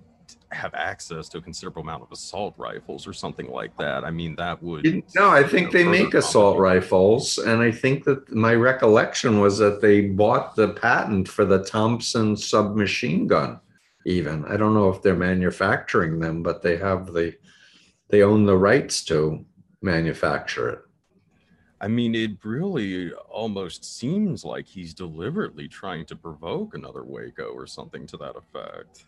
have 0.51 0.75
access 0.75 1.29
to 1.31 1.39
a 1.39 1.41
considerable 1.41 1.83
amount 1.83 2.03
of 2.03 2.13
assault 2.13 2.55
rifles 2.57 3.07
or 3.07 3.13
something 3.13 3.51
like 3.51 3.77
that. 3.79 4.05
I 4.05 4.11
mean, 4.11 4.37
that 4.37 4.63
would. 4.63 4.85
No, 5.15 5.31
I 5.31 5.43
think 5.43 5.73
you 5.73 5.85
know, 5.85 5.91
they 5.91 6.03
make 6.03 6.15
assault 6.15 6.59
rifles. 6.59 7.39
And 7.39 7.63
I 7.63 7.71
think 7.71 8.05
that 8.05 8.31
my 8.33 8.55
recollection 8.55 9.41
was 9.41 9.59
that 9.59 9.81
they 9.81 10.03
bought 10.03 10.55
the 10.55 10.69
patent 10.69 11.29
for 11.29 11.45
the 11.45 11.65
Thompson 11.65 12.37
submachine 12.37 13.27
gun, 13.27 13.61
even. 14.05 14.45
I 14.45 14.57
don't 14.57 14.75
know 14.75 14.89
if 14.91 15.03
they're 15.03 15.15
manufacturing 15.15 16.19
them, 16.19 16.43
but 16.43 16.63
they 16.63 16.77
have 16.77 17.13
the, 17.13 17.35
they 18.09 18.23
own 18.23 18.45
the 18.45 18.57
rights 18.57 19.05
to 19.07 19.45
manufacture 19.81 20.69
it. 20.71 20.79
I 21.81 21.89
mean, 21.89 22.15
it 22.15 22.45
really 22.45 23.13
almost 23.29 23.85
seems 23.85 24.45
like 24.45 24.67
he's 24.69 24.95
deliberately 24.95 25.67
trying 25.67 26.07
to 26.07 26.17
provoke 26.17 26.75
another 26.75 27.03
Waco 27.03 27.47
or 27.47 27.67
something 27.67 28.07
to 28.07 28.17
that 28.19 28.37
effect. 28.37 29.07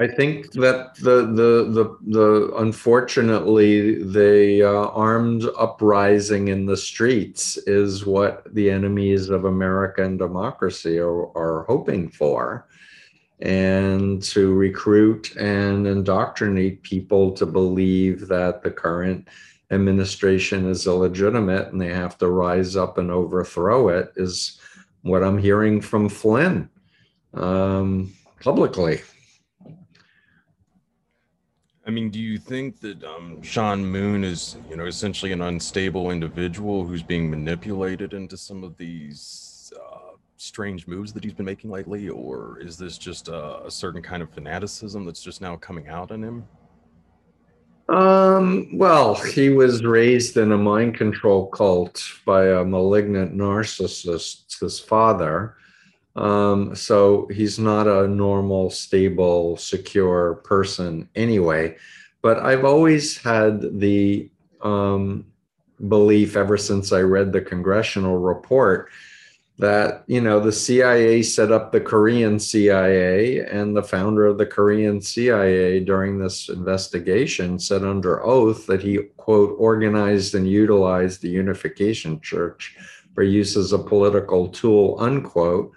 I 0.00 0.06
think 0.06 0.52
that 0.52 0.94
the 0.94 1.26
the 1.26 1.66
the 1.72 1.98
the 2.06 2.52
unfortunately 2.58 4.00
the 4.04 4.62
uh, 4.62 4.90
armed 4.90 5.44
uprising 5.58 6.48
in 6.48 6.66
the 6.66 6.76
streets 6.76 7.56
is 7.66 8.06
what 8.06 8.44
the 8.54 8.70
enemies 8.70 9.28
of 9.28 9.44
American 9.44 10.16
democracy 10.16 10.98
are, 10.98 11.36
are 11.36 11.64
hoping 11.64 12.08
for, 12.10 12.68
and 13.40 14.22
to 14.22 14.52
recruit 14.54 15.36
and 15.36 15.86
indoctrinate 15.86 16.82
people 16.82 17.32
to 17.32 17.46
believe 17.46 18.26
that 18.28 18.62
the 18.62 18.70
current 18.70 19.28
administration 19.70 20.68
is 20.68 20.86
illegitimate 20.86 21.68
and 21.68 21.80
they 21.80 21.92
have 21.92 22.18
to 22.18 22.28
rise 22.28 22.74
up 22.74 22.98
and 22.98 23.10
overthrow 23.10 23.88
it 23.88 24.12
is 24.16 24.58
what 25.02 25.22
I'm 25.22 25.38
hearing 25.38 25.80
from 25.80 26.08
Flynn 26.08 26.68
um, 27.34 28.12
publicly. 28.40 29.00
I 31.86 31.90
mean, 31.90 32.10
do 32.10 32.18
you 32.18 32.36
think 32.36 32.80
that 32.80 33.02
um, 33.02 33.40
Sean 33.40 33.84
Moon 33.84 34.22
is, 34.22 34.58
you 34.68 34.76
know, 34.76 34.84
essentially 34.84 35.32
an 35.32 35.40
unstable 35.40 36.10
individual 36.10 36.84
who's 36.84 37.02
being 37.02 37.30
manipulated 37.30 38.12
into 38.12 38.36
some 38.36 38.62
of 38.62 38.76
these 38.76 39.47
strange 40.38 40.86
moves 40.86 41.12
that 41.12 41.24
he's 41.24 41.34
been 41.34 41.44
making 41.44 41.70
lately, 41.70 42.08
or 42.08 42.58
is 42.60 42.78
this 42.78 42.96
just 42.96 43.28
a, 43.28 43.66
a 43.66 43.70
certain 43.70 44.00
kind 44.00 44.22
of 44.22 44.30
fanaticism 44.30 45.04
that's 45.04 45.22
just 45.22 45.40
now 45.40 45.56
coming 45.56 45.88
out 45.88 46.10
in 46.10 46.22
him? 46.22 46.44
Um, 47.88 48.68
well, 48.76 49.14
he 49.14 49.48
was 49.48 49.84
raised 49.84 50.36
in 50.36 50.52
a 50.52 50.58
mind 50.58 50.94
control 50.94 51.46
cult 51.46 52.02
by 52.24 52.48
a 52.48 52.64
malignant 52.64 53.36
narcissist, 53.36 54.60
his 54.60 54.78
father. 54.78 55.56
Um, 56.14 56.74
so 56.74 57.28
he's 57.32 57.58
not 57.58 57.86
a 57.86 58.06
normal, 58.06 58.70
stable, 58.70 59.56
secure 59.56 60.34
person 60.44 61.08
anyway. 61.14 61.76
But 62.22 62.38
I've 62.40 62.64
always 62.64 63.16
had 63.16 63.80
the 63.80 64.30
um, 64.60 65.26
belief 65.88 66.36
ever 66.36 66.56
since 66.56 66.92
I 66.92 67.00
read 67.00 67.32
the 67.32 67.40
congressional 67.40 68.18
report 68.18 68.90
that 69.58 70.04
you 70.06 70.20
know 70.20 70.38
the 70.38 70.52
CIA 70.52 71.22
set 71.22 71.50
up 71.50 71.72
the 71.72 71.80
Korean 71.80 72.38
CIA 72.38 73.40
and 73.40 73.76
the 73.76 73.82
founder 73.82 74.24
of 74.26 74.38
the 74.38 74.46
Korean 74.46 75.00
CIA 75.00 75.80
during 75.80 76.18
this 76.18 76.48
investigation 76.48 77.58
said 77.58 77.82
under 77.82 78.24
oath 78.24 78.66
that 78.66 78.82
he 78.82 78.98
quote 79.16 79.56
organized 79.58 80.34
and 80.34 80.48
utilized 80.48 81.20
the 81.20 81.28
Unification 81.28 82.20
Church 82.20 82.76
for 83.14 83.24
use 83.24 83.56
as 83.56 83.72
a 83.72 83.78
political 83.78 84.48
tool 84.48 84.96
unquote. 85.00 85.72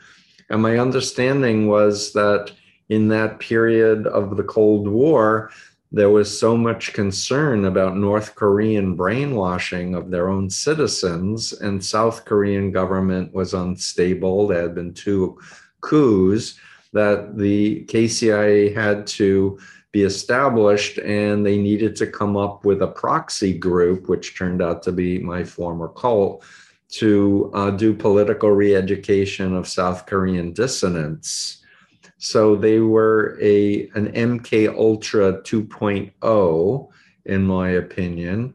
And 0.49 0.61
my 0.61 0.77
understanding 0.77 1.67
was 1.67 2.13
that 2.13 2.51
in 2.89 3.07
that 3.07 3.39
period 3.39 4.05
of 4.05 4.36
the 4.36 4.43
Cold 4.43 4.88
War, 4.88 5.49
there 5.91 6.09
was 6.09 6.39
so 6.39 6.55
much 6.55 6.93
concern 6.93 7.65
about 7.65 7.97
North 7.97 8.35
Korean 8.35 8.95
brainwashing 8.95 9.93
of 9.93 10.09
their 10.09 10.29
own 10.29 10.49
citizens, 10.49 11.51
and 11.51 11.83
South 11.83 12.23
Korean 12.23 12.71
government 12.71 13.33
was 13.33 13.53
unstable. 13.53 14.47
There 14.47 14.61
had 14.61 14.75
been 14.75 14.93
two 14.93 15.37
coups 15.81 16.57
that 16.93 17.37
the 17.37 17.83
KCIA 17.85 18.73
had 18.73 19.05
to 19.07 19.59
be 19.91 20.03
established, 20.03 20.97
and 20.99 21.45
they 21.45 21.57
needed 21.57 21.97
to 21.97 22.07
come 22.07 22.37
up 22.37 22.63
with 22.63 22.81
a 22.81 22.87
proxy 22.87 23.57
group, 23.57 24.07
which 24.07 24.37
turned 24.37 24.61
out 24.61 24.81
to 24.83 24.93
be 24.93 25.19
my 25.19 25.43
former 25.43 25.89
cult, 25.89 26.45
to 26.91 27.51
uh, 27.53 27.71
do 27.71 27.93
political 27.93 28.51
re-education 28.51 29.53
of 29.53 29.67
South 29.67 30.05
Korean 30.05 30.53
dissidents. 30.53 31.61
So 32.22 32.55
they 32.55 32.80
were 32.80 33.36
a 33.41 33.89
an 33.95 34.11
MK 34.13 34.69
Ultra 34.78 35.41
2.0, 35.41 36.89
in 37.26 37.43
my 37.47 37.69
opinion, 37.69 38.53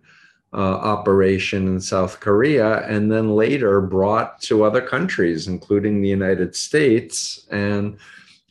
uh, 0.53 0.57
operation 0.57 1.67
in 1.67 1.81
South 1.81 2.21
Korea, 2.21 2.87
and 2.87 3.11
then 3.11 3.35
later 3.35 3.81
brought 3.81 4.41
to 4.43 4.62
other 4.62 4.81
countries, 4.81 5.49
including 5.49 6.01
the 6.01 6.09
United 6.09 6.55
States, 6.55 7.45
and 7.51 7.99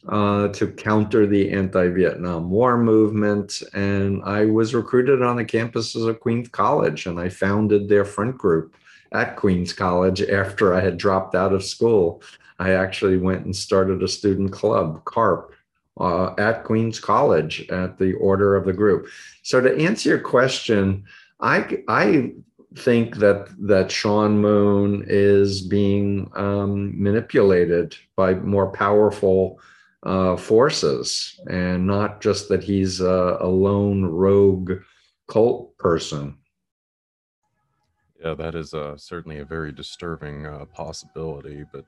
uh, 0.10 0.50
to 0.50 0.68
counter 0.68 1.26
the 1.26 1.50
anti-Vietnam 1.50 2.50
War 2.50 2.78
movement. 2.78 3.64
And 3.74 4.22
I 4.24 4.44
was 4.44 4.76
recruited 4.76 5.22
on 5.22 5.38
the 5.38 5.46
campuses 5.46 6.10
of 6.10 6.20
Queens 6.20 6.50
College, 6.50 7.06
and 7.06 7.22
I 7.22 7.30
founded 7.30 7.88
their 7.88 8.04
front 8.04 8.38
group 8.38 8.76
at 9.14 9.38
Queens 9.38 9.72
College 9.72 10.22
after 10.24 10.74
I 10.74 10.82
had 10.82 10.98
dropped 10.98 11.36
out 11.36 11.54
of 11.54 11.64
school. 11.64 12.22
I 12.60 12.72
actually 12.72 13.18
went 13.18 13.46
and 13.46 13.56
started 13.56 14.02
a 14.02 14.08
student 14.08 14.52
club, 14.52 15.04
CARP, 15.06 15.52
uh, 16.00 16.34
at 16.38 16.64
Queens 16.64 17.00
College 17.00 17.70
at 17.70 17.98
the 17.98 18.14
order 18.14 18.56
of 18.56 18.66
the 18.66 18.74
group. 18.74 19.08
So 19.44 19.62
to 19.62 19.78
answer 19.78 20.10
your 20.10 20.20
question, 20.20 21.06
I 21.40 21.84
I 21.88 22.34
think 22.76 23.18
that 23.18 23.48
that 23.68 23.92
Sean 23.92 24.40
Moon 24.40 25.06
is 25.08 25.62
being 25.62 26.30
um, 26.36 27.02
manipulated 27.02 27.96
by 28.16 28.34
more 28.36 28.72
powerful 28.72 29.60
uh, 30.04 30.36
forces, 30.36 31.40
and 31.50 31.88
not 31.88 32.22
just 32.22 32.50
that 32.50 32.64
he's 32.64 33.02
a, 33.02 33.38
a 33.40 33.48
lone 33.48 34.06
rogue 34.06 34.74
cult 35.28 35.78
person. 35.78 36.38
Yeah, 38.26 38.34
that 38.34 38.56
is 38.56 38.74
uh, 38.74 38.98
certainly 38.98 39.38
a 39.38 39.46
very 39.46 39.72
disturbing 39.72 40.48
uh, 40.48 40.66
possibility, 40.74 41.64
but 41.72 41.86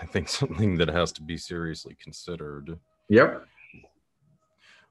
I 0.00 0.06
think 0.06 0.28
something 0.30 0.78
that 0.78 0.88
has 0.88 1.12
to 1.12 1.22
be 1.22 1.36
seriously 1.36 1.94
considered. 2.02 2.78
Yep. 3.10 3.46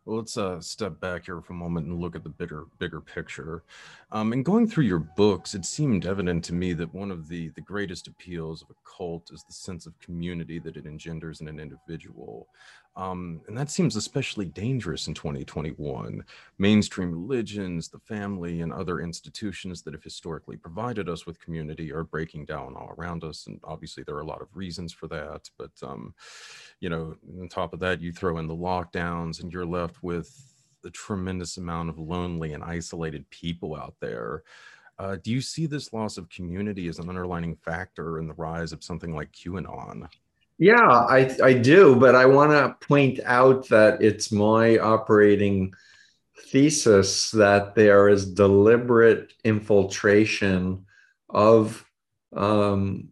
Well, 0.06 0.18
let's 0.18 0.38
uh, 0.38 0.60
step 0.60 1.00
back 1.00 1.26
here 1.26 1.42
for 1.42 1.54
a 1.54 1.56
moment 1.56 1.88
and 1.88 2.00
look 2.00 2.16
at 2.16 2.24
the 2.24 2.30
bigger 2.30 2.66
bigger 2.78 3.02
picture. 3.02 3.64
Um, 4.12 4.34
and 4.34 4.46
going 4.46 4.68
through 4.68 4.84
your 4.84 5.00
books, 5.00 5.56
it 5.56 5.66
seemed 5.66 6.06
evident 6.06 6.44
to 6.46 6.54
me 6.54 6.74
that 6.74 6.94
one 6.94 7.10
of 7.10 7.28
the 7.28 7.50
the 7.56 7.62
greatest 7.62 8.08
appeals 8.08 8.62
of 8.62 8.70
a 8.70 8.76
cult 8.98 9.32
is 9.34 9.44
the 9.48 9.54
sense 9.54 9.88
of 9.88 9.98
community 10.00 10.60
that 10.60 10.78
it 10.78 10.86
engenders 10.86 11.42
in 11.42 11.48
an 11.48 11.60
individual. 11.60 12.48
Um, 12.96 13.42
and 13.48 13.58
that 13.58 13.72
seems 13.72 13.96
especially 13.96 14.46
dangerous 14.46 15.08
in 15.08 15.16
2021. 15.16 16.24
Mainstream 16.60 17.12
religions, 17.12 17.90
the 17.90 18.00
family, 18.00 18.62
and 18.62 18.72
other 18.72 19.00
institutions 19.00 19.82
that 19.82 19.94
have 19.94 20.04
historically 20.04 20.58
provided 20.58 21.10
us 21.10 21.26
with 21.26 21.40
community 21.40 21.92
are 21.92 22.04
breaking 22.04 22.46
down 22.46 22.76
all 22.76 22.94
around 22.98 23.24
us. 23.24 23.48
And 23.48 23.60
obviously, 23.64 24.04
there 24.04 24.16
are 24.16 24.22
a 24.22 24.28
lot 24.28 24.44
of 24.44 24.56
reasons 24.56 24.94
for 24.94 25.08
that. 25.08 25.50
But, 25.58 25.72
um, 25.82 26.14
you 26.82 26.90
know, 26.90 27.16
on 27.40 27.50
top 27.50 27.74
of 27.74 27.80
that, 27.80 28.00
you 28.00 28.12
throw 28.12 28.38
in 28.38 28.48
the 28.48 28.56
lockdowns, 28.56 29.42
and 29.42 29.52
you're 29.52 29.66
left 29.66 30.04
with 30.04 30.54
a 30.86 30.92
tremendous 30.92 31.58
amount 31.58 31.90
of 31.90 31.98
lonely 31.98 32.54
and 32.54 32.64
isolated 32.64 33.28
people 33.32 33.76
out 33.76 33.96
there. 34.02 34.44
Uh, 35.00 35.18
do 35.24 35.32
you 35.32 35.42
see 35.42 35.66
this 35.66 35.92
loss 35.94 36.18
of 36.18 36.30
community 36.30 36.88
as 36.88 37.00
an 37.00 37.10
underlining 37.10 37.56
factor 37.56 38.20
in 38.20 38.28
the 38.28 38.34
rise 38.36 38.72
of 38.72 38.84
something 38.84 39.16
like 39.16 39.32
QAnon? 39.32 40.08
Yeah, 40.60 40.76
I, 40.88 41.36
I 41.44 41.54
do, 41.54 41.96
but 41.96 42.16
I 42.16 42.26
want 42.26 42.52
to 42.52 42.86
point 42.88 43.20
out 43.26 43.68
that 43.70 44.02
it's 44.02 44.32
my 44.32 44.78
operating 44.78 45.74
thesis 46.52 47.32
that 47.32 47.74
there 47.76 48.08
is 48.08 48.32
deliberate 48.32 49.34
infiltration 49.44 50.86
of 51.30 51.84
um, 52.36 53.10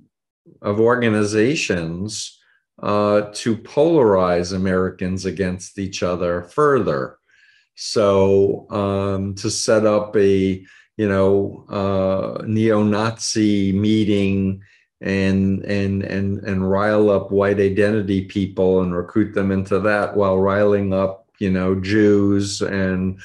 of 0.62 0.80
organizations 0.80 2.40
uh, 2.82 3.32
to 3.34 3.56
polarize 3.58 4.54
Americans 4.56 5.26
against 5.26 5.80
each 5.80 6.04
other 6.04 6.44
further. 6.44 7.18
So 7.76 8.68
um, 8.70 9.36
to 9.36 9.50
set 9.50 9.86
up 9.86 10.16
a 10.16 10.64
you 10.98 11.10
know 11.10 11.66
uh, 11.70 12.44
neo-Nazi 12.46 13.72
meeting 13.72 14.62
and 15.02 15.64
and 15.66 16.04
and 16.04 16.40
and 16.44 16.70
rile 16.70 17.10
up 17.10 17.32
white 17.32 17.60
identity 17.60 18.26
people 18.26 18.82
and 18.82 18.96
recruit 18.96 19.34
them 19.34 19.52
into 19.52 19.80
that 19.80 20.16
while 20.16 20.38
riling 20.38 20.94
up 20.94 21.28
you 21.40 21.50
know 21.50 21.76
Jews 21.76 22.62
and 22.62 23.20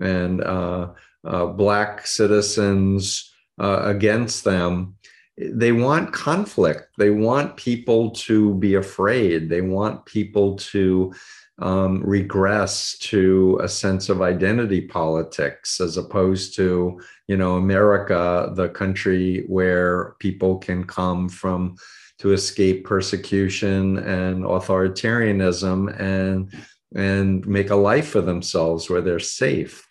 and 0.00 0.42
uh, 0.42 0.90
uh, 1.24 1.46
black 1.46 2.06
citizens 2.06 3.32
uh, 3.58 3.80
against 3.84 4.44
them. 4.44 4.96
They 5.38 5.72
want 5.72 6.12
conflict. 6.12 6.88
They 6.98 7.10
want 7.10 7.56
people 7.56 8.10
to 8.10 8.54
be 8.56 8.74
afraid. 8.74 9.48
They 9.48 9.62
want 9.62 10.04
people 10.04 10.56
to 10.56 11.14
um, 11.58 12.02
regress 12.02 12.96
to 12.98 13.60
a 13.62 13.68
sense 13.68 14.08
of 14.08 14.22
identity 14.22 14.80
politics 14.80 15.80
as 15.80 15.96
opposed 15.96 16.56
to, 16.56 17.00
you 17.28 17.36
know, 17.36 17.56
America, 17.56 18.50
the 18.54 18.68
country 18.68 19.44
where 19.48 20.16
people 20.18 20.58
can 20.58 20.84
come 20.84 21.28
from 21.28 21.76
to 22.18 22.32
escape 22.32 22.84
persecution 22.84 23.98
and 23.98 24.44
authoritarianism 24.44 26.00
and 26.00 26.52
and 26.94 27.46
make 27.46 27.70
a 27.70 27.76
life 27.76 28.08
for 28.08 28.20
themselves 28.20 28.90
where 28.90 29.00
they're 29.00 29.18
safe. 29.18 29.88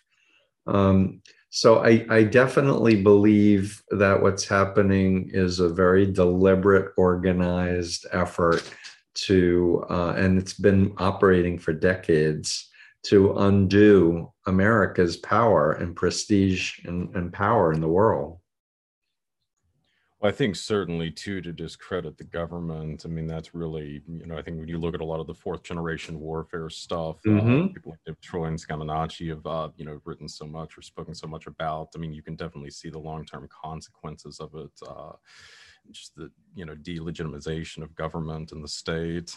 Um, 0.66 1.20
so 1.50 1.84
I, 1.84 2.06
I 2.08 2.22
definitely 2.22 3.02
believe 3.02 3.82
that 3.90 4.22
what's 4.22 4.46
happening 4.46 5.28
is 5.34 5.58
a 5.58 5.68
very 5.68 6.06
deliberate, 6.06 6.92
organized 6.96 8.06
effort 8.12 8.62
to, 9.14 9.84
uh, 9.90 10.14
and 10.16 10.38
it's 10.38 10.54
been 10.54 10.94
operating 10.98 11.58
for 11.58 11.72
decades, 11.72 12.68
to 13.04 13.36
undo 13.38 14.32
America's 14.46 15.16
power 15.16 15.72
and 15.72 15.96
prestige 15.96 16.78
and, 16.84 17.14
and 17.16 17.32
power 17.32 17.72
in 17.72 17.80
the 17.80 17.88
world. 17.88 18.38
Well, 20.20 20.30
I 20.30 20.32
think 20.32 20.54
certainly 20.54 21.10
too 21.10 21.40
to 21.40 21.52
discredit 21.52 22.16
the 22.16 22.22
government. 22.22 23.04
I 23.04 23.08
mean, 23.08 23.26
that's 23.26 23.56
really, 23.56 24.02
you 24.06 24.26
know, 24.26 24.38
I 24.38 24.42
think 24.42 24.58
when 24.58 24.68
you 24.68 24.78
look 24.78 24.94
at 24.94 25.00
a 25.00 25.04
lot 25.04 25.18
of 25.18 25.26
the 25.26 25.34
fourth 25.34 25.64
generation 25.64 26.20
warfare 26.20 26.70
stuff, 26.70 27.16
uh, 27.26 27.30
mm-hmm. 27.30 27.64
uh, 27.64 27.68
people 27.68 27.96
like 28.06 28.20
Troy 28.20 28.44
and 28.44 28.56
Scamacci 28.56 29.30
have, 29.30 29.44
uh, 29.44 29.70
you 29.76 29.84
know, 29.84 30.00
written 30.04 30.28
so 30.28 30.46
much 30.46 30.78
or 30.78 30.82
spoken 30.82 31.12
so 31.12 31.26
much 31.26 31.48
about. 31.48 31.88
I 31.96 31.98
mean, 31.98 32.12
you 32.12 32.22
can 32.22 32.36
definitely 32.36 32.70
see 32.70 32.88
the 32.88 33.00
long 33.00 33.24
term 33.24 33.48
consequences 33.48 34.38
of 34.38 34.54
it. 34.54 34.70
Uh, 34.88 35.12
just 35.90 36.14
the 36.16 36.30
you 36.54 36.64
know 36.64 36.74
delegitimization 36.74 37.82
of 37.82 37.94
government 37.94 38.52
and 38.52 38.62
the 38.62 38.68
state. 38.68 39.36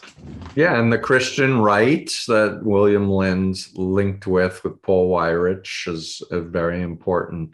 Yeah, 0.54 0.78
and 0.78 0.92
the 0.92 0.98
Christian 0.98 1.60
right 1.60 2.10
that 2.28 2.60
William 2.62 3.10
Lind's 3.10 3.70
linked 3.74 4.26
with 4.26 4.62
with 4.64 4.80
Paul 4.82 5.10
Weyrich 5.10 5.88
is 5.92 6.22
a 6.30 6.40
very 6.40 6.82
important 6.82 7.50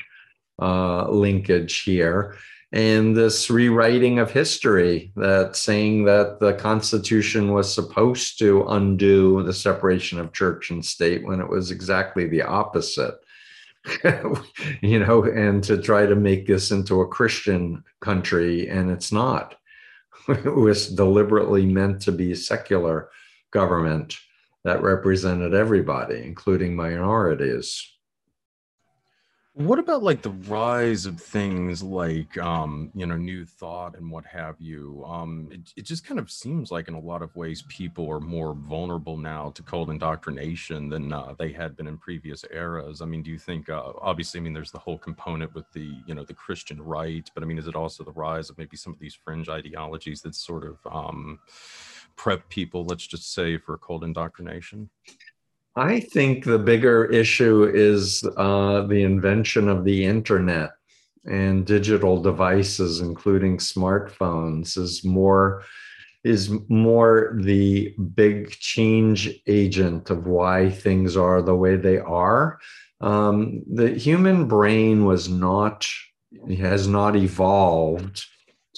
uh, 0.60 1.08
linkage 1.08 1.82
here. 1.82 2.36
And 2.74 3.14
this 3.14 3.50
rewriting 3.50 4.18
of 4.18 4.30
history 4.30 5.12
that 5.16 5.56
saying 5.56 6.04
that 6.06 6.40
the 6.40 6.54
Constitution 6.54 7.52
was 7.52 7.72
supposed 7.72 8.38
to 8.38 8.64
undo 8.68 9.42
the 9.42 9.52
separation 9.52 10.18
of 10.18 10.32
church 10.32 10.70
and 10.70 10.82
state 10.82 11.22
when 11.22 11.40
it 11.40 11.48
was 11.48 11.70
exactly 11.70 12.26
the 12.28 12.42
opposite. 12.42 13.14
you 14.82 14.98
know, 14.98 15.24
and 15.24 15.62
to 15.64 15.80
try 15.80 16.06
to 16.06 16.14
make 16.14 16.46
this 16.46 16.70
into 16.70 17.00
a 17.00 17.08
Christian 17.08 17.82
country, 18.00 18.68
and 18.68 18.90
it's 18.90 19.12
not. 19.12 19.56
it 20.28 20.54
was 20.54 20.88
deliberately 20.88 21.66
meant 21.66 22.00
to 22.02 22.12
be 22.12 22.34
secular 22.34 23.10
government 23.50 24.16
that 24.64 24.82
represented 24.82 25.54
everybody, 25.54 26.22
including 26.22 26.76
minorities. 26.76 27.92
What 29.54 29.78
about 29.78 30.02
like 30.02 30.22
the 30.22 30.30
rise 30.30 31.04
of 31.04 31.20
things 31.20 31.82
like 31.82 32.38
um, 32.38 32.90
you 32.94 33.04
know, 33.04 33.18
new 33.18 33.44
thought 33.44 33.98
and 33.98 34.10
what 34.10 34.24
have 34.24 34.58
you? 34.58 35.04
Um, 35.06 35.50
it, 35.52 35.60
it 35.76 35.82
just 35.84 36.06
kind 36.06 36.18
of 36.18 36.30
seems 36.30 36.70
like 36.70 36.88
in 36.88 36.94
a 36.94 36.98
lot 37.00 37.20
of 37.20 37.36
ways 37.36 37.62
people 37.68 38.10
are 38.10 38.18
more 38.18 38.54
vulnerable 38.54 39.18
now 39.18 39.50
to 39.50 39.62
cold 39.62 39.90
indoctrination 39.90 40.88
than 40.88 41.12
uh, 41.12 41.34
they 41.38 41.52
had 41.52 41.76
been 41.76 41.86
in 41.86 41.98
previous 41.98 42.46
eras. 42.50 43.02
I 43.02 43.04
mean, 43.04 43.22
do 43.22 43.30
you 43.30 43.38
think 43.38 43.68
uh, 43.68 43.92
obviously 44.00 44.40
I 44.40 44.42
mean 44.42 44.54
there's 44.54 44.70
the 44.70 44.78
whole 44.78 44.96
component 44.96 45.54
with 45.54 45.70
the, 45.74 45.98
you 46.06 46.14
know, 46.14 46.24
the 46.24 46.32
Christian 46.32 46.80
right, 46.80 47.30
but 47.34 47.42
I 47.42 47.46
mean 47.46 47.58
is 47.58 47.66
it 47.66 47.76
also 47.76 48.04
the 48.04 48.12
rise 48.12 48.48
of 48.48 48.56
maybe 48.56 48.78
some 48.78 48.94
of 48.94 48.98
these 49.00 49.14
fringe 49.14 49.50
ideologies 49.50 50.22
that 50.22 50.34
sort 50.34 50.64
of 50.64 50.78
um 50.90 51.40
prep 52.16 52.48
people, 52.48 52.86
let's 52.86 53.06
just 53.06 53.34
say, 53.34 53.58
for 53.58 53.76
cold 53.76 54.02
indoctrination? 54.02 54.88
I 55.76 56.00
think 56.00 56.44
the 56.44 56.58
bigger 56.58 57.06
issue 57.06 57.64
is 57.64 58.22
uh, 58.36 58.82
the 58.82 59.02
invention 59.02 59.68
of 59.68 59.84
the 59.84 60.04
internet 60.04 60.70
and 61.24 61.64
digital 61.64 62.20
devices, 62.20 63.00
including 63.00 63.56
smartphones, 63.58 64.76
is 64.76 65.04
more 65.04 65.62
is 66.24 66.50
more 66.68 67.36
the 67.40 67.92
big 68.14 68.50
change 68.50 69.28
agent 69.48 70.08
of 70.08 70.26
why 70.26 70.70
things 70.70 71.16
are 71.16 71.42
the 71.42 71.56
way 71.56 71.74
they 71.74 71.98
are. 71.98 72.60
Um, 73.00 73.62
the 73.72 73.90
human 73.90 74.46
brain 74.46 75.04
was 75.04 75.28
not 75.28 75.86
has 76.58 76.86
not 76.86 77.16
evolved 77.16 78.24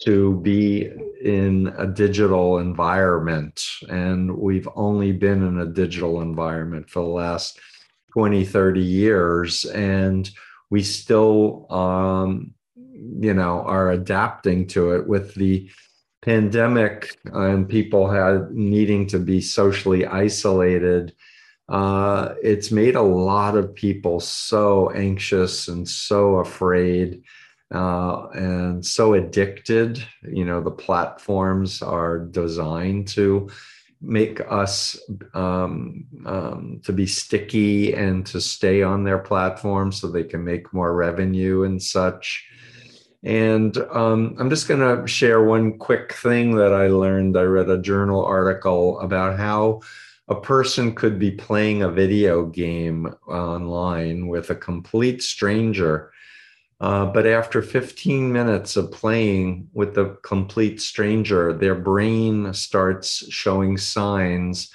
to 0.03 0.41
be 0.41 0.91
in 1.23 1.73
a 1.79 1.87
digital 1.87 2.59
environment. 2.59 3.65
And 3.89 4.37
we've 4.37 4.69
only 4.75 5.13
been 5.13 5.47
in 5.47 5.59
a 5.61 5.67
digital 5.67 6.21
environment 6.21 6.91
for 6.91 7.03
the 7.03 7.09
last 7.09 7.59
20 8.13 8.45
30 8.45 8.81
years. 8.81 9.65
And 9.65 10.29
we 10.71 10.83
still 10.83 11.67
um, 11.71 12.55
you 13.21 13.35
know 13.35 13.63
are 13.63 13.91
adapting 13.91 14.67
to 14.69 14.93
it 14.93 15.07
with 15.07 15.35
the 15.35 15.71
pandemic 16.23 17.19
and 17.27 17.69
people 17.69 18.09
had 18.09 18.51
needing 18.51 19.07
to 19.07 19.19
be 19.19 19.41
socially 19.41 20.07
isolated. 20.07 21.15
Uh, 21.69 22.35
it's 22.43 22.71
made 22.71 22.95
a 22.95 23.03
lot 23.03 23.57
of 23.57 23.75
people 23.75 24.21
so 24.21 24.91
anxious 24.91 25.69
and 25.69 25.89
so 25.89 26.37
afraid 26.37 27.23
uh, 27.75 28.29
and 28.35 28.87
so 28.87 29.15
addicted. 29.15 30.03
You 30.23 30.45
know, 30.45 30.61
the 30.61 30.71
platforms 30.71 31.83
are 31.83 32.19
designed 32.19 33.09
to 33.09 33.51
make 34.01 34.41
us 34.49 34.99
um, 35.33 36.07
um, 36.25 36.81
to 36.85 36.93
be 36.93 37.07
sticky 37.07 37.95
and 37.95 38.25
to 38.27 38.41
stay 38.41 38.83
on 38.83 39.03
their 39.03 39.19
platform 39.19 39.91
so 39.91 40.07
they 40.07 40.25
can 40.25 40.45
make 40.45 40.73
more 40.73 40.95
revenue 40.95 41.65
and 41.65 41.83
such. 41.83 42.47
And 43.25 43.77
um, 43.91 44.37
I'm 44.39 44.51
just 44.51 44.69
going 44.69 44.81
to 44.81 45.07
share 45.09 45.43
one 45.43 45.79
quick 45.79 46.13
thing 46.13 46.57
that 46.57 46.75
I 46.75 46.89
learned. 46.89 47.37
I 47.37 47.43
read 47.43 47.71
a 47.71 47.81
journal 47.81 48.25
article 48.25 49.01
about 49.01 49.39
how 49.39 49.81
a 50.29 50.35
person 50.35 50.95
could 50.95 51.19
be 51.19 51.31
playing 51.31 51.83
a 51.83 51.91
video 51.91 52.47
game 52.47 53.15
online 53.27 54.29
with 54.29 54.51
a 54.51 54.55
complete 54.55 55.23
stranger 55.23 56.13
uh, 56.81 57.07
but 57.07 57.27
after 57.27 57.63
15 57.63 58.33
minutes 58.33 58.77
of 58.77 58.91
playing 58.91 59.69
with 59.73 59.95
the 59.95 60.17
complete 60.23 60.81
stranger, 60.81 61.53
their 61.53 61.75
brain 61.75 62.53
starts 62.53 63.31
showing 63.33 63.79
signs 63.79 64.71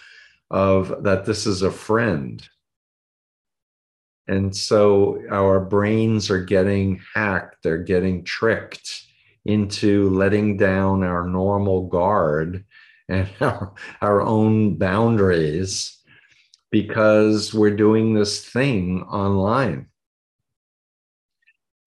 of 0.50 1.04
that 1.04 1.26
this 1.26 1.46
is 1.46 1.62
a 1.62 1.72
friend. 1.72 2.48
And 4.28 4.56
so 4.56 5.22
our 5.30 5.60
brains 5.60 6.30
are 6.30 6.44
getting 6.44 7.02
hacked, 7.14 7.58
they're 7.64 7.84
getting 7.84 8.24
tricked 8.24 9.06
into 9.46 10.10
letting 10.12 10.58
down 10.58 11.04
our 11.04 11.28
normal 11.28 11.88
guard 11.88 12.64
and 13.10 13.28
our, 13.42 13.74
our 14.02 14.22
own 14.22 14.78
boundaries 14.78 15.98
because 16.72 17.54
we're 17.54 17.76
doing 17.76 18.14
this 18.14 18.46
thing 18.46 19.02
online. 19.04 19.89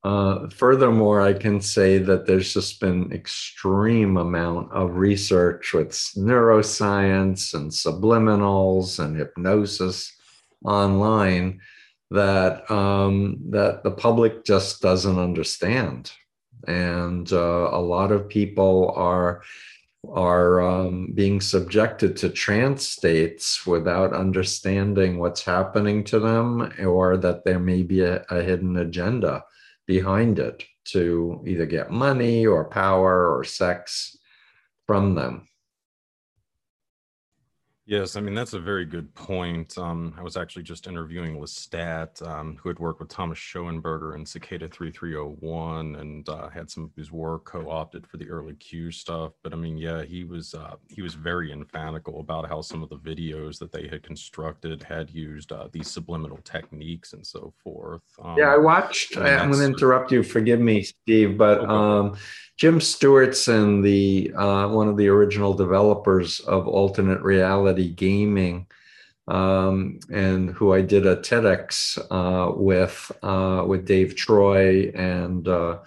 Uh, 0.05 0.49
furthermore, 0.49 1.21
I 1.21 1.33
can 1.33 1.61
say 1.61 1.99
that 1.99 2.27
there's 2.27 2.53
just 2.53 2.81
been 2.81 3.13
extreme 3.13 4.17
amount 4.17 4.73
of 4.73 4.97
research 4.97 5.73
with 5.73 5.91
neuroscience 6.17 7.55
and 7.55 7.71
subliminals 7.71 8.99
and 8.99 9.17
hypnosis 9.17 10.13
online 10.65 11.61
that 12.11 12.69
um, 12.71 13.39
that 13.51 13.85
the 13.85 13.93
public 13.93 14.45
just 14.45 14.83
doesn't 14.83 15.19
understand, 15.19 16.11
and 16.67 17.33
uh, 17.33 17.71
a 17.73 17.81
lot 17.81 18.11
of 18.11 18.29
people 18.29 18.93
are 18.97 19.43
are 20.09 20.61
um, 20.61 21.13
being 21.15 21.41
subjected 21.41 22.17
to 22.17 22.29
trance 22.29 22.89
states 22.89 23.65
without 23.65 24.13
understanding 24.13 25.21
what's 25.21 25.45
happening 25.45 26.03
to 26.03 26.19
them, 26.19 26.73
or 26.81 27.17
that 27.17 27.45
there 27.45 27.61
may 27.61 27.85
be 27.85 28.01
a, 28.01 28.25
a 28.31 28.43
hidden 28.43 28.77
agenda 28.79 29.45
behind 29.87 30.39
it 30.39 30.65
to 30.85 31.43
either 31.47 31.67
get 31.67 31.91
money 31.91 32.47
or 32.47 32.69
power 32.69 33.37
or 33.37 33.45
sex 33.45 34.17
from 34.87 35.15
them. 35.15 35.49
Yes, 37.85 38.15
I 38.15 38.21
mean 38.21 38.35
that's 38.35 38.53
a 38.53 38.61
very 38.61 38.85
good 38.85 39.13
point. 39.17 39.77
Um, 39.77 40.15
I 40.17 40.23
was 40.23 40.37
actually 40.37 40.63
just 40.63 40.87
interviewing 40.87 41.41
Lestat, 41.41 42.25
um, 42.27 42.57
who 42.63 42.69
had 42.69 42.79
worked 42.79 43.01
with 43.01 43.09
Thomas 43.09 43.39
Schoenberger 43.39 44.15
in 44.15 44.25
Cicada 44.25 44.69
3301, 44.69 45.97
and 45.97 46.29
uh, 46.29 46.49
had 46.49 46.71
some 46.71 46.85
of 46.85 46.91
his 46.97 47.11
work 47.11 47.45
co-opted 47.45 48.07
for 48.07 48.19
the 48.19 48.29
early 48.31 48.55
Q 48.55 48.93
stuff. 48.93 49.33
But 49.43 49.53
I 49.53 49.57
mean, 49.57 49.77
yeah, 49.77 50.05
he 50.05 50.23
was 50.23 50.55
uh, 50.55 50.77
he 50.89 51.03
was 51.03 51.15
very 51.15 51.51
emphatical 51.51 52.21
about 52.21 52.49
how 52.49 52.61
some 52.61 52.85
of 52.85 52.89
the 52.89 52.99
videos 52.99 53.59
that 53.59 53.73
they 53.73 53.89
had 53.89 54.05
constructed 54.05 54.85
had 54.85 55.11
used 55.11 55.51
uh, 55.51 55.67
these 55.73 55.91
subliminal 55.91 56.39
techniques 56.45 57.15
and 57.15 57.27
so 57.27 57.53
forth. 57.65 58.03
Um, 58.23 58.39
yeah, 58.39 58.55
I 58.55 58.59
watched. 58.59 59.17
I 59.17 59.31
am 59.31 59.51
going 59.51 59.59
to 59.59 59.67
interrupt 59.67 60.13
you. 60.13 60.23
Forgive 60.23 60.61
me, 60.61 60.85
Steve, 60.85 61.37
but 61.37 61.59
okay. 61.59 62.21
Jim 62.63 62.79
Stewartson, 62.79 63.83
the 63.83 64.33
uh, 64.37 64.69
one 64.69 64.87
of 64.87 64.97
the 64.97 65.09
original 65.09 65.53
developers 65.53 66.39
of 66.39 66.69
alternate 66.69 67.21
reality 67.21 67.93
gaming, 67.93 68.69
um, 69.27 69.99
and 70.13 70.51
who 70.51 70.73
I 70.73 70.81
did 70.81 71.05
a 71.05 71.17
TEDx 71.17 71.99
uh, 72.09 72.53
with 72.55 73.11
uh, 73.21 73.65
with 73.67 73.85
Dave 73.85 74.15
Troy 74.15 74.93
and 74.95 75.49
uh, 75.49 75.79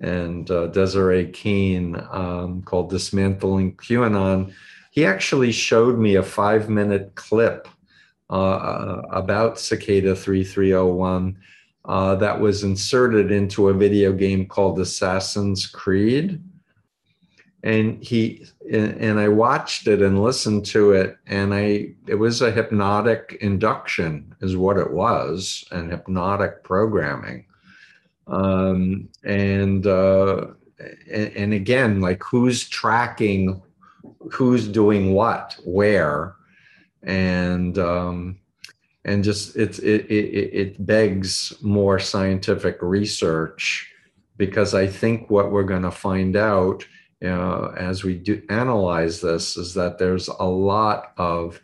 and 0.00 0.50
uh, 0.50 0.66
Desiree 0.66 1.30
Kane 1.30 1.94
um, 2.10 2.60
called 2.62 2.90
"Dismantling 2.90 3.76
QAnon." 3.76 4.52
He 4.90 5.06
actually 5.06 5.52
showed 5.52 5.96
me 5.96 6.16
a 6.16 6.24
five 6.24 6.68
minute 6.68 7.14
clip 7.14 7.68
uh, 8.30 9.02
about 9.12 9.60
Cicada 9.60 10.16
three 10.16 10.42
three 10.42 10.70
zero 10.70 10.88
oh 10.88 10.92
one 10.92 11.38
uh, 11.86 12.16
that 12.16 12.40
was 12.40 12.64
inserted 12.64 13.30
into 13.30 13.68
a 13.68 13.74
video 13.74 14.12
game 14.12 14.46
called 14.46 14.78
Assassin's 14.80 15.66
Creed. 15.66 16.42
And 17.62 18.02
he 18.02 18.46
and 18.70 19.18
I 19.18 19.28
watched 19.28 19.88
it 19.88 20.00
and 20.00 20.22
listened 20.22 20.66
to 20.66 20.92
it, 20.92 21.16
and 21.26 21.52
I 21.52 21.94
it 22.06 22.14
was 22.14 22.40
a 22.40 22.52
hypnotic 22.52 23.38
induction, 23.40 24.34
is 24.40 24.56
what 24.56 24.76
it 24.76 24.92
was, 24.92 25.64
and 25.72 25.90
hypnotic 25.90 26.62
programming. 26.62 27.46
Um, 28.28 29.08
and, 29.24 29.84
uh, 29.84 30.48
and 31.10 31.32
and 31.36 31.52
again, 31.54 32.00
like 32.00 32.22
who's 32.22 32.68
tracking, 32.68 33.60
who's 34.30 34.68
doing 34.68 35.12
what, 35.12 35.56
where, 35.64 36.36
and 37.02 37.78
um, 37.78 38.38
and 39.06 39.22
just 39.24 39.56
it, 39.56 39.78
it 39.78 40.04
it 40.10 40.50
it 40.52 40.86
begs 40.86 41.54
more 41.62 41.98
scientific 41.98 42.76
research 42.82 43.90
because 44.36 44.74
I 44.74 44.86
think 44.86 45.30
what 45.30 45.50
we're 45.50 45.62
going 45.62 45.82
to 45.82 45.90
find 45.90 46.36
out 46.36 46.84
uh, 47.24 47.68
as 47.78 48.04
we 48.04 48.16
do 48.16 48.42
analyze 48.50 49.20
this 49.22 49.56
is 49.56 49.72
that 49.74 49.96
there's 49.96 50.28
a 50.28 50.44
lot 50.44 51.14
of 51.16 51.60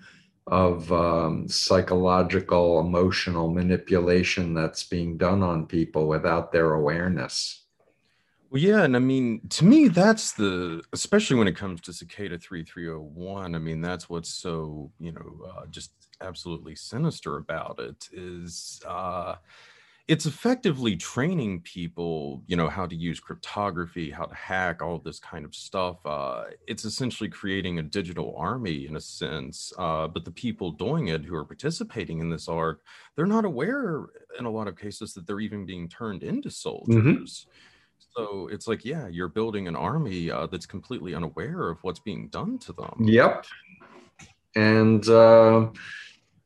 of 0.47 0.91
um, 0.93 1.49
psychological 1.49 2.81
emotional 2.81 3.51
manipulation 3.51 4.55
that's 4.55 4.85
being 4.85 5.17
done 5.17 5.43
on 5.43 5.67
people 5.67 6.09
without 6.09 6.53
their 6.53 6.75
awareness. 6.75 7.65
Well, 8.51 8.61
yeah, 8.61 8.83
and 8.83 8.95
I 8.97 8.99
mean, 8.99 9.41
to 9.51 9.65
me, 9.65 9.89
that's 9.89 10.33
the 10.33 10.83
especially 10.93 11.37
when 11.37 11.49
it 11.49 11.57
comes 11.57 11.81
to 11.83 11.93
Cicada 11.93 12.39
3301 12.39 13.55
I 13.55 13.59
mean, 13.59 13.81
that's 13.81 14.09
what's 14.09 14.29
so 14.29 14.93
you 15.01 15.11
know 15.11 15.41
uh, 15.45 15.67
just 15.71 15.91
absolutely 16.23 16.75
sinister 16.75 17.37
about 17.37 17.79
it 17.81 18.09
is 18.13 18.81
uh, 18.87 19.37
it's 20.09 20.27
effectively 20.27 20.97
training 20.97 21.61
people, 21.61 22.43
you 22.47 22.57
know, 22.57 22.69
how 22.69 22.87
to 22.87 22.95
use 22.95 23.21
cryptography, 23.21 24.11
how 24.11 24.25
to 24.25 24.35
hack, 24.35 24.83
all 24.83 24.99
this 24.99 25.19
kind 25.19 25.45
of 25.45 25.55
stuff. 25.55 26.05
Uh, 26.05 26.45
it's 26.67 26.85
essentially 26.85 27.29
creating 27.29 27.79
a 27.79 27.83
digital 27.83 28.35
army 28.37 28.87
in 28.87 28.97
a 28.97 29.01
sense. 29.01 29.73
Uh, 29.79 30.09
but 30.09 30.25
the 30.25 30.31
people 30.31 30.73
doing 30.73 31.09
it 31.09 31.25
who 31.25 31.35
are 31.35 31.45
participating 31.45 32.21
in 32.21 32.31
this 32.31 32.49
art, 32.49 32.83
they're 33.17 33.27
not 33.27 33.45
aware 33.45 34.07
in 34.39 34.45
a 34.45 34.51
lot 34.51 34.69
of 34.69 34.77
cases 34.77 35.15
that 35.15 35.27
they're 35.27 35.41
even 35.41 35.67
being 35.67 35.89
turned 35.89 36.23
into 36.23 36.49
mm-hmm. 36.49 36.69
soldiers. 36.69 37.47
Mm-hmm 37.47 37.51
so 38.17 38.49
it's 38.53 38.69
like, 38.69 38.85
yeah, 38.85 39.09
you're 39.09 39.29
building 39.29 39.69
an 39.69 39.77
army 39.77 40.31
uh, 40.31 40.47
that's 40.47 40.67
completely 40.67 41.15
unaware 41.15 41.69
of 41.69 41.79
what's 41.83 42.01
being 42.01 42.29
done 42.29 42.59
to 42.61 42.73
them. 42.73 42.97
Yep. 43.01 43.47
And 44.55 45.09
uh, 45.09 45.71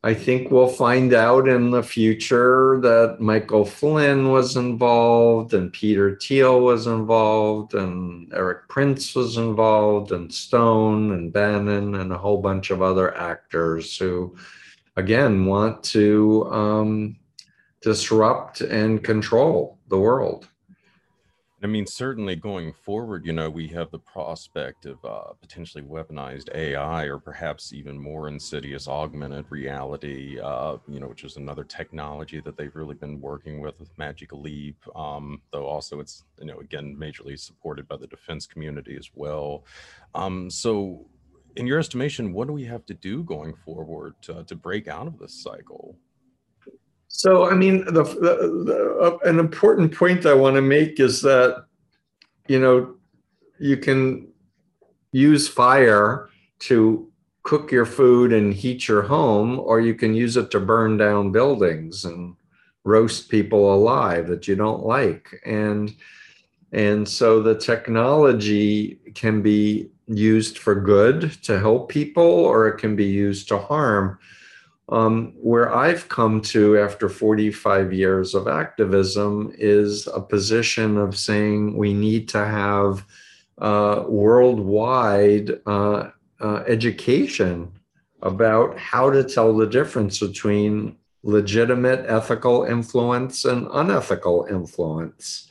I 0.06 0.14
think 0.14 0.52
we'll 0.52 0.68
find 0.68 1.12
out 1.12 1.48
in 1.48 1.72
the 1.72 1.82
future 1.82 2.78
that 2.80 3.16
Michael 3.18 3.64
Flynn 3.64 4.30
was 4.30 4.54
involved 4.54 5.52
and 5.52 5.72
Peter 5.72 6.14
Thiel 6.14 6.60
was 6.60 6.86
involved 6.86 7.74
and 7.74 8.32
Erik 8.32 8.68
Prince 8.68 9.16
was 9.16 9.36
involved 9.36 10.12
and 10.12 10.32
Stone 10.32 11.10
and 11.10 11.32
Bannon 11.32 11.96
and 11.96 12.12
a 12.12 12.18
whole 12.18 12.40
bunch 12.40 12.70
of 12.70 12.82
other 12.82 13.16
actors 13.16 13.98
who, 13.98 14.36
again, 14.94 15.44
want 15.44 15.82
to 15.86 16.48
um, 16.52 17.16
disrupt 17.80 18.60
and 18.60 19.02
control 19.02 19.76
the 19.88 19.98
world 19.98 20.46
I 21.66 21.68
mean, 21.68 21.84
certainly 21.84 22.36
going 22.36 22.72
forward, 22.72 23.26
you 23.26 23.32
know, 23.32 23.50
we 23.50 23.66
have 23.70 23.90
the 23.90 23.98
prospect 23.98 24.86
of 24.86 25.04
uh, 25.04 25.32
potentially 25.40 25.82
weaponized 25.82 26.48
AI 26.54 27.06
or 27.06 27.18
perhaps 27.18 27.72
even 27.72 27.98
more 27.98 28.28
insidious 28.28 28.86
augmented 28.86 29.46
reality, 29.50 30.38
uh, 30.38 30.76
you 30.86 31.00
know, 31.00 31.08
which 31.08 31.24
is 31.24 31.36
another 31.36 31.64
technology 31.64 32.40
that 32.40 32.56
they've 32.56 32.76
really 32.76 32.94
been 32.94 33.20
working 33.20 33.58
with 33.60 33.80
with 33.80 33.90
Magic 33.98 34.32
Leap. 34.32 34.76
Um, 34.94 35.42
though 35.50 35.66
also 35.66 35.98
it's, 35.98 36.22
you 36.38 36.46
know, 36.46 36.60
again, 36.60 36.96
majorly 36.96 37.36
supported 37.36 37.88
by 37.88 37.96
the 37.96 38.06
defense 38.06 38.46
community 38.46 38.94
as 38.96 39.10
well. 39.16 39.64
Um, 40.14 40.48
so, 40.48 41.04
in 41.56 41.66
your 41.66 41.80
estimation, 41.80 42.32
what 42.32 42.46
do 42.46 42.52
we 42.52 42.66
have 42.66 42.86
to 42.86 42.94
do 42.94 43.24
going 43.24 43.54
forward 43.54 44.14
to, 44.22 44.44
to 44.44 44.54
break 44.54 44.86
out 44.86 45.08
of 45.08 45.18
this 45.18 45.34
cycle? 45.42 45.96
So, 47.08 47.48
I 47.48 47.54
mean, 47.54 47.84
the, 47.86 48.02
the, 48.02 48.64
the 48.66 48.98
uh, 49.00 49.28
an 49.28 49.38
important 49.38 49.94
point 49.94 50.26
I 50.26 50.34
want 50.34 50.56
to 50.56 50.62
make 50.62 51.00
is 51.00 51.22
that, 51.22 51.66
you 52.48 52.60
know, 52.60 52.94
you 53.58 53.76
can 53.76 54.28
use 55.12 55.48
fire 55.48 56.28
to 56.58 57.10
cook 57.42 57.70
your 57.70 57.86
food 57.86 58.32
and 58.32 58.52
heat 58.52 58.88
your 58.88 59.02
home, 59.02 59.60
or 59.60 59.80
you 59.80 59.94
can 59.94 60.14
use 60.14 60.36
it 60.36 60.50
to 60.50 60.60
burn 60.60 60.96
down 60.96 61.32
buildings 61.32 62.04
and 62.04 62.34
roast 62.84 63.28
people 63.28 63.72
alive 63.72 64.26
that 64.28 64.46
you 64.46 64.56
don't 64.56 64.84
like. 64.84 65.40
And 65.44 65.94
and 66.72 67.08
so 67.08 67.40
the 67.40 67.54
technology 67.54 68.98
can 69.14 69.40
be 69.40 69.88
used 70.08 70.58
for 70.58 70.74
good 70.74 71.32
to 71.44 71.58
help 71.58 71.88
people, 71.88 72.24
or 72.24 72.68
it 72.68 72.78
can 72.78 72.96
be 72.96 73.06
used 73.06 73.48
to 73.48 73.58
harm. 73.58 74.18
Um, 74.88 75.32
where 75.36 75.74
I've 75.74 76.08
come 76.08 76.40
to 76.42 76.78
after 76.78 77.08
45 77.08 77.92
years 77.92 78.36
of 78.36 78.46
activism 78.46 79.52
is 79.58 80.06
a 80.06 80.20
position 80.20 80.96
of 80.96 81.18
saying 81.18 81.76
we 81.76 81.92
need 81.92 82.28
to 82.28 82.44
have 82.44 83.04
uh, 83.58 84.04
worldwide 84.06 85.60
uh, 85.66 86.10
uh, 86.40 86.62
education 86.68 87.72
about 88.22 88.78
how 88.78 89.10
to 89.10 89.24
tell 89.24 89.56
the 89.56 89.66
difference 89.66 90.20
between 90.20 90.96
legitimate 91.22 92.04
ethical 92.06 92.64
influence 92.64 93.44
and 93.44 93.66
unethical 93.72 94.46
influence. 94.48 95.48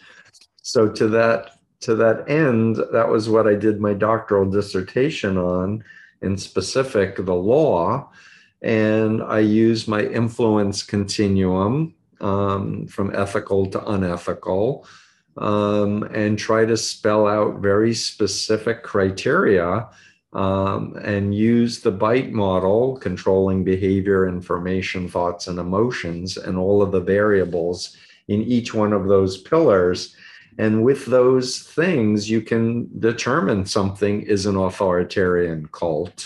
So 0.62 0.88
to 0.90 1.08
that 1.10 1.52
to 1.82 1.96
that 1.96 2.30
end, 2.30 2.78
that 2.94 3.08
was 3.08 3.30
what 3.30 3.48
I 3.48 3.54
did 3.54 3.80
my 3.80 3.94
doctoral 3.94 4.50
dissertation 4.50 5.38
on, 5.38 5.84
in 6.22 6.38
specific 6.38 7.18
the 7.18 7.36
law 7.36 8.10
and 8.66 9.22
I 9.22 9.40
use 9.40 9.88
my 9.88 10.02
influence 10.02 10.82
continuum 10.82 11.94
um, 12.20 12.88
from 12.88 13.16
ethical 13.16 13.68
to 13.68 13.88
unethical 13.88 14.88
um, 15.38 16.02
and 16.12 16.40
try 16.40 16.66
to 16.66 16.76
spell 16.76 17.28
out 17.28 17.62
very 17.62 17.94
specific 17.94 18.82
criteria 18.82 19.88
um, 20.34 20.98
and 21.04 21.36
use 21.36 21.82
the 21.82 21.92
BITE 21.92 22.32
model, 22.32 22.98
controlling 22.98 23.64
behavior, 23.64 24.28
information, 24.28 25.08
thoughts, 25.10 25.48
and 25.48 25.60
emotions, 25.60 26.36
and 26.36 26.58
all 26.58 26.82
of 26.82 26.92
the 26.92 27.00
variables 27.00 27.96
in 28.30 28.42
each 28.42 28.74
one 28.74 28.94
of 28.94 29.08
those 29.08 29.38
pillars. 29.38 30.16
And 30.58 30.84
with 30.84 31.06
those 31.06 31.60
things, 31.60 32.32
you 32.32 32.42
can 32.42 32.90
determine 33.00 33.68
something 33.68 34.24
is 34.24 34.48
an 34.48 34.56
authoritarian 34.56 35.70
cult 35.72 36.26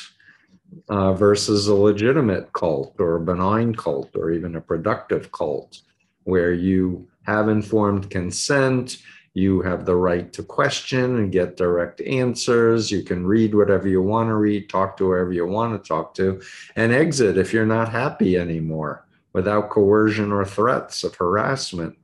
uh, 0.89 1.13
versus 1.13 1.67
a 1.67 1.75
legitimate 1.75 2.51
cult 2.53 2.95
or 2.99 3.15
a 3.15 3.19
benign 3.19 3.73
cult 3.73 4.15
or 4.15 4.31
even 4.31 4.55
a 4.55 4.61
productive 4.61 5.31
cult 5.31 5.81
where 6.23 6.53
you 6.53 7.07
have 7.23 7.49
informed 7.49 8.09
consent 8.09 8.97
you 9.35 9.61
have 9.61 9.85
the 9.85 9.95
right 9.95 10.33
to 10.33 10.43
question 10.43 11.17
and 11.17 11.31
get 11.31 11.55
direct 11.55 12.01
answers 12.01 12.91
you 12.91 13.03
can 13.03 13.25
read 13.25 13.53
whatever 13.53 13.87
you 13.87 14.01
want 14.01 14.27
to 14.27 14.35
read 14.35 14.67
talk 14.69 14.97
to 14.97 15.05
whoever 15.05 15.31
you 15.31 15.45
want 15.45 15.71
to 15.71 15.87
talk 15.87 16.13
to 16.13 16.41
and 16.75 16.91
exit 16.91 17.37
if 17.37 17.53
you're 17.53 17.65
not 17.65 17.89
happy 17.89 18.37
anymore 18.37 19.05
without 19.33 19.69
coercion 19.69 20.31
or 20.31 20.45
threats 20.45 21.03
of 21.03 21.15
harassment. 21.15 21.97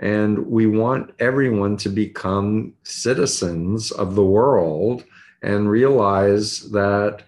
And 0.00 0.46
we 0.46 0.66
want 0.66 1.12
everyone 1.18 1.76
to 1.78 1.88
become 1.88 2.74
citizens 2.82 3.90
of 3.92 4.14
the 4.14 4.24
world 4.24 5.04
and 5.42 5.70
realize 5.70 6.70
that 6.70 7.22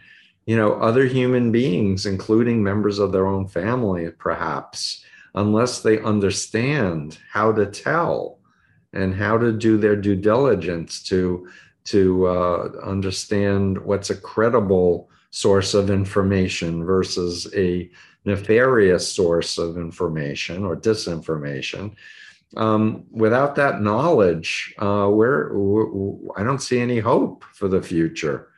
you 0.47 0.57
know, 0.57 0.75
other 0.75 1.07
human 1.07 1.53
beings, 1.53 2.07
including 2.07 2.63
members 2.63 2.99
of 2.99 3.13
their 3.13 3.27
own 3.27 3.47
family, 3.47 4.11
perhaps, 4.11 5.05
unless 5.35 5.81
they 5.81 6.01
understand 6.01 7.19
how 7.31 7.53
to 7.53 7.67
tell 7.67 8.39
and 8.93 9.15
how 9.15 9.39
to 9.39 9.53
do 9.53 9.79
their 9.79 9.97
due 9.97 10.17
diligence 10.17 11.03
to 11.03 11.49
to 11.85 12.27
uh, 12.27 12.71
understand 12.85 13.77
what's 13.79 14.11
a 14.11 14.17
credible 14.17 15.11
source 15.31 15.75
of 15.75 15.91
information 15.91 16.85
versus 16.85 17.53
a 17.57 17.91
nefarious 18.25 19.11
source 19.11 19.59
of 19.59 19.77
information 19.77 20.65
or 20.65 20.77
disinformation. 20.77 21.95
Um, 22.57 23.05
without 23.11 23.57
that 23.57 23.81
knowledge, 23.81 24.75
uh, 24.79 25.09
we're, 25.11 25.53
we're, 25.57 26.19
I 26.37 26.45
don't 26.45 26.63
see 26.63 26.79
any 26.79 27.01
hope 27.01 27.45
for 27.53 27.67
the 27.67 27.83
future. 27.83 28.52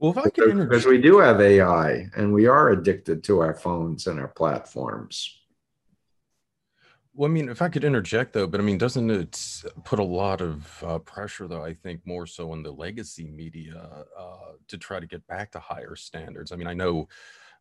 Well, 0.00 0.12
if 0.12 0.18
I 0.18 0.30
could 0.30 0.48
interject, 0.48 0.70
because 0.70 0.86
we 0.86 0.98
do 0.98 1.18
have 1.18 1.42
AI 1.42 2.08
and 2.16 2.32
we 2.32 2.46
are 2.46 2.70
addicted 2.70 3.22
to 3.24 3.40
our 3.40 3.52
phones 3.52 4.06
and 4.06 4.18
our 4.18 4.28
platforms. 4.28 5.36
Well, 7.12 7.30
I 7.30 7.32
mean, 7.32 7.50
if 7.50 7.60
I 7.60 7.68
could 7.68 7.84
interject 7.84 8.32
though, 8.32 8.46
but 8.46 8.60
I 8.60 8.62
mean, 8.62 8.78
doesn't 8.78 9.10
it 9.10 9.62
put 9.84 9.98
a 9.98 10.04
lot 10.04 10.40
of 10.40 10.82
uh, 10.86 10.98
pressure, 11.00 11.46
though? 11.46 11.62
I 11.62 11.74
think 11.74 12.00
more 12.06 12.26
so 12.26 12.50
on 12.52 12.62
the 12.62 12.70
legacy 12.70 13.26
media 13.26 14.06
uh, 14.18 14.52
to 14.68 14.78
try 14.78 15.00
to 15.00 15.06
get 15.06 15.26
back 15.26 15.50
to 15.52 15.60
higher 15.60 15.94
standards. 15.96 16.50
I 16.50 16.56
mean, 16.56 16.68
I 16.68 16.72
know 16.72 17.06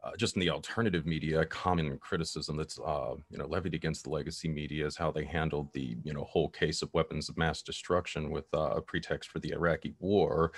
uh, 0.01 0.11
just 0.17 0.37
in 0.37 0.39
the 0.39 0.49
alternative 0.49 1.05
media, 1.05 1.43
common 1.43 1.97
criticism 1.97 2.55
that's 2.55 2.79
uh, 2.79 3.15
you 3.29 3.37
know 3.37 3.47
levied 3.47 3.73
against 3.73 4.05
the 4.05 4.11
legacy 4.11 4.47
media 4.47 4.85
is 4.85 4.95
how 4.95 5.11
they 5.11 5.25
handled 5.25 5.73
the 5.73 5.97
you 6.05 6.13
know 6.13 6.23
whole 6.23 6.47
case 6.47 6.81
of 6.81 6.93
weapons 6.93 7.27
of 7.27 7.37
mass 7.37 7.61
destruction 7.61 8.29
with 8.29 8.45
uh, 8.53 8.75
a 8.77 8.81
pretext 8.81 9.29
for 9.29 9.39
the 9.39 9.51
Iraqi 9.51 9.93
war 9.99 10.53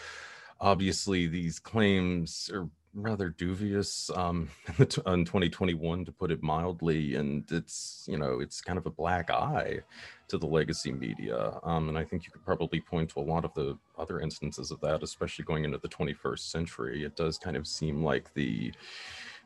obviously 0.61 1.27
these 1.27 1.59
claims 1.59 2.49
are 2.53 2.69
rather 2.93 3.29
dubious 3.29 4.09
um, 4.15 4.49
in 4.79 4.85
2021 4.85 6.05
to 6.05 6.11
put 6.11 6.31
it 6.31 6.43
mildly 6.43 7.15
and 7.15 7.49
it's 7.51 8.05
you 8.07 8.17
know 8.17 8.39
it's 8.39 8.61
kind 8.61 8.77
of 8.77 8.85
a 8.85 8.91
black 8.91 9.29
eye 9.29 9.79
to 10.27 10.37
the 10.37 10.45
legacy 10.45 10.91
media 10.91 11.57
um, 11.63 11.89
and 11.89 11.97
i 11.97 12.03
think 12.03 12.25
you 12.25 12.31
could 12.31 12.45
probably 12.45 12.81
point 12.81 13.09
to 13.09 13.19
a 13.19 13.21
lot 13.21 13.45
of 13.45 13.53
the 13.53 13.77
other 13.97 14.19
instances 14.19 14.71
of 14.71 14.81
that 14.81 15.03
especially 15.03 15.45
going 15.45 15.63
into 15.63 15.77
the 15.77 15.87
21st 15.87 16.39
century. 16.39 17.03
It 17.03 17.15
does 17.15 17.37
kind 17.37 17.55
of 17.55 17.67
seem 17.67 18.03
like 18.03 18.33
the 18.33 18.73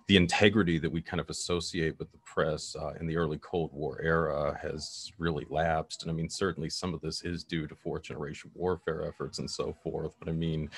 the 0.08 0.18
integrity 0.18 0.78
that 0.78 0.92
we 0.92 1.02
kind 1.02 1.20
of 1.20 1.30
associate 1.30 1.98
with 1.98 2.12
the 2.12 2.20
press 2.20 2.76
uh, 2.80 2.94
in 3.00 3.08
the 3.08 3.18
early 3.18 3.40
Cold 3.40 3.72
War 3.74 4.00
era 4.02 4.58
has 4.62 5.12
really 5.18 5.46
lapsed. 5.50 6.04
And 6.04 6.12
I 6.12 6.14
mean, 6.14 6.30
certainly 6.30 6.70
some 6.70 6.94
of 6.94 7.02
this 7.02 7.24
is 7.24 7.44
due 7.44 7.68
to 7.68 7.76
fourth 7.76 8.04
generation 8.04 8.52
warfare 8.54 9.08
efforts 9.08 9.40
and 9.40 9.50
so 9.50 9.76
forth. 9.84 10.14
But 10.20 10.30
I 10.30 10.34
mean, 10.34 10.70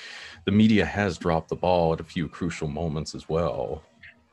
the 0.46 0.52
media 0.52 0.84
has 0.84 1.18
dropped 1.18 1.50
the 1.50 1.56
ball 1.56 1.92
at 1.92 2.00
a 2.00 2.04
few 2.04 2.26
crucial 2.28 2.68
moments 2.68 3.14
as 3.14 3.28
well. 3.28 3.82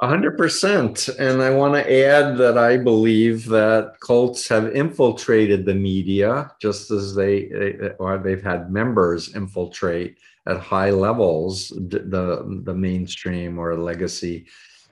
100%. 0.01 1.19
And 1.19 1.41
I 1.41 1.49
want 1.49 1.73
to 1.73 2.05
add 2.07 2.37
that 2.37 2.57
I 2.57 2.77
believe 2.77 3.45
that 3.47 3.93
cults 4.01 4.47
have 4.49 4.75
infiltrated 4.75 5.65
the 5.65 5.75
media 5.75 6.51
just 6.61 6.91
as 6.91 7.15
they, 7.15 7.49
or 7.99 8.17
they've 8.17 8.43
had 8.43 8.71
members 8.71 9.35
infiltrate 9.35 10.17
at 10.47 10.59
high 10.59 10.91
levels 10.91 11.69
the, 11.69 12.61
the 12.63 12.73
mainstream 12.73 13.57
or 13.57 13.75
legacy 13.75 14.45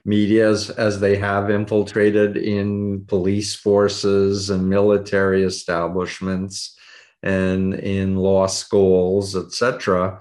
media 0.04 0.48
as, 0.48 0.70
as 0.70 1.00
they 1.00 1.16
have 1.16 1.50
infiltrated 1.50 2.36
in 2.36 3.04
police 3.06 3.54
forces 3.54 4.50
and 4.50 4.68
military 4.68 5.42
establishments 5.44 6.76
and 7.22 7.74
in 7.74 8.16
law 8.16 8.46
schools, 8.46 9.34
etc. 9.34 10.20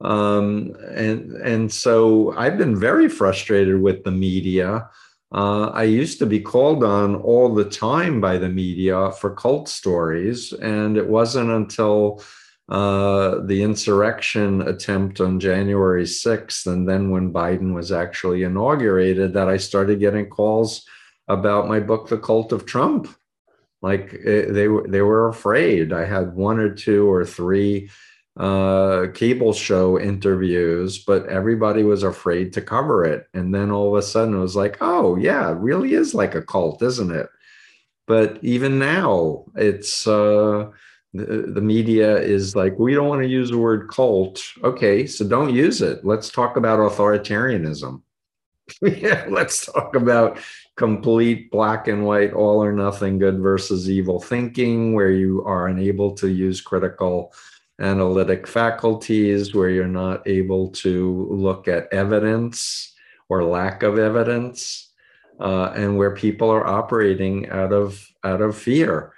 Um, 0.00 0.76
and 0.94 1.32
and 1.32 1.72
so 1.72 2.32
I've 2.36 2.58
been 2.58 2.78
very 2.78 3.08
frustrated 3.08 3.80
with 3.80 4.04
the 4.04 4.12
media. 4.12 4.88
Uh, 5.32 5.70
I 5.70 5.82
used 5.82 6.20
to 6.20 6.26
be 6.26 6.38
called 6.38 6.84
on 6.84 7.16
all 7.16 7.52
the 7.52 7.64
time 7.64 8.20
by 8.20 8.38
the 8.38 8.48
media 8.48 9.10
for 9.12 9.34
cult 9.34 9.68
stories, 9.68 10.52
and 10.52 10.96
it 10.96 11.08
wasn't 11.08 11.50
until 11.50 12.22
uh, 12.68 13.40
the 13.44 13.62
insurrection 13.62 14.62
attempt 14.62 15.20
on 15.20 15.38
January 15.38 16.04
6th, 16.04 16.66
and 16.66 16.88
then 16.88 17.10
when 17.10 17.32
Biden 17.32 17.74
was 17.74 17.92
actually 17.92 18.42
inaugurated, 18.42 19.34
that 19.34 19.48
I 19.48 19.58
started 19.58 20.00
getting 20.00 20.30
calls 20.30 20.86
about 21.28 21.68
my 21.68 21.80
book, 21.80 22.08
The 22.08 22.18
Cult 22.18 22.52
of 22.52 22.66
Trump. 22.66 23.08
Like 23.82 24.14
eh, 24.24 24.46
they 24.48 24.68
were, 24.68 24.86
they 24.88 25.02
were 25.02 25.28
afraid. 25.28 25.92
I 25.92 26.06
had 26.06 26.34
one 26.34 26.58
or 26.58 26.74
two 26.74 27.10
or 27.10 27.26
three 27.26 27.90
uh, 28.38 29.08
cable 29.14 29.52
show 29.52 30.00
interviews, 30.00 31.04
but 31.04 31.26
everybody 31.28 31.82
was 31.82 32.02
afraid 32.02 32.54
to 32.54 32.62
cover 32.62 33.04
it. 33.04 33.26
And 33.34 33.54
then 33.54 33.70
all 33.70 33.94
of 33.94 33.98
a 33.98 34.02
sudden, 34.02 34.34
it 34.34 34.40
was 34.40 34.56
like, 34.56 34.78
oh 34.80 35.16
yeah, 35.16 35.50
it 35.50 35.58
really 35.58 35.92
is 35.92 36.14
like 36.14 36.34
a 36.34 36.42
cult, 36.42 36.82
isn't 36.82 37.12
it? 37.12 37.28
But 38.06 38.38
even 38.42 38.78
now, 38.78 39.44
it's 39.54 40.06
uh, 40.06 40.70
the, 41.14 41.60
media 41.60 42.16
is 42.16 42.56
like, 42.56 42.76
we 42.78 42.92
don't 42.92 43.08
want 43.08 43.22
to 43.22 43.28
use 43.28 43.50
the 43.50 43.58
word 43.58 43.88
cult. 43.88 44.42
Okay, 44.64 45.06
so 45.06 45.26
don't 45.26 45.54
use 45.54 45.80
it. 45.80 46.04
Let's 46.04 46.28
talk 46.28 46.56
about 46.56 46.80
authoritarianism. 46.80 48.02
yeah, 48.82 49.26
let's 49.28 49.66
talk 49.66 49.94
about 49.94 50.38
complete 50.76 51.50
black 51.50 51.86
and 51.86 52.04
white, 52.04 52.32
all 52.32 52.62
or 52.62 52.72
nothing, 52.72 53.18
good 53.18 53.38
versus 53.38 53.88
evil 53.88 54.20
thinking, 54.20 54.94
where 54.94 55.12
you 55.12 55.44
are 55.44 55.68
unable 55.68 56.12
to 56.16 56.28
use 56.28 56.60
critical 56.60 57.32
analytic 57.80 58.46
faculties, 58.46 59.54
where 59.54 59.70
you're 59.70 59.86
not 59.86 60.26
able 60.26 60.68
to 60.70 61.28
look 61.30 61.68
at 61.68 61.92
evidence 61.92 62.92
or 63.28 63.44
lack 63.44 63.82
of 63.84 63.98
evidence, 63.98 64.90
uh, 65.38 65.72
and 65.76 65.96
where 65.96 66.14
people 66.14 66.50
are 66.50 66.66
operating 66.66 67.48
out 67.50 67.72
of 67.72 68.04
out 68.24 68.40
of 68.40 68.56
fear. 68.56 69.13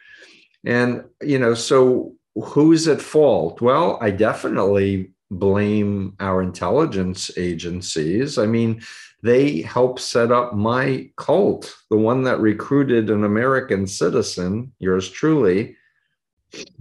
And, 0.66 1.04
you 1.22 1.38
know, 1.38 1.54
so 1.54 2.12
who's 2.34 2.86
at 2.88 3.00
fault? 3.00 3.60
Well, 3.60 3.98
I 4.02 4.10
definitely 4.10 5.12
blame 5.30 6.14
our 6.20 6.42
intelligence 6.42 7.30
agencies. 7.38 8.36
I 8.36 8.46
mean, 8.46 8.82
they 9.22 9.62
helped 9.62 10.00
set 10.00 10.30
up 10.30 10.54
my 10.54 11.08
cult, 11.16 11.74
the 11.90 11.96
one 11.96 12.24
that 12.24 12.40
recruited 12.40 13.10
an 13.10 13.24
American 13.24 13.86
citizen, 13.86 14.72
yours 14.78 15.08
truly, 15.08 15.76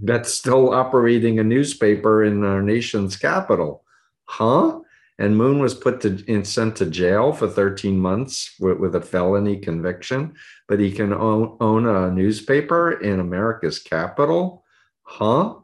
that's 0.00 0.32
still 0.32 0.74
operating 0.74 1.38
a 1.38 1.44
newspaper 1.44 2.24
in 2.24 2.44
our 2.44 2.62
nation's 2.62 3.16
capital. 3.16 3.84
Huh? 4.24 4.80
And 5.18 5.36
Moon 5.36 5.60
was 5.60 5.74
put 5.74 6.00
to 6.02 6.22
and 6.28 6.46
sent 6.46 6.76
to 6.76 6.86
jail 6.86 7.32
for 7.32 7.48
13 7.48 7.98
months 7.98 8.54
with, 8.60 8.78
with 8.78 8.94
a 8.94 9.00
felony 9.00 9.56
conviction, 9.56 10.34
but 10.68 10.78
he 10.78 10.92
can 10.92 11.12
own, 11.12 11.56
own 11.60 11.86
a 11.86 12.10
newspaper 12.10 12.92
in 12.92 13.20
America's 13.20 13.78
capital. 13.78 14.64
Huh? 15.02 15.54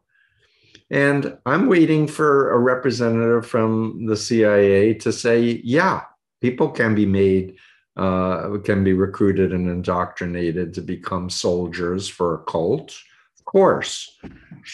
And 0.91 1.39
I'm 1.47 1.69
waiting 1.69 2.07
for 2.07 2.53
a 2.53 2.59
representative 2.59 3.47
from 3.47 4.07
the 4.07 4.17
CIA 4.17 4.95
to 4.95 5.13
say, 5.13 5.61
yeah, 5.65 6.03
people 6.43 6.69
can 6.69 6.95
be 6.95 7.07
made, 7.07 7.57
uh, 7.97 8.59
can 8.65 8.85
be 8.85 8.93
recruited 8.93 9.53
and 9.53 9.69
indoctrinated 9.69 10.75
to 10.75 10.83
become 10.83 11.31
soldiers 11.31 12.09
for 12.09 12.35
a 12.35 12.45
cult. 12.45 12.95
Of 13.39 13.45
course, 13.47 14.19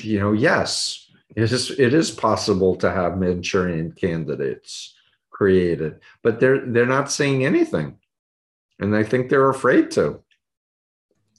you 0.00 0.18
know, 0.18 0.32
yes, 0.32 1.07
it 1.38 1.52
is, 1.52 1.70
it 1.78 1.94
is 1.94 2.10
possible 2.10 2.74
to 2.76 2.90
have 2.90 3.16
Manchurian 3.16 3.92
candidates 3.92 4.94
created, 5.30 6.00
but 6.20 6.40
they're 6.40 6.66
they're 6.66 6.84
not 6.84 7.12
saying 7.12 7.46
anything. 7.46 7.96
And 8.80 8.96
I 8.96 9.04
think 9.04 9.28
they're 9.28 9.48
afraid 9.48 9.92
to. 9.92 10.20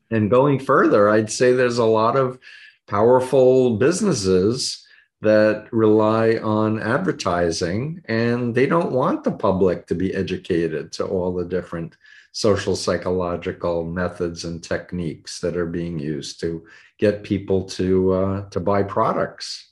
And 0.10 0.32
going 0.32 0.60
further, 0.60 1.10
I'd 1.10 1.30
say 1.30 1.52
there's 1.52 1.80
a 1.80 1.86
lot 1.86 2.16
of 2.16 2.40
powerful 2.88 3.76
businesses 3.76 4.88
that 5.20 5.68
rely 5.74 6.38
on 6.38 6.82
advertising 6.82 8.02
and 8.06 8.56
they 8.56 8.68
don't 8.68 8.94
want 8.94 9.26
the 9.26 9.34
public 9.34 9.86
to 9.88 9.96
be 9.96 10.16
educated 10.16 10.94
to 10.94 11.06
all 11.06 11.34
the 11.34 11.44
different 11.44 11.98
social 12.32 12.76
psychological 12.76 13.84
methods 13.84 14.46
and 14.46 14.64
techniques 14.64 15.42
that 15.42 15.58
are 15.58 15.66
being 15.66 16.00
used 16.00 16.40
to 16.40 16.66
get 16.98 17.22
people 17.22 17.66
to 17.66 18.14
uh, 18.14 18.50
to 18.50 18.62
buy 18.62 18.82
products 18.82 19.69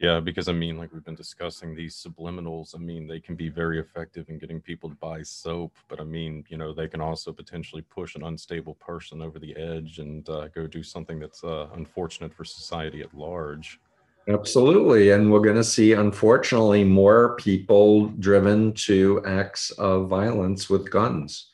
yeah, 0.00 0.18
because 0.18 0.48
I 0.48 0.52
mean, 0.52 0.78
like 0.78 0.92
we've 0.94 1.04
been 1.04 1.14
discussing 1.14 1.74
these 1.74 1.94
subliminals, 1.94 2.74
I 2.74 2.78
mean, 2.78 3.06
they 3.06 3.20
can 3.20 3.34
be 3.34 3.50
very 3.50 3.78
effective 3.78 4.30
in 4.30 4.38
getting 4.38 4.58
people 4.58 4.88
to 4.88 4.94
buy 4.96 5.22
soap, 5.22 5.76
but 5.88 6.00
I 6.00 6.04
mean, 6.04 6.42
you 6.48 6.56
know, 6.56 6.72
they 6.72 6.88
can 6.88 7.02
also 7.02 7.32
potentially 7.32 7.82
push 7.82 8.14
an 8.14 8.24
unstable 8.24 8.74
person 8.76 9.20
over 9.20 9.38
the 9.38 9.54
edge 9.56 9.98
and 9.98 10.26
uh, 10.30 10.48
go 10.48 10.66
do 10.66 10.82
something 10.82 11.18
that's 11.18 11.44
uh, 11.44 11.68
unfortunate 11.74 12.32
for 12.32 12.44
society 12.46 13.02
at 13.02 13.12
large. 13.12 13.78
Absolutely. 14.26 15.10
And 15.10 15.30
we're 15.30 15.40
going 15.40 15.56
to 15.56 15.64
see, 15.64 15.92
unfortunately, 15.92 16.82
more 16.82 17.36
people 17.36 18.06
driven 18.06 18.72
to 18.74 19.22
acts 19.26 19.70
of 19.72 20.08
violence 20.08 20.70
with 20.70 20.90
guns. 20.90 21.48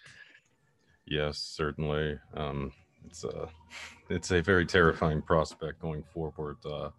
Yes, 1.06 1.38
certainly. 1.38 2.18
Um, 2.34 2.72
it's 3.06 3.24
a, 3.24 3.48
it's 4.08 4.30
a 4.30 4.40
very 4.40 4.66
terrifying 4.66 5.20
prospect 5.20 5.80
going 5.80 6.04
forward. 6.04 6.58
Uh, 6.64 6.90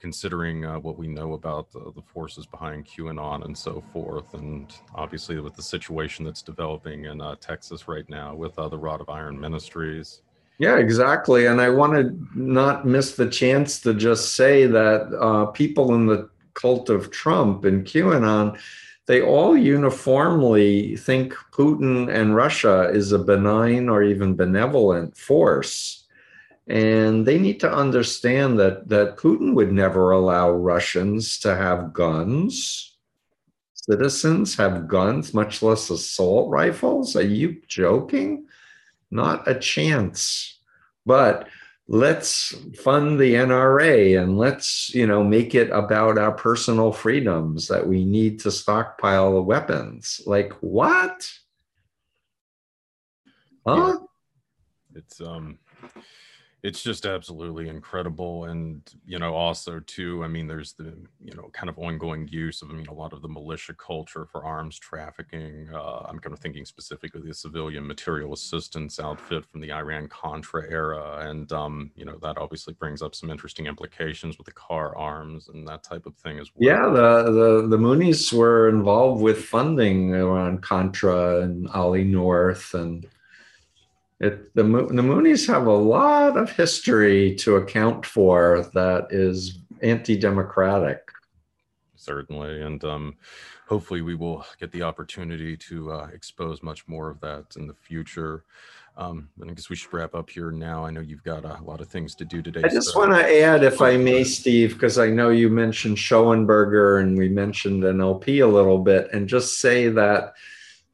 considering 0.00 0.64
uh, 0.64 0.78
what 0.78 0.96
we 0.96 1.08
know 1.08 1.34
about 1.34 1.72
the, 1.72 1.92
the, 1.94 2.02
forces 2.02 2.46
behind 2.46 2.86
QAnon 2.86 3.44
and 3.44 3.56
so 3.56 3.82
forth. 3.92 4.34
And 4.34 4.72
obviously, 4.94 5.38
with 5.40 5.56
the 5.56 5.62
situation 5.62 6.24
that's 6.24 6.42
developing 6.42 7.06
in 7.06 7.20
uh, 7.20 7.36
Texas 7.36 7.88
right 7.88 8.08
now 8.08 8.34
with 8.34 8.58
uh, 8.58 8.68
the 8.68 8.78
Rod 8.78 9.00
of 9.00 9.08
Iron 9.08 9.38
Ministries. 9.38 10.22
Yeah, 10.58 10.78
exactly. 10.78 11.46
And 11.46 11.60
I 11.60 11.70
want 11.70 11.92
to 11.94 12.38
not 12.38 12.86
miss 12.86 13.14
the 13.14 13.28
chance 13.28 13.80
to 13.80 13.94
just 13.94 14.34
say 14.34 14.66
that 14.66 15.16
uh, 15.20 15.46
people 15.46 15.94
in 15.94 16.06
the 16.06 16.30
cult 16.54 16.90
of 16.90 17.10
Trump 17.10 17.64
and 17.64 17.84
QAnon. 17.84 18.58
They 19.06 19.22
all 19.22 19.56
uniformly 19.56 20.96
think 20.96 21.32
Putin 21.52 22.12
and 22.12 22.36
Russia 22.36 22.90
is 22.90 23.12
a 23.12 23.18
benign 23.18 23.88
or 23.88 24.02
even 24.02 24.34
benevolent 24.34 25.16
force 25.16 26.07
and 26.68 27.24
they 27.24 27.38
need 27.38 27.60
to 27.60 27.72
understand 27.72 28.58
that, 28.58 28.88
that 28.88 29.16
Putin 29.16 29.54
would 29.54 29.72
never 29.72 30.10
allow 30.10 30.50
Russians 30.50 31.38
to 31.40 31.56
have 31.56 31.94
guns. 31.94 32.96
Citizens 33.72 34.54
have 34.56 34.86
guns, 34.86 35.32
much 35.32 35.62
less 35.62 35.88
assault 35.88 36.50
rifles. 36.50 37.16
Are 37.16 37.22
you 37.22 37.62
joking? 37.68 38.46
Not 39.10 39.48
a 39.48 39.58
chance. 39.58 40.58
But 41.06 41.48
let's 41.86 42.54
fund 42.82 43.18
the 43.18 43.32
NRA 43.36 44.22
and 44.22 44.36
let's, 44.36 44.94
you 44.94 45.06
know, 45.06 45.24
make 45.24 45.54
it 45.54 45.70
about 45.70 46.18
our 46.18 46.32
personal 46.32 46.92
freedoms 46.92 47.66
that 47.68 47.88
we 47.88 48.04
need 48.04 48.40
to 48.40 48.50
stockpile 48.50 49.42
weapons. 49.42 50.20
Like 50.26 50.52
what? 50.60 51.32
Huh? 53.66 53.96
Yeah. 54.00 54.98
It's 55.00 55.20
um 55.22 55.58
it's 56.62 56.82
just 56.82 57.06
absolutely 57.06 57.68
incredible 57.68 58.46
and 58.46 58.82
you 59.06 59.18
know 59.18 59.32
also 59.34 59.78
too 59.80 60.24
i 60.24 60.28
mean 60.28 60.46
there's 60.46 60.72
the 60.72 60.92
you 61.20 61.32
know 61.34 61.48
kind 61.52 61.68
of 61.68 61.78
ongoing 61.78 62.26
use 62.28 62.62
of 62.62 62.70
i 62.70 62.72
mean 62.72 62.86
a 62.88 62.92
lot 62.92 63.12
of 63.12 63.22
the 63.22 63.28
militia 63.28 63.72
culture 63.74 64.26
for 64.26 64.44
arms 64.44 64.78
trafficking 64.78 65.68
uh, 65.72 66.02
i'm 66.08 66.18
kind 66.18 66.32
of 66.32 66.40
thinking 66.40 66.64
specifically 66.64 67.20
the 67.24 67.32
civilian 67.32 67.86
material 67.86 68.32
assistance 68.32 68.98
outfit 68.98 69.44
from 69.46 69.60
the 69.60 69.70
iran 69.70 70.08
contra 70.08 70.68
era 70.68 71.28
and 71.28 71.52
um, 71.52 71.90
you 71.94 72.04
know 72.04 72.18
that 72.22 72.36
obviously 72.38 72.74
brings 72.74 73.02
up 73.02 73.14
some 73.14 73.30
interesting 73.30 73.66
implications 73.66 74.36
with 74.38 74.46
the 74.46 74.52
Kahr 74.52 74.96
Arms 74.96 75.48
and 75.48 75.66
that 75.68 75.82
type 75.82 76.06
of 76.06 76.14
thing 76.16 76.38
as 76.38 76.50
well. 76.54 76.68
yeah 76.68 76.86
the 76.90 77.30
the, 77.30 77.68
the 77.68 77.76
moonies 77.76 78.32
were 78.32 78.68
involved 78.68 79.22
with 79.22 79.44
funding 79.44 80.14
Iran 80.14 80.58
contra 80.58 81.42
and 81.42 81.68
Ollie 81.68 82.04
North 82.04 82.74
and 82.74 83.06
it, 84.20 84.54
the, 84.54 84.62
the 84.62 85.02
Moonies 85.02 85.46
have 85.46 85.66
a 85.66 85.72
lot 85.72 86.36
of 86.36 86.50
history 86.50 87.34
to 87.36 87.56
account 87.56 88.04
for 88.04 88.68
that 88.74 89.08
is 89.10 89.58
anti-democratic. 89.82 91.10
Certainly, 91.94 92.62
and 92.62 92.82
um, 92.84 93.16
hopefully 93.68 94.02
we 94.02 94.14
will 94.14 94.44
get 94.58 94.72
the 94.72 94.82
opportunity 94.82 95.56
to 95.56 95.92
uh, 95.92 96.08
expose 96.12 96.62
much 96.62 96.86
more 96.88 97.10
of 97.10 97.20
that 97.20 97.54
in 97.56 97.66
the 97.66 97.74
future. 97.74 98.44
Um, 98.96 99.28
I 99.40 99.52
guess 99.52 99.70
we 99.70 99.76
should 99.76 99.92
wrap 99.92 100.16
up 100.16 100.28
here 100.28 100.50
now. 100.50 100.84
I 100.84 100.90
know 100.90 101.00
you've 101.00 101.22
got 101.22 101.44
a 101.44 101.62
lot 101.62 101.80
of 101.80 101.86
things 101.86 102.16
to 102.16 102.24
do 102.24 102.42
today. 102.42 102.62
I 102.64 102.68
just 102.68 102.94
so. 102.94 102.98
want 102.98 103.12
to 103.12 103.40
add, 103.40 103.62
if 103.62 103.80
I 103.80 103.96
may, 103.96 104.24
Steve, 104.24 104.72
because 104.72 104.98
I 104.98 105.08
know 105.08 105.30
you 105.30 105.48
mentioned 105.48 105.98
Schoenberger 105.98 107.00
and 107.00 107.16
we 107.16 107.28
mentioned 107.28 107.84
NLP 107.84 108.42
a 108.42 108.46
little 108.48 108.78
bit, 108.78 109.08
and 109.12 109.28
just 109.28 109.60
say 109.60 109.88
that 109.90 110.34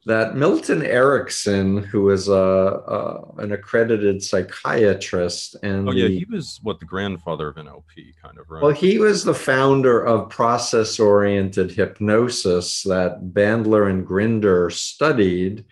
that 0.05 0.35
Milton 0.35 0.83
Erickson, 0.83 1.77
who 1.77 2.11
is 2.11 2.27
a, 2.27 2.33
a 2.33 3.23
an 3.39 3.51
accredited 3.51 4.21
psychiatrist, 4.21 5.55
and 5.63 5.89
oh 5.89 5.91
yeah, 5.91 6.07
the, 6.07 6.19
he 6.19 6.25
was 6.25 6.59
what 6.61 6.79
the 6.79 6.85
grandfather 6.85 7.49
of 7.49 7.55
NLP, 7.55 8.15
kind 8.21 8.37
of 8.37 8.49
right. 8.49 8.61
Well, 8.61 8.71
he 8.71 8.99
was 8.99 9.23
the 9.23 9.33
founder 9.33 10.05
of 10.05 10.29
process-oriented 10.29 11.71
hypnosis 11.71 12.83
that 12.83 13.33
Bandler 13.33 13.89
and 13.89 14.05
Grinder 14.05 14.69
studied 14.69 15.65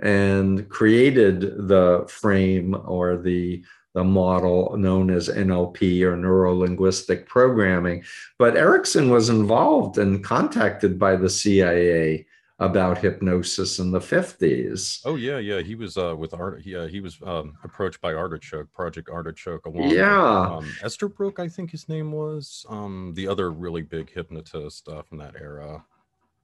and 0.00 0.68
created 0.68 1.68
the 1.68 2.06
frame 2.08 2.76
or 2.86 3.16
the 3.16 3.64
the 3.92 4.04
model 4.04 4.76
known 4.76 5.10
as 5.10 5.28
NLP 5.28 6.02
or 6.02 6.16
neuro 6.16 6.54
linguistic 6.54 7.26
programming. 7.26 8.04
But 8.38 8.56
Erickson 8.56 9.10
was 9.10 9.28
involved 9.28 9.98
and 9.98 10.22
contacted 10.22 10.96
by 10.96 11.16
the 11.16 11.28
CIA 11.28 12.24
about 12.60 12.98
hypnosis 12.98 13.78
in 13.78 13.90
the 13.90 13.98
50s. 13.98 15.00
Oh 15.04 15.16
yeah, 15.16 15.38
yeah. 15.38 15.60
He 15.60 15.74
was 15.74 15.96
uh, 15.96 16.14
with 16.16 16.34
art. 16.34 16.62
Yeah, 16.64 16.86
he 16.86 17.00
was 17.00 17.18
um, 17.24 17.56
approached 17.64 18.00
by 18.00 18.12
Artichoke, 18.12 18.70
Project 18.72 19.08
Artichoke, 19.08 19.64
along 19.66 19.90
yeah. 19.90 20.56
with 20.56 20.64
um, 20.64 20.72
Estabrook, 20.84 21.40
I 21.40 21.48
think 21.48 21.70
his 21.70 21.88
name 21.88 22.12
was. 22.12 22.66
Um, 22.68 23.12
the 23.16 23.26
other 23.26 23.50
really 23.50 23.82
big 23.82 24.12
hypnotist 24.12 24.88
uh, 24.88 25.02
from 25.02 25.18
that 25.18 25.34
era. 25.40 25.84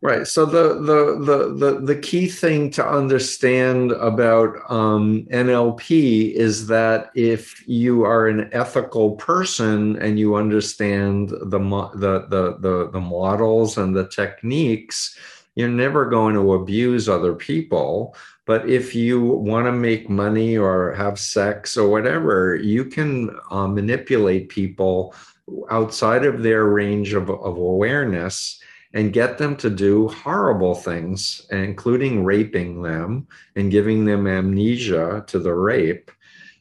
Right. 0.03 0.27
So 0.27 0.45
the 0.45 0.75
the 0.75 1.19
the 1.25 1.55
the, 1.55 1.81
the 1.81 1.97
key 1.97 2.29
thing 2.29 2.71
to 2.73 2.87
understand 2.87 3.93
about 3.93 4.55
um, 4.71 5.27
NLP 5.33 6.33
is 6.33 6.67
that 6.67 7.11
if 7.15 7.67
you 7.67 8.05
are 8.05 8.29
an 8.29 8.51
ethical 8.53 9.17
person 9.17 9.97
and 9.97 10.19
you 10.19 10.37
understand 10.37 11.31
the 11.31 11.59
the 11.95 12.27
the 12.29 12.57
the, 12.61 12.91
the 12.91 13.01
models 13.01 13.79
and 13.79 13.97
the 13.97 14.07
techniques, 14.09 15.17
you're 15.57 15.69
never 15.69 16.05
going 16.05 16.35
to 16.35 16.53
abuse 16.53 17.09
other 17.09 17.35
people. 17.35 18.15
But 18.45 18.69
if 18.69 18.95
you 18.95 19.21
want 19.21 19.67
to 19.67 19.73
make 19.73 20.09
money 20.09 20.57
or 20.57 20.93
have 20.93 21.19
sex 21.19 21.77
or 21.77 21.89
whatever, 21.89 22.55
you 22.55 22.85
can 22.85 23.37
uh, 23.51 23.67
manipulate 23.67 24.51
people 24.51 25.15
outside 25.71 26.25
of 26.25 26.43
their 26.43 26.67
range 26.67 27.15
of, 27.15 27.31
of 27.31 27.57
awareness 27.57 28.61
and 28.93 29.13
get 29.13 29.39
them 29.39 29.57
to 29.57 29.71
do 29.71 30.09
horrible 30.09 30.75
things, 30.75 31.47
including 31.51 32.25
raping 32.25 32.83
them 32.83 33.27
and 33.57 33.71
giving 33.71 34.05
them 34.05 34.27
amnesia 34.27 35.25
to 35.27 35.39
the 35.39 35.53
rape. 35.53 36.11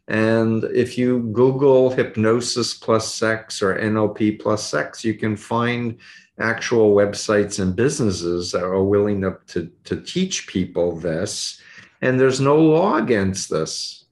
And 0.08 0.64
if 0.66 0.98
you 0.98 1.20
Google 1.34 1.90
hypnosis 1.90 2.74
plus 2.74 3.14
sex 3.14 3.62
or 3.62 3.78
NLP 3.78 4.40
plus 4.40 4.68
sex, 4.68 5.04
you 5.04 5.16
can 5.16 5.36
find 5.36 5.98
actual 6.40 6.96
websites 6.96 7.60
and 7.60 7.76
businesses 7.76 8.52
that 8.52 8.64
are 8.64 8.84
willing 8.84 9.22
to, 9.22 9.38
to, 9.48 9.72
to 9.86 10.02
teach 10.02 10.48
people 10.48 10.98
this. 10.98 11.62
And 12.02 12.20
there's 12.20 12.42
no 12.42 12.58
law 12.58 12.98
against 12.98 13.50
this. 13.50 14.06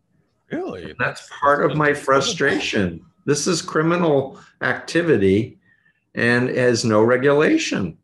Really? 0.52 0.84
And 0.84 0.96
that's 1.00 1.30
part 1.42 1.70
of 1.70 1.76
my 1.76 1.94
frustration. 1.94 3.06
This 3.26 3.48
is 3.48 3.62
criminal 3.62 4.40
activity 4.62 5.60
and 6.16 6.50
has 6.50 6.86
no 6.86 7.04
regulation 7.04 7.98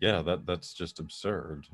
yeah 0.00 0.22
that 0.22 0.46
that's 0.46 0.72
just 0.74 1.00
absurd 1.00 1.66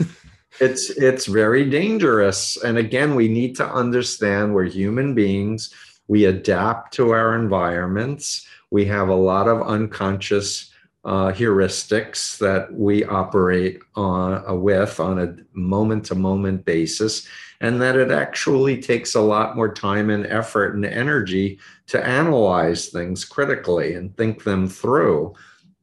it's 0.60 0.90
it's 0.90 1.26
very 1.26 1.68
dangerous 1.68 2.62
and 2.62 2.78
again 2.78 3.14
we 3.14 3.28
need 3.28 3.56
to 3.56 3.66
understand 3.66 4.54
we're 4.54 4.64
human 4.64 5.14
beings 5.14 5.72
we 6.08 6.24
adapt 6.26 6.92
to 6.94 7.10
our 7.10 7.34
environments 7.34 8.46
we 8.72 8.86
have 8.86 9.10
a 9.10 9.14
lot 9.14 9.48
of 9.48 9.60
unconscious 9.60 10.72
uh, 11.04 11.30
heuristics 11.30 12.38
that 12.38 12.72
we 12.72 13.04
operate 13.04 13.80
on, 13.96 14.42
uh, 14.48 14.54
with 14.54 14.98
on 14.98 15.18
a 15.18 15.36
moment 15.52 16.06
to 16.06 16.14
moment 16.14 16.64
basis, 16.64 17.28
and 17.60 17.82
that 17.82 17.96
it 17.96 18.10
actually 18.10 18.80
takes 18.80 19.14
a 19.14 19.20
lot 19.20 19.56
more 19.56 19.72
time 19.74 20.08
and 20.08 20.26
effort 20.26 20.74
and 20.74 20.86
energy 20.86 21.58
to 21.86 22.02
analyze 22.02 22.88
things 22.88 23.26
critically 23.26 23.92
and 23.92 24.16
think 24.16 24.42
them 24.42 24.66
through. 24.66 25.34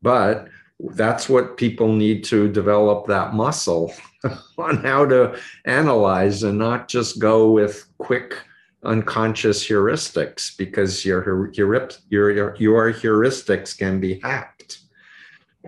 But 0.01 0.47
that's 0.79 1.29
what 1.29 1.57
people 1.57 1.93
need 1.93 2.23
to 2.23 2.51
develop 2.51 3.05
that 3.05 3.35
muscle 3.35 3.93
on 4.57 4.77
how 4.77 5.05
to 5.05 5.37
analyze 5.65 6.41
and 6.41 6.57
not 6.57 6.87
just 6.87 7.19
go 7.19 7.51
with 7.51 7.85
quick 7.99 8.35
unconscious 8.83 9.67
heuristics 9.67 10.55
because 10.55 11.05
your 11.05 11.51
your 11.53 11.89
your 12.09 12.55
your 12.55 12.93
heuristics 12.93 13.77
can 13.77 13.99
be 13.99 14.19
hacked. 14.19 14.79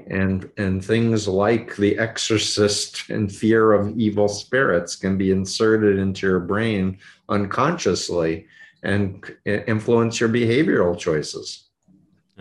And 0.08 0.50
and 0.58 0.84
things 0.84 1.28
like 1.28 1.76
the 1.76 1.98
exorcist 1.98 3.10
and 3.10 3.32
fear 3.32 3.74
of 3.74 3.98
evil 4.00 4.28
spirits 4.28 4.96
can 4.96 5.18
be 5.18 5.32
inserted 5.32 6.00
into 6.00 6.28
your 6.28 6.40
brain 6.40 7.00
unconsciously 7.30 8.48
and 8.84 9.24
influence 9.46 10.20
your 10.20 10.30
behavioral 10.30 10.98
choices 10.98 11.71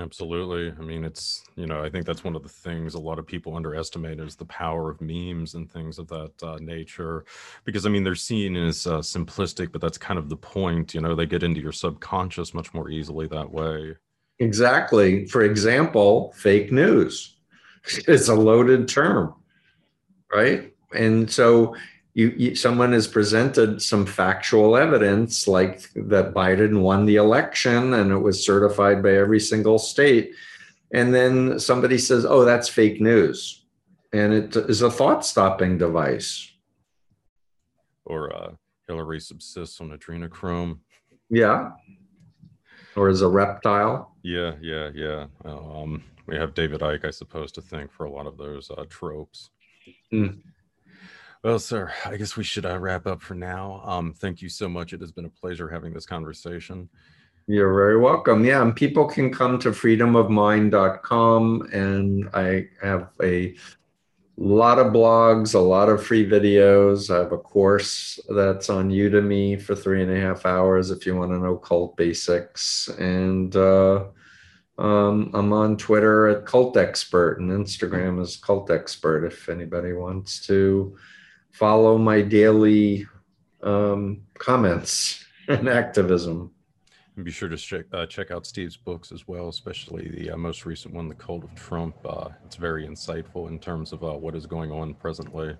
Absolutely. 0.00 0.72
I 0.78 0.82
mean, 0.82 1.04
it's, 1.04 1.44
you 1.56 1.66
know, 1.66 1.84
I 1.84 1.90
think 1.90 2.06
that's 2.06 2.24
one 2.24 2.34
of 2.34 2.42
the 2.42 2.48
things 2.48 2.94
a 2.94 2.98
lot 2.98 3.18
of 3.18 3.26
people 3.26 3.54
underestimate 3.54 4.18
is 4.18 4.34
the 4.34 4.46
power 4.46 4.88
of 4.90 5.00
memes 5.02 5.54
and 5.54 5.70
things 5.70 5.98
of 5.98 6.08
that 6.08 6.32
uh, 6.42 6.56
nature. 6.58 7.26
Because, 7.64 7.84
I 7.84 7.90
mean, 7.90 8.02
they're 8.02 8.14
seen 8.14 8.56
as 8.56 8.86
uh, 8.86 9.00
simplistic, 9.00 9.72
but 9.72 9.82
that's 9.82 9.98
kind 9.98 10.18
of 10.18 10.30
the 10.30 10.36
point. 10.36 10.94
You 10.94 11.02
know, 11.02 11.14
they 11.14 11.26
get 11.26 11.42
into 11.42 11.60
your 11.60 11.72
subconscious 11.72 12.54
much 12.54 12.72
more 12.72 12.88
easily 12.88 13.26
that 13.28 13.50
way. 13.50 13.94
Exactly. 14.38 15.26
For 15.26 15.42
example, 15.42 16.32
fake 16.34 16.72
news 16.72 17.36
is 18.08 18.30
a 18.30 18.34
loaded 18.34 18.88
term, 18.88 19.34
right? 20.32 20.72
And 20.94 21.30
so 21.30 21.76
you, 22.14 22.34
you, 22.36 22.54
someone 22.54 22.92
has 22.92 23.06
presented 23.06 23.80
some 23.80 24.04
factual 24.04 24.76
evidence 24.76 25.46
like 25.46 25.90
that 25.94 26.34
Biden 26.34 26.80
won 26.80 27.06
the 27.06 27.16
election 27.16 27.94
and 27.94 28.10
it 28.10 28.18
was 28.18 28.44
certified 28.44 29.02
by 29.02 29.12
every 29.14 29.40
single 29.40 29.78
state. 29.78 30.34
And 30.92 31.14
then 31.14 31.60
somebody 31.60 31.98
says 31.98 32.24
oh 32.24 32.44
that's 32.44 32.68
fake 32.68 33.00
news. 33.00 33.64
And 34.12 34.32
it 34.32 34.56
is 34.56 34.82
a 34.82 34.90
thought 34.90 35.24
stopping 35.24 35.78
device. 35.78 36.50
Or 38.04 38.34
uh, 38.34 38.52
Hillary 38.88 39.20
subsists 39.20 39.80
on 39.80 39.90
adrenochrome 39.90 40.78
yeah. 41.30 41.70
Or 42.96 43.08
as 43.08 43.22
a 43.22 43.28
reptile. 43.28 44.16
Yeah 44.22 44.54
yeah 44.60 44.90
yeah. 44.94 45.26
Um, 45.44 46.02
we 46.26 46.36
have 46.36 46.54
David 46.54 46.80
Icke 46.80 47.04
I 47.04 47.10
suppose 47.10 47.52
to 47.52 47.62
thank 47.62 47.92
for 47.92 48.04
a 48.04 48.10
lot 48.10 48.26
of 48.26 48.36
those 48.36 48.70
uh, 48.70 48.84
tropes. 48.90 49.50
Mm. 50.12 50.40
Well, 51.42 51.58
sir, 51.58 51.90
I 52.04 52.18
guess 52.18 52.36
we 52.36 52.44
should 52.44 52.66
uh, 52.66 52.78
wrap 52.78 53.06
up 53.06 53.22
for 53.22 53.34
now. 53.34 53.80
Um, 53.86 54.12
thank 54.12 54.42
you 54.42 54.50
so 54.50 54.68
much. 54.68 54.92
It 54.92 55.00
has 55.00 55.10
been 55.10 55.24
a 55.24 55.30
pleasure 55.30 55.70
having 55.70 55.94
this 55.94 56.04
conversation. 56.04 56.90
You're 57.46 57.72
very 57.72 57.98
welcome. 57.98 58.44
Yeah, 58.44 58.60
and 58.60 58.76
people 58.76 59.06
can 59.06 59.32
come 59.32 59.58
to 59.60 59.70
freedomofmind.com, 59.70 61.68
and 61.72 62.28
I 62.34 62.68
have 62.82 63.08
a 63.22 63.56
lot 64.36 64.78
of 64.78 64.92
blogs, 64.92 65.54
a 65.54 65.58
lot 65.58 65.88
of 65.88 66.04
free 66.04 66.28
videos. 66.28 67.08
I 67.08 67.20
have 67.20 67.32
a 67.32 67.38
course 67.38 68.20
that's 68.28 68.68
on 68.68 68.90
Udemy 68.90 69.62
for 69.62 69.74
three 69.74 70.02
and 70.02 70.12
a 70.12 70.20
half 70.20 70.44
hours 70.44 70.90
if 70.90 71.06
you 71.06 71.16
want 71.16 71.30
to 71.30 71.38
know 71.38 71.56
cult 71.56 71.96
basics. 71.96 72.88
And 72.98 73.56
uh, 73.56 74.04
um, 74.76 75.30
I'm 75.32 75.54
on 75.54 75.78
Twitter 75.78 76.28
at 76.28 76.44
Cult 76.44 76.76
Expert, 76.76 77.40
and 77.40 77.50
Instagram 77.50 78.20
is 78.20 78.36
Cult 78.36 78.70
Expert 78.70 79.24
if 79.24 79.48
anybody 79.48 79.94
wants 79.94 80.46
to 80.46 80.98
follow 81.52 81.98
my 81.98 82.22
daily 82.22 83.06
um, 83.62 84.22
comments 84.38 85.24
and 85.48 85.68
activism. 85.68 86.52
And 87.16 87.24
be 87.24 87.30
sure 87.30 87.48
to 87.48 87.56
check 87.56 87.86
uh, 87.92 88.06
check 88.06 88.30
out 88.30 88.46
Steve's 88.46 88.76
books 88.76 89.12
as 89.12 89.26
well, 89.26 89.48
especially 89.48 90.08
the 90.08 90.30
uh, 90.30 90.36
most 90.36 90.64
recent 90.64 90.94
one, 90.94 91.08
"The 91.08 91.14
Cult 91.14 91.44
of 91.44 91.54
Trump." 91.54 91.96
Uh, 92.04 92.28
it's 92.46 92.56
very 92.56 92.86
insightful 92.86 93.48
in 93.48 93.58
terms 93.58 93.92
of 93.92 94.02
uh, 94.04 94.12
what 94.12 94.34
is 94.34 94.46
going 94.46 94.70
on 94.70 94.94
presently. 94.94 95.56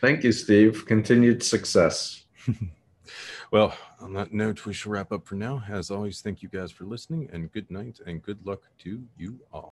Thank 0.00 0.22
you, 0.22 0.32
Steve. 0.32 0.84
Continued 0.86 1.42
success. 1.42 2.24
well, 3.50 3.74
on 4.00 4.12
that 4.12 4.34
note, 4.34 4.66
we 4.66 4.74
shall 4.74 4.92
wrap 4.92 5.10
up 5.12 5.26
for 5.26 5.34
now. 5.36 5.62
As 5.68 5.90
always, 5.90 6.20
thank 6.20 6.42
you 6.42 6.50
guys 6.50 6.70
for 6.70 6.84
listening, 6.84 7.30
and 7.32 7.50
good 7.50 7.70
night 7.70 8.00
and 8.06 8.22
good 8.22 8.44
luck 8.44 8.60
to 8.80 9.02
you 9.16 9.40
all. 9.52 9.62